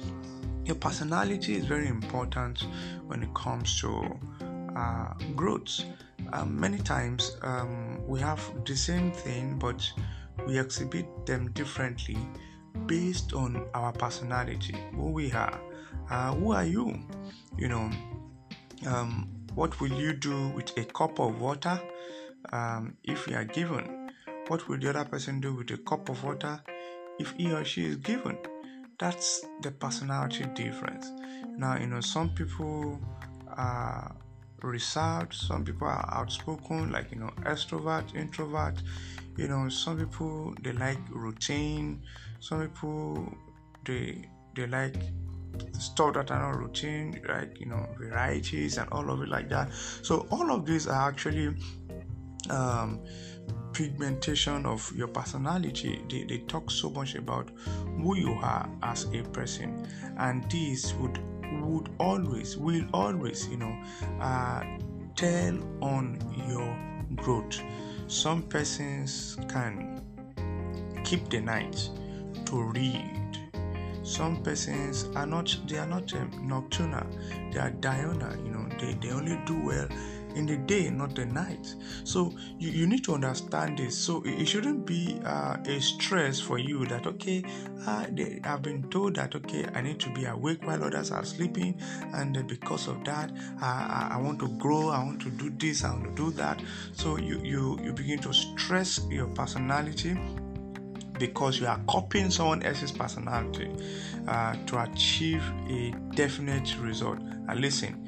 Your 0.65 0.75
personality 0.75 1.55
is 1.55 1.65
very 1.65 1.87
important 1.87 2.65
when 3.07 3.23
it 3.23 3.33
comes 3.33 3.79
to 3.81 4.19
uh, 4.77 5.13
growth. 5.35 5.83
Um, 6.33 6.59
many 6.59 6.77
times 6.77 7.37
um, 7.41 7.99
we 8.05 8.19
have 8.19 8.41
the 8.65 8.75
same 8.75 9.11
thing, 9.11 9.57
but 9.57 9.81
we 10.45 10.59
exhibit 10.59 11.07
them 11.25 11.51
differently 11.53 12.17
based 12.85 13.33
on 13.33 13.65
our 13.73 13.91
personality, 13.91 14.75
who 14.93 15.09
we 15.11 15.31
are. 15.31 15.59
Uh, 16.09 16.33
who 16.33 16.51
are 16.51 16.65
you? 16.65 16.99
You 17.57 17.69
know, 17.69 17.91
um, 18.85 19.29
what 19.55 19.79
will 19.79 19.91
you 19.93 20.13
do 20.13 20.49
with 20.49 20.77
a 20.77 20.85
cup 20.85 21.19
of 21.19 21.41
water 21.41 21.81
um, 22.51 22.95
if 23.03 23.27
you 23.27 23.35
are 23.35 23.45
given? 23.45 24.11
What 24.47 24.67
will 24.67 24.77
the 24.77 24.89
other 24.89 25.05
person 25.05 25.41
do 25.41 25.55
with 25.55 25.71
a 25.71 25.77
cup 25.77 26.09
of 26.09 26.23
water 26.23 26.61
if 27.19 27.31
he 27.31 27.51
or 27.51 27.65
she 27.65 27.85
is 27.85 27.95
given? 27.97 28.37
That's 28.99 29.45
the 29.61 29.71
personality 29.71 30.45
difference. 30.55 31.11
Now, 31.57 31.77
you 31.77 31.87
know, 31.87 32.01
some 32.01 32.29
people 32.29 32.99
uh, 33.57 34.09
reserved. 34.61 35.33
Some 35.33 35.63
people 35.63 35.87
are 35.87 36.09
outspoken 36.11 36.91
like 36.91 37.11
you 37.11 37.19
know 37.19 37.31
extrovert 37.41 38.15
introvert. 38.15 38.81
You 39.37 39.47
know 39.47 39.69
some 39.69 39.97
people 39.97 40.55
they 40.61 40.73
like 40.73 40.99
routine. 41.09 42.01
Some 42.39 42.67
people 42.67 43.33
they 43.85 44.29
they 44.55 44.67
like 44.67 44.95
stuff 45.79 46.13
that 46.13 46.31
are 46.31 46.39
not 46.39 46.59
routine 46.59 47.21
like 47.27 47.59
you 47.59 47.67
know 47.67 47.87
varieties 47.97 48.77
and 48.77 48.89
all 48.91 49.09
of 49.09 49.21
it 49.21 49.29
like 49.29 49.49
that. 49.49 49.71
So 49.73 50.27
all 50.31 50.51
of 50.51 50.65
these 50.65 50.87
are 50.87 51.09
actually 51.09 51.55
um 52.49 52.99
pigmentation 53.77 54.65
of 54.65 54.91
your 54.95 55.07
personality. 55.07 56.01
They, 56.09 56.23
they 56.23 56.39
talk 56.39 56.71
so 56.71 56.89
much 56.89 57.13
about 57.13 57.51
who 58.01 58.15
you 58.15 58.31
are 58.41 58.67
as 58.81 59.05
a 59.13 59.21
person. 59.21 59.87
And 60.17 60.49
this 60.49 60.95
would 60.95 61.19
would 61.53 61.89
always 61.99 62.57
will 62.57 62.85
always 62.93 63.47
you 63.47 63.57
know 63.57 63.75
uh, 64.21 64.63
tell 65.15 65.57
on 65.81 66.19
your 66.47 66.77
growth. 67.15 67.61
Some 68.07 68.43
persons 68.43 69.37
can 69.49 70.01
keep 71.03 71.29
the 71.29 71.41
night 71.41 71.89
to 72.45 72.63
read. 72.63 73.13
Some 74.03 74.41
persons 74.41 75.05
are 75.15 75.27
not 75.27 75.55
they 75.67 75.77
are 75.77 75.87
not 75.87 76.13
um, 76.13 76.31
nocturnal. 76.47 77.05
They 77.51 77.59
are 77.59 77.71
diurnal 77.71 78.35
you 78.45 78.51
know 78.51 78.67
they, 78.79 78.93
they 78.93 79.11
only 79.11 79.39
do 79.45 79.59
well 79.65 79.87
in 80.37 80.45
the 80.45 80.57
day, 80.57 80.89
not 80.89 81.15
the 81.15 81.25
night. 81.25 81.75
So 82.03 82.33
you, 82.59 82.69
you 82.69 82.87
need 82.87 83.03
to 83.05 83.13
understand 83.13 83.77
this. 83.77 83.97
So 83.97 84.21
it, 84.25 84.47
shouldn't 84.47 84.85
be 84.85 85.19
uh, 85.25 85.57
a 85.65 85.81
stress 85.81 86.39
for 86.39 86.57
you 86.57 86.85
that 86.85 87.05
okay, 87.07 87.43
uh, 87.85 88.05
they 88.11 88.39
have 88.43 88.61
been 88.61 88.89
told 88.89 89.15
that 89.15 89.35
okay, 89.35 89.65
I 89.73 89.81
need 89.81 89.99
to 90.01 90.09
be 90.11 90.25
awake 90.25 90.65
while 90.65 90.83
others 90.83 91.11
are 91.11 91.25
sleeping, 91.25 91.79
and 92.13 92.47
because 92.47 92.87
of 92.87 93.03
that, 93.05 93.31
I, 93.61 94.09
I 94.11 94.17
want 94.17 94.39
to 94.39 94.47
grow, 94.57 94.89
I 94.89 95.03
want 95.03 95.21
to 95.23 95.29
do 95.31 95.49
this, 95.49 95.83
I 95.83 95.91
want 95.91 96.15
to 96.15 96.23
do 96.25 96.31
that. 96.37 96.61
So 96.93 97.17
you 97.17 97.41
you 97.43 97.79
you 97.83 97.93
begin 97.93 98.19
to 98.19 98.33
stress 98.33 99.01
your 99.09 99.27
personality 99.27 100.17
because 101.19 101.59
you 101.59 101.67
are 101.67 101.79
copying 101.87 102.29
someone 102.29 102.63
else's 102.63 102.91
personality 102.91 103.71
uh, 104.27 104.55
to 104.67 104.81
achieve 104.81 105.41
a 105.69 105.91
definite 106.13 106.75
result. 106.79 107.19
And 107.19 107.59
listen, 107.59 108.07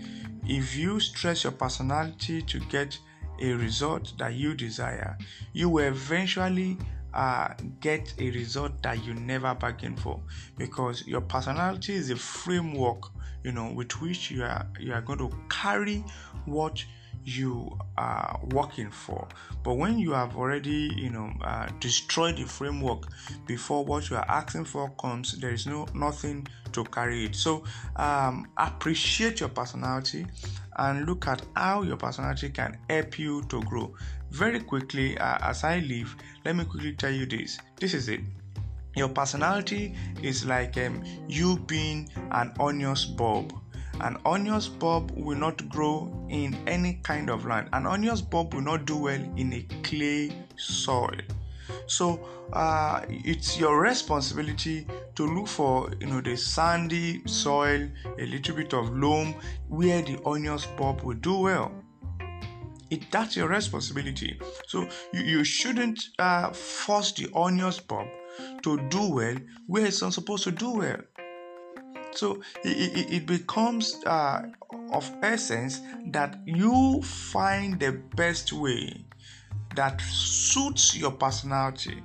if 0.49 0.75
you 0.75 0.99
stress 0.99 1.43
your 1.43 1.53
personality 1.53 2.41
to 2.41 2.59
get 2.59 2.97
a 3.39 3.53
result 3.53 4.13
that 4.17 4.33
you 4.33 4.55
desire, 4.55 5.15
you 5.53 5.69
will 5.69 5.85
eventually 5.87 6.75
uh, 7.13 7.53
get 7.79 8.13
a 8.17 8.31
result 8.31 8.81
that 8.81 9.03
you 9.05 9.13
never 9.13 9.53
bargained 9.53 9.99
for 9.99 10.19
because 10.57 11.05
your 11.07 11.21
personality 11.21 11.93
is 11.93 12.09
a 12.09 12.15
framework 12.15 13.03
you 13.43 13.51
know 13.51 13.71
with 13.71 13.91
which 14.01 14.29
you 14.29 14.43
are 14.43 14.67
you 14.79 14.93
are 14.93 15.01
going 15.01 15.17
to 15.17 15.31
carry 15.49 16.03
what 16.45 16.83
you 17.25 17.77
are 17.97 18.39
working 18.51 18.89
for. 18.89 19.27
But 19.63 19.73
when 19.73 19.99
you 19.99 20.11
have 20.11 20.35
already 20.35 20.91
you 20.95 21.09
know 21.09 21.31
uh, 21.41 21.67
destroyed 21.79 22.37
the 22.37 22.45
framework 22.45 23.07
before 23.45 23.83
what 23.85 24.09
you 24.09 24.15
are 24.15 24.25
asking 24.29 24.65
for 24.65 24.89
comes 24.99 25.37
there 25.39 25.51
is 25.51 25.67
no 25.67 25.87
nothing 25.93 26.47
to 26.73 26.83
carry 26.85 27.25
it. 27.25 27.35
So 27.35 27.63
um, 27.95 28.47
appreciate 28.57 29.39
your 29.39 29.49
personality 29.49 30.25
and 30.77 31.05
look 31.05 31.27
at 31.27 31.41
how 31.55 31.83
your 31.83 31.97
personality 31.97 32.49
can 32.49 32.77
help 32.89 33.19
you 33.19 33.43
to 33.49 33.61
grow. 33.63 33.93
Very 34.31 34.59
quickly 34.59 35.17
uh, 35.17 35.39
as 35.41 35.63
i 35.63 35.79
leave 35.79 36.15
let 36.45 36.55
me 36.55 36.65
quickly 36.65 36.93
tell 36.93 37.11
you 37.11 37.25
this. 37.25 37.59
This 37.77 37.93
is 37.93 38.09
it. 38.09 38.21
Your 38.95 39.09
personality 39.09 39.95
is 40.23 40.45
like 40.45 40.77
um, 40.77 41.03
you 41.27 41.57
being 41.67 42.09
an 42.31 42.53
onions 42.59 43.05
bulb 43.05 43.53
an 44.01 44.17
onions 44.25 44.67
bulb 44.67 45.11
will 45.11 45.37
not 45.37 45.67
grow 45.69 46.11
in 46.29 46.57
any 46.67 46.99
kind 47.03 47.29
of 47.29 47.45
land. 47.45 47.69
An 47.73 47.85
onions 47.85 48.21
bulb 48.21 48.53
will 48.53 48.61
not 48.61 48.85
do 48.85 48.97
well 48.97 49.21
in 49.37 49.53
a 49.53 49.61
clay 49.83 50.31
soil. 50.55 51.17
So 51.87 52.19
uh, 52.53 53.05
it's 53.09 53.59
your 53.59 53.79
responsibility 53.79 54.87
to 55.15 55.25
look 55.25 55.47
for 55.47 55.91
you 55.99 56.07
know 56.07 56.21
the 56.21 56.35
sandy 56.35 57.21
soil, 57.27 57.87
a 58.17 58.25
little 58.25 58.55
bit 58.55 58.73
of 58.73 58.89
loam 58.95 59.35
where 59.67 60.01
the 60.01 60.19
onions 60.25 60.65
bulb 60.77 61.01
will 61.01 61.17
do 61.17 61.37
well. 61.37 61.71
It, 62.89 63.11
that's 63.11 63.35
your 63.35 63.47
responsibility. 63.47 64.39
So 64.67 64.87
you, 65.13 65.21
you 65.21 65.43
shouldn't 65.43 66.01
uh, 66.17 66.51
force 66.51 67.11
the 67.11 67.29
onions 67.35 67.79
bulb 67.79 68.07
to 68.63 68.79
do 68.89 69.09
well 69.09 69.35
where 69.67 69.85
it's 69.85 70.01
not 70.01 70.13
supposed 70.13 70.43
to 70.45 70.51
do 70.51 70.71
well. 70.71 70.97
So 72.19 72.41
it, 72.65 73.13
it 73.13 73.25
becomes 73.25 74.03
uh, 74.05 74.41
of 74.91 75.09
essence 75.21 75.79
that 76.07 76.37
you 76.45 77.01
find 77.01 77.79
the 77.79 77.93
best 78.17 78.51
way 78.51 79.05
that 79.77 80.01
suits 80.01 80.97
your 80.97 81.11
personality 81.11 82.03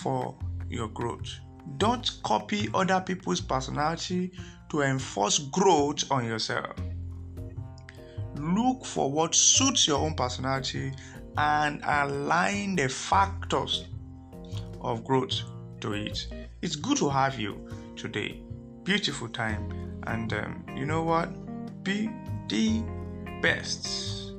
for 0.00 0.34
your 0.70 0.88
growth. 0.88 1.28
Don't 1.76 2.10
copy 2.22 2.70
other 2.72 3.02
people's 3.02 3.42
personality 3.42 4.32
to 4.70 4.80
enforce 4.80 5.38
growth 5.38 6.10
on 6.10 6.24
yourself. 6.24 6.74
Look 8.36 8.86
for 8.86 9.12
what 9.12 9.34
suits 9.34 9.86
your 9.86 9.98
own 9.98 10.14
personality 10.14 10.94
and 11.36 11.82
align 11.84 12.76
the 12.76 12.88
factors 12.88 13.84
of 14.80 15.04
growth 15.04 15.42
to 15.82 15.92
it. 15.92 16.26
It's 16.62 16.74
good 16.74 16.96
to 16.96 17.10
have 17.10 17.38
you 17.38 17.68
today 17.96 18.41
beautiful 18.84 19.28
time. 19.28 20.00
And 20.06 20.32
um, 20.32 20.64
you 20.74 20.84
know 20.84 21.02
what? 21.02 21.30
Be 21.84 22.10
the 22.48 22.82
best. 23.40 24.32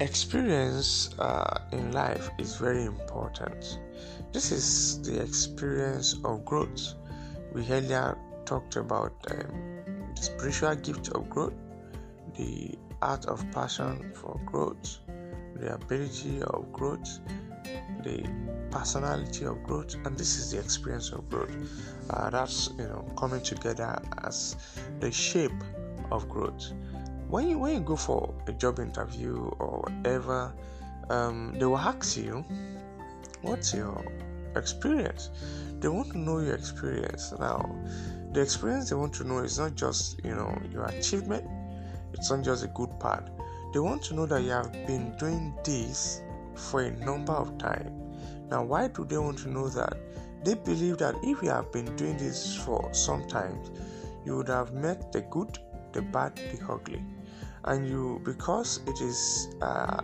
Experience 0.00 1.10
uh, 1.18 1.58
in 1.72 1.92
life 1.92 2.30
is 2.38 2.56
very 2.56 2.84
important. 2.84 3.80
This 4.32 4.50
is 4.52 5.02
the 5.02 5.22
experience 5.22 6.16
of 6.24 6.44
growth. 6.44 6.94
We 7.52 7.66
earlier 7.68 8.16
talked 8.44 8.76
about 8.76 9.12
um, 9.30 9.82
the 10.14 10.22
spiritual 10.22 10.74
gift 10.76 11.08
of 11.10 11.28
growth, 11.28 11.54
the 12.36 12.78
art 13.02 13.26
of 13.26 13.44
passion 13.52 14.12
for 14.14 14.40
growth, 14.46 14.98
the 15.60 15.74
ability 15.74 16.42
of 16.42 16.72
growth, 16.72 17.20
the 18.02 18.26
personality 18.70 19.44
of 19.44 19.62
growth, 19.62 19.94
and 20.04 20.16
this 20.16 20.38
is 20.38 20.50
the 20.52 20.58
experience 20.58 21.10
of 21.12 21.28
growth. 21.28 21.54
Uh, 22.08 22.30
that's 22.30 22.70
you 22.78 22.84
know 22.84 23.04
coming 23.16 23.42
together 23.42 24.00
as 24.24 24.56
the 25.00 25.10
shape 25.10 25.52
of 26.10 26.28
growth. 26.28 26.72
When 27.28 27.48
you 27.48 27.58
when 27.58 27.74
you 27.74 27.80
go 27.80 27.96
for 27.96 28.34
a 28.46 28.52
job 28.52 28.78
interview 28.80 29.36
or 29.58 29.84
whatever, 29.86 30.52
um, 31.10 31.54
they 31.58 31.66
will 31.66 31.78
ask 31.78 32.16
you, 32.16 32.44
"What's 33.42 33.74
your 33.74 34.02
experience?" 34.56 35.30
They 35.80 35.88
want 35.88 36.12
to 36.12 36.18
know 36.18 36.38
your 36.40 36.54
experience. 36.54 37.32
Now, 37.38 37.64
the 38.32 38.40
experience 38.40 38.90
they 38.90 38.96
want 38.96 39.14
to 39.14 39.24
know 39.24 39.38
is 39.38 39.58
not 39.58 39.74
just 39.74 40.24
you 40.24 40.34
know 40.34 40.58
your 40.72 40.86
achievement. 40.86 41.44
It's 42.12 42.30
not 42.30 42.42
just 42.42 42.64
a 42.64 42.68
good 42.68 42.98
part 42.98 43.28
they 43.72 43.78
want 43.78 44.02
to 44.04 44.14
know 44.14 44.26
that 44.26 44.42
you 44.42 44.50
have 44.50 44.72
been 44.86 45.16
doing 45.18 45.54
this 45.64 46.22
for 46.54 46.82
a 46.82 46.90
number 46.90 47.32
of 47.32 47.56
time. 47.58 47.92
Now, 48.50 48.64
why 48.64 48.88
do 48.88 49.04
they 49.04 49.18
want 49.18 49.38
to 49.38 49.48
know 49.48 49.68
that? 49.68 49.96
They 50.44 50.54
believe 50.54 50.98
that 50.98 51.14
if 51.22 51.42
you 51.42 51.50
have 51.50 51.70
been 51.70 51.94
doing 51.96 52.16
this 52.16 52.56
for 52.56 52.92
some 52.92 53.28
time, 53.28 53.60
you 54.24 54.36
would 54.36 54.48
have 54.48 54.72
met 54.72 55.12
the 55.12 55.20
good, 55.22 55.58
the 55.92 56.02
bad, 56.02 56.36
the 56.36 56.60
ugly, 56.68 57.02
and 57.64 57.88
you 57.88 58.20
because 58.24 58.80
it 58.86 59.00
is 59.00 59.48
uh, 59.60 60.02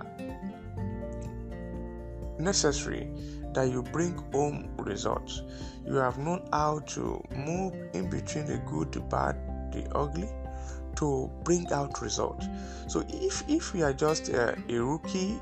necessary 2.38 3.08
that 3.54 3.70
you 3.70 3.82
bring 3.82 4.16
home 4.32 4.68
results. 4.78 5.42
You 5.86 5.94
have 5.94 6.18
known 6.18 6.46
how 6.52 6.80
to 6.80 7.22
move 7.34 7.74
in 7.94 8.10
between 8.10 8.46
the 8.46 8.58
good, 8.66 8.92
the 8.92 9.00
bad, 9.00 9.36
the 9.72 9.88
ugly, 9.94 10.28
to 10.97 11.30
bring 11.44 11.70
out 11.72 12.01
results. 12.03 12.47
So 12.88 13.05
if 13.09 13.42
if 13.49 13.74
you 13.74 13.84
are 13.84 13.92
just 13.92 14.28
a, 14.28 14.57
a 14.68 14.78
rookie, 14.78 15.40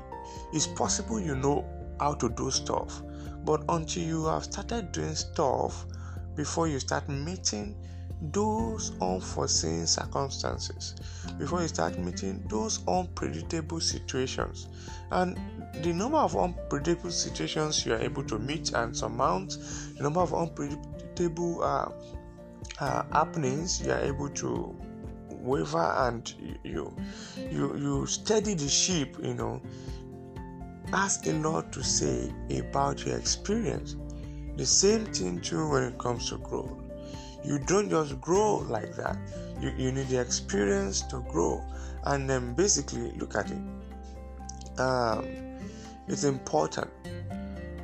it's 0.53 0.67
possible 0.67 1.19
you 1.19 1.35
know 1.35 1.65
how 1.99 2.13
to 2.15 2.29
do 2.29 2.51
stuff, 2.51 3.01
but 3.43 3.63
until 3.69 4.03
you 4.03 4.25
have 4.25 4.43
started 4.43 4.91
doing 4.91 5.15
stuff 5.15 5.85
before 6.35 6.67
you 6.67 6.79
start 6.79 7.07
meeting 7.07 7.75
those 8.31 8.93
unforeseen 9.01 9.85
circumstances, 9.85 10.95
before 11.37 11.61
you 11.61 11.67
start 11.67 11.97
meeting 11.99 12.43
those 12.49 12.85
unpredictable 12.87 13.79
situations, 13.79 14.67
and 15.11 15.37
the 15.83 15.93
number 15.93 16.17
of 16.17 16.35
unpredictable 16.35 17.11
situations 17.11 17.85
you 17.85 17.93
are 17.93 17.99
able 17.99 18.23
to 18.23 18.39
meet 18.39 18.71
and 18.73 18.95
surmount, 18.95 19.57
the 19.97 20.03
number 20.03 20.21
of 20.21 20.33
unpredictable 20.33 21.63
uh, 21.63 21.89
uh, 22.79 23.03
happenings 23.11 23.81
you 23.81 23.91
are 23.91 24.01
able 24.01 24.29
to 24.29 24.75
waver 25.45 25.93
and 25.97 26.33
you 26.63 26.95
you 27.37 27.75
you 27.77 28.05
steady 28.05 28.53
the 28.53 28.67
ship 28.67 29.15
you 29.21 29.33
know 29.33 29.61
ask 30.93 31.25
a 31.27 31.31
lot 31.33 31.71
to 31.71 31.83
say 31.83 32.31
about 32.49 33.05
your 33.05 33.17
experience 33.17 33.95
The 34.57 34.65
same 34.65 35.05
thing 35.07 35.41
too 35.41 35.69
when 35.69 35.83
it 35.83 35.97
comes 35.97 36.29
to 36.29 36.37
growth. 36.37 36.71
You 37.43 37.59
don't 37.59 37.89
just 37.89 38.19
grow 38.21 38.57
like 38.69 38.95
that. 38.95 39.17
You, 39.59 39.73
you 39.77 39.91
need 39.91 40.07
the 40.07 40.19
experience 40.21 41.01
to 41.03 41.19
grow. 41.29 41.61
And 42.05 42.29
then 42.29 42.53
basically 42.53 43.11
look 43.17 43.35
at 43.35 43.51
it. 43.51 44.79
Um, 44.79 45.27
it's 46.07 46.23
important 46.23 46.89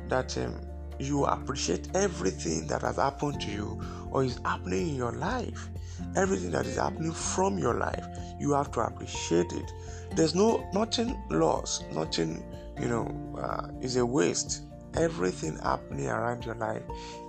that 0.08 0.36
um, 0.38 0.60
you 0.98 1.24
appreciate 1.24 1.88
everything 1.94 2.66
that 2.68 2.82
has 2.82 2.96
happened 2.96 3.40
to 3.42 3.50
you 3.50 3.82
or 4.10 4.24
is 4.24 4.38
happening 4.44 4.88
in 4.88 4.94
your 4.94 5.12
life. 5.12 5.68
Everything 6.16 6.50
that 6.52 6.66
is 6.66 6.76
happening 6.76 7.12
from 7.12 7.58
your 7.58 7.74
life, 7.74 8.06
you 8.38 8.52
have 8.52 8.70
to 8.72 8.80
appreciate 8.80 9.52
it. 9.52 9.72
There's 10.14 10.34
no 10.34 10.68
nothing 10.72 11.22
lost, 11.30 11.90
nothing 11.92 12.44
you 12.80 12.88
know 12.88 13.06
uh, 13.38 13.68
is 13.80 13.96
a 13.96 14.04
waste. 14.04 14.62
Everything 14.94 15.56
happening 15.58 16.08
around 16.08 16.44
your 16.44 16.54
life 16.56 16.82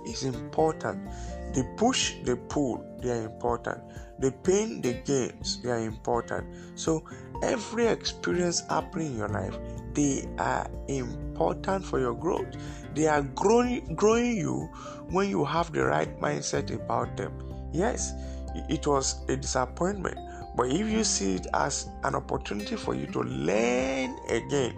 is 0.06 0.24
important. 0.24 1.08
The 1.54 1.64
push, 1.76 2.14
the 2.24 2.36
pull, 2.36 2.84
they 3.00 3.10
are 3.10 3.24
important. 3.24 3.80
The 4.18 4.32
pain, 4.32 4.82
the 4.82 4.94
gains, 4.94 5.62
they 5.62 5.70
are 5.70 5.80
important. 5.80 6.46
So 6.74 7.04
every 7.42 7.86
experience 7.86 8.62
happening 8.68 9.12
in 9.12 9.18
your 9.18 9.28
life, 9.28 9.56
they 9.94 10.28
are 10.38 10.70
important 10.88 11.86
for 11.86 11.98
your 12.00 12.14
growth. 12.14 12.54
They 12.94 13.06
are 13.06 13.22
growing 13.22 13.94
growing 13.94 14.36
you 14.36 14.68
when 15.08 15.30
you 15.30 15.44
have 15.44 15.72
the 15.72 15.84
right 15.84 16.20
mindset 16.20 16.74
about 16.74 17.16
them. 17.16 17.32
Yes, 17.72 18.12
it 18.68 18.86
was 18.86 19.24
a 19.28 19.36
disappointment, 19.36 20.18
but 20.56 20.68
if 20.68 20.88
you 20.88 21.04
see 21.04 21.34
it 21.34 21.46
as 21.54 21.88
an 22.04 22.14
opportunity 22.14 22.76
for 22.76 22.94
you 22.94 23.06
to 23.08 23.20
learn 23.20 24.16
again, 24.28 24.74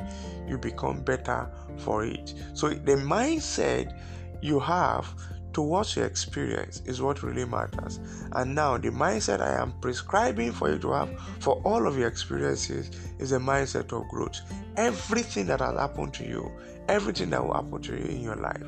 you 0.46 0.58
become 0.58 1.02
better 1.02 1.50
for 1.78 2.04
it. 2.04 2.34
So 2.54 2.70
the 2.70 2.96
mindset 2.96 3.98
you 4.40 4.58
have 4.60 5.12
towards 5.52 5.96
your 5.96 6.04
experience 6.04 6.82
is 6.84 7.00
what 7.00 7.22
really 7.22 7.46
matters. 7.46 7.98
And 8.32 8.54
now, 8.54 8.76
the 8.76 8.90
mindset 8.90 9.40
I 9.40 9.60
am 9.60 9.72
prescribing 9.80 10.52
for 10.52 10.70
you 10.70 10.78
to 10.80 10.92
have 10.92 11.18
for 11.40 11.62
all 11.64 11.86
of 11.86 11.98
your 11.98 12.08
experiences 12.08 12.90
is 13.18 13.32
a 13.32 13.38
mindset 13.38 13.92
of 13.92 14.06
growth. 14.08 14.40
Everything 14.76 15.46
that 15.46 15.60
has 15.60 15.78
happened 15.78 16.12
to 16.14 16.28
you, 16.28 16.52
everything 16.88 17.30
that 17.30 17.42
will 17.42 17.54
happen 17.54 17.80
to 17.82 17.92
you 17.92 18.04
in 18.04 18.20
your 18.20 18.36
life, 18.36 18.64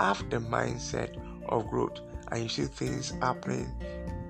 have 0.00 0.28
the 0.30 0.38
mindset 0.38 1.16
of 1.48 1.68
growth, 1.70 2.00
and 2.32 2.42
you 2.42 2.48
see 2.48 2.64
things 2.64 3.10
happening 3.20 3.70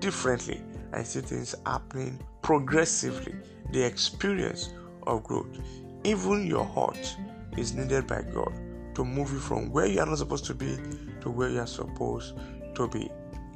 differently, 0.03 0.61
and 0.91 1.07
see 1.07 1.21
things 1.21 1.55
happening 1.65 2.19
progressively. 2.41 3.33
The 3.71 3.81
experience 3.81 4.73
of 5.07 5.23
growth, 5.23 5.57
even 6.03 6.45
your 6.45 6.65
heart, 6.65 7.15
is 7.57 7.73
needed 7.73 8.05
by 8.05 8.21
God 8.23 8.53
to 8.95 9.05
move 9.05 9.31
you 9.31 9.39
from 9.39 9.71
where 9.71 9.85
you 9.85 10.01
are 10.01 10.05
not 10.05 10.17
supposed 10.17 10.43
to 10.45 10.53
be 10.53 10.77
to 11.21 11.31
where 11.31 11.49
you 11.49 11.59
are 11.59 11.67
supposed 11.67 12.33
to 12.75 12.87
be. 12.89 13.09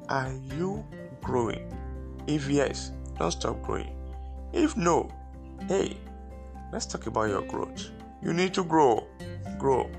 Are 0.08 0.34
you 0.56 0.86
growing? 1.22 1.70
If 2.28 2.48
yes, 2.50 2.94
don't 3.20 3.32
stop 3.32 3.62
growing. 3.62 3.94
If 4.54 4.78
no, 4.78 5.12
hey, 5.68 5.98
let's 6.72 6.86
talk 6.86 7.08
about 7.08 7.28
your 7.28 7.42
growth. 7.42 7.90
You 8.22 8.34
need 8.34 8.54
to 8.54 8.64
grow. 8.64 9.06
Grow. 9.60 9.92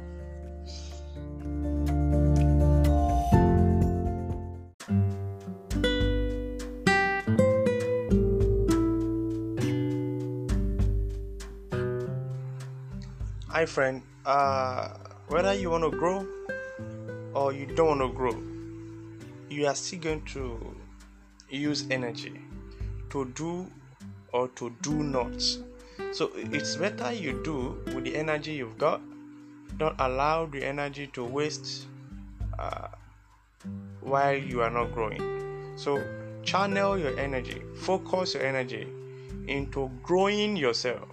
Hi, 13.59 13.67
friend. 13.67 14.03
Uh, 14.25 14.91
whether 15.27 15.53
you 15.53 15.71
want 15.71 15.83
to 15.83 15.91
grow 15.91 16.25
or 17.35 17.53
you 17.53 17.67
don't 17.67 17.99
want 17.99 18.01
to 18.03 18.17
grow, 18.17 18.41
you 19.51 19.67
are 19.67 19.75
still 19.75 19.99
going 19.99 20.23
to 20.27 20.77
use 21.51 21.85
energy 21.91 22.41
to 23.11 23.25
do 23.35 23.69
or 24.33 24.47
to 24.55 24.71
do 24.81 25.03
not. 25.03 25.43
So 26.13 26.31
it's 26.37 26.77
better 26.77 27.13
you 27.13 27.43
do 27.43 27.83
with 27.87 28.05
the 28.05 28.15
energy 28.15 28.53
you've 28.53 28.79
got. 28.79 29.01
Don't 29.77 29.97
allow 29.99 30.47
the 30.47 30.63
energy 30.63 31.09
to 31.15 31.25
waste 31.25 31.89
uh, 32.61 32.87
while 34.03 34.37
you 34.37 34.63
are 34.63 34.71
not 34.71 34.95
growing. 34.95 35.73
So 35.75 36.01
channel 36.45 36.97
your 36.97 37.19
energy, 37.19 37.61
focus 37.75 38.35
your 38.35 38.45
energy 38.45 38.87
into 39.49 39.91
growing 40.05 40.57
yourself 40.57 41.09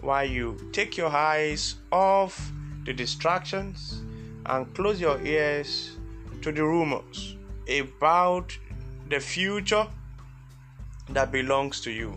while 0.00 0.24
you 0.24 0.56
take 0.72 0.96
your 0.96 1.08
eyes 1.08 1.76
off 1.90 2.52
the 2.84 2.92
distractions 2.92 4.02
and 4.46 4.72
close 4.74 5.00
your 5.00 5.20
ears 5.22 5.96
to 6.42 6.52
the 6.52 6.62
rumors 6.62 7.36
about 7.68 8.56
the 9.08 9.18
future 9.18 9.86
that 11.10 11.32
belongs 11.32 11.80
to 11.80 11.90
you. 11.90 12.16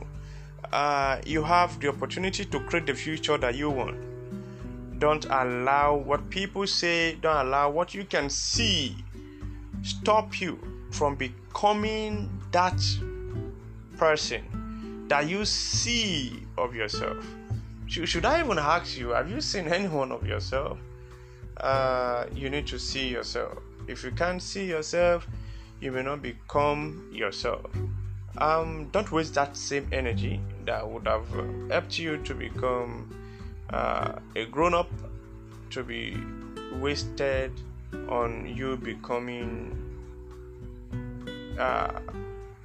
Uh, 0.72 1.20
you 1.26 1.44
have 1.44 1.80
the 1.80 1.90
opportunity 1.90 2.46
to 2.46 2.60
create 2.62 2.86
the 2.86 2.94
future 2.94 3.38
that 3.38 3.56
you 3.56 3.70
want. 3.70 3.98
Don't 5.00 5.26
allow 5.26 5.96
what 5.96 6.30
people 6.30 6.68
say, 6.68 7.16
don't 7.16 7.48
allow 7.48 7.70
what 7.70 7.94
you 7.94 8.04
can 8.04 8.30
see 8.30 8.96
stop 9.84 10.42
you 10.42 10.60
from 10.92 11.16
becoming 11.16 12.30
that 12.52 12.80
person 13.98 15.06
that 15.08 15.28
you 15.28 15.46
see 15.46 16.46
of 16.58 16.76
yourself. 16.76 17.26
Should 17.90 18.24
I 18.24 18.40
even 18.40 18.60
ask 18.60 19.00
you, 19.00 19.10
have 19.10 19.32
you 19.32 19.42
seen 19.42 19.68
anyone 19.68 20.12
of 20.12 20.24
yourself? 20.24 20.78
Uh, 21.58 22.26
you 22.36 22.48
need 22.52 22.68
to 22.68 22.78
see 22.78 23.08
yourself. 23.08 23.58
If 23.88 24.04
you 24.04 24.12
can't 24.12 24.40
see 24.40 24.66
yourself, 24.66 25.28
you 25.82 25.92
may 25.92 26.04
not 26.04 26.22
become 26.22 27.10
yourself. 27.12 27.66
Um, 28.38 28.90
don't 28.92 29.12
waste 29.12 29.34
that 29.34 29.58
same 29.58 29.88
energy 29.92 30.40
that 30.66 30.88
would 30.88 31.08
have 31.08 31.28
helped 31.72 31.98
you 31.98 32.18
to 32.18 32.36
become 32.36 33.10
uh, 33.72 34.20
a 34.36 34.46
grown 34.46 34.76
up 34.76 34.92
to 35.72 35.84
be 35.84 36.16
wasted 36.80 37.52
on 38.08 38.54
you 38.56 38.78
becoming 38.78 39.76
uh, 41.58 42.00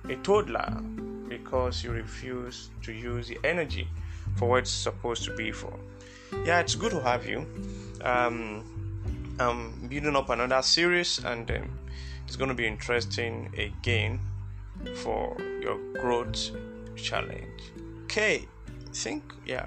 a 0.07 0.17
toddler 0.17 0.83
because 1.31 1.83
you 1.83 1.93
refuse 1.93 2.69
to 2.83 2.93
use 2.93 3.27
the 3.29 3.39
energy 3.43 3.89
for 4.37 4.49
what 4.49 4.59
it's 4.61 4.71
supposed 4.71 5.25
to 5.25 5.35
be 5.35 5.53
for. 5.53 5.73
Yeah, 6.45 6.61
it's 6.61 6.75
good 6.75 6.93
to 6.93 7.01
have 7.01 7.27
you. 7.27 7.47
Um, 8.03 8.65
I'm 9.39 9.89
building 9.89 10.17
up 10.17 10.31
another 10.31 10.63
series, 10.63 11.19
and 11.25 11.51
um, 11.51 11.79
it's 12.27 12.37
going 12.37 12.49
to 12.49 12.55
be 12.55 12.67
interesting 12.67 13.53
again 13.57 14.21
for 14.97 15.37
your 15.61 15.79
growth 15.95 16.51
challenge. 16.97 17.73
Okay, 18.05 18.47
I 18.69 18.93
think 18.93 19.23
yeah 19.47 19.67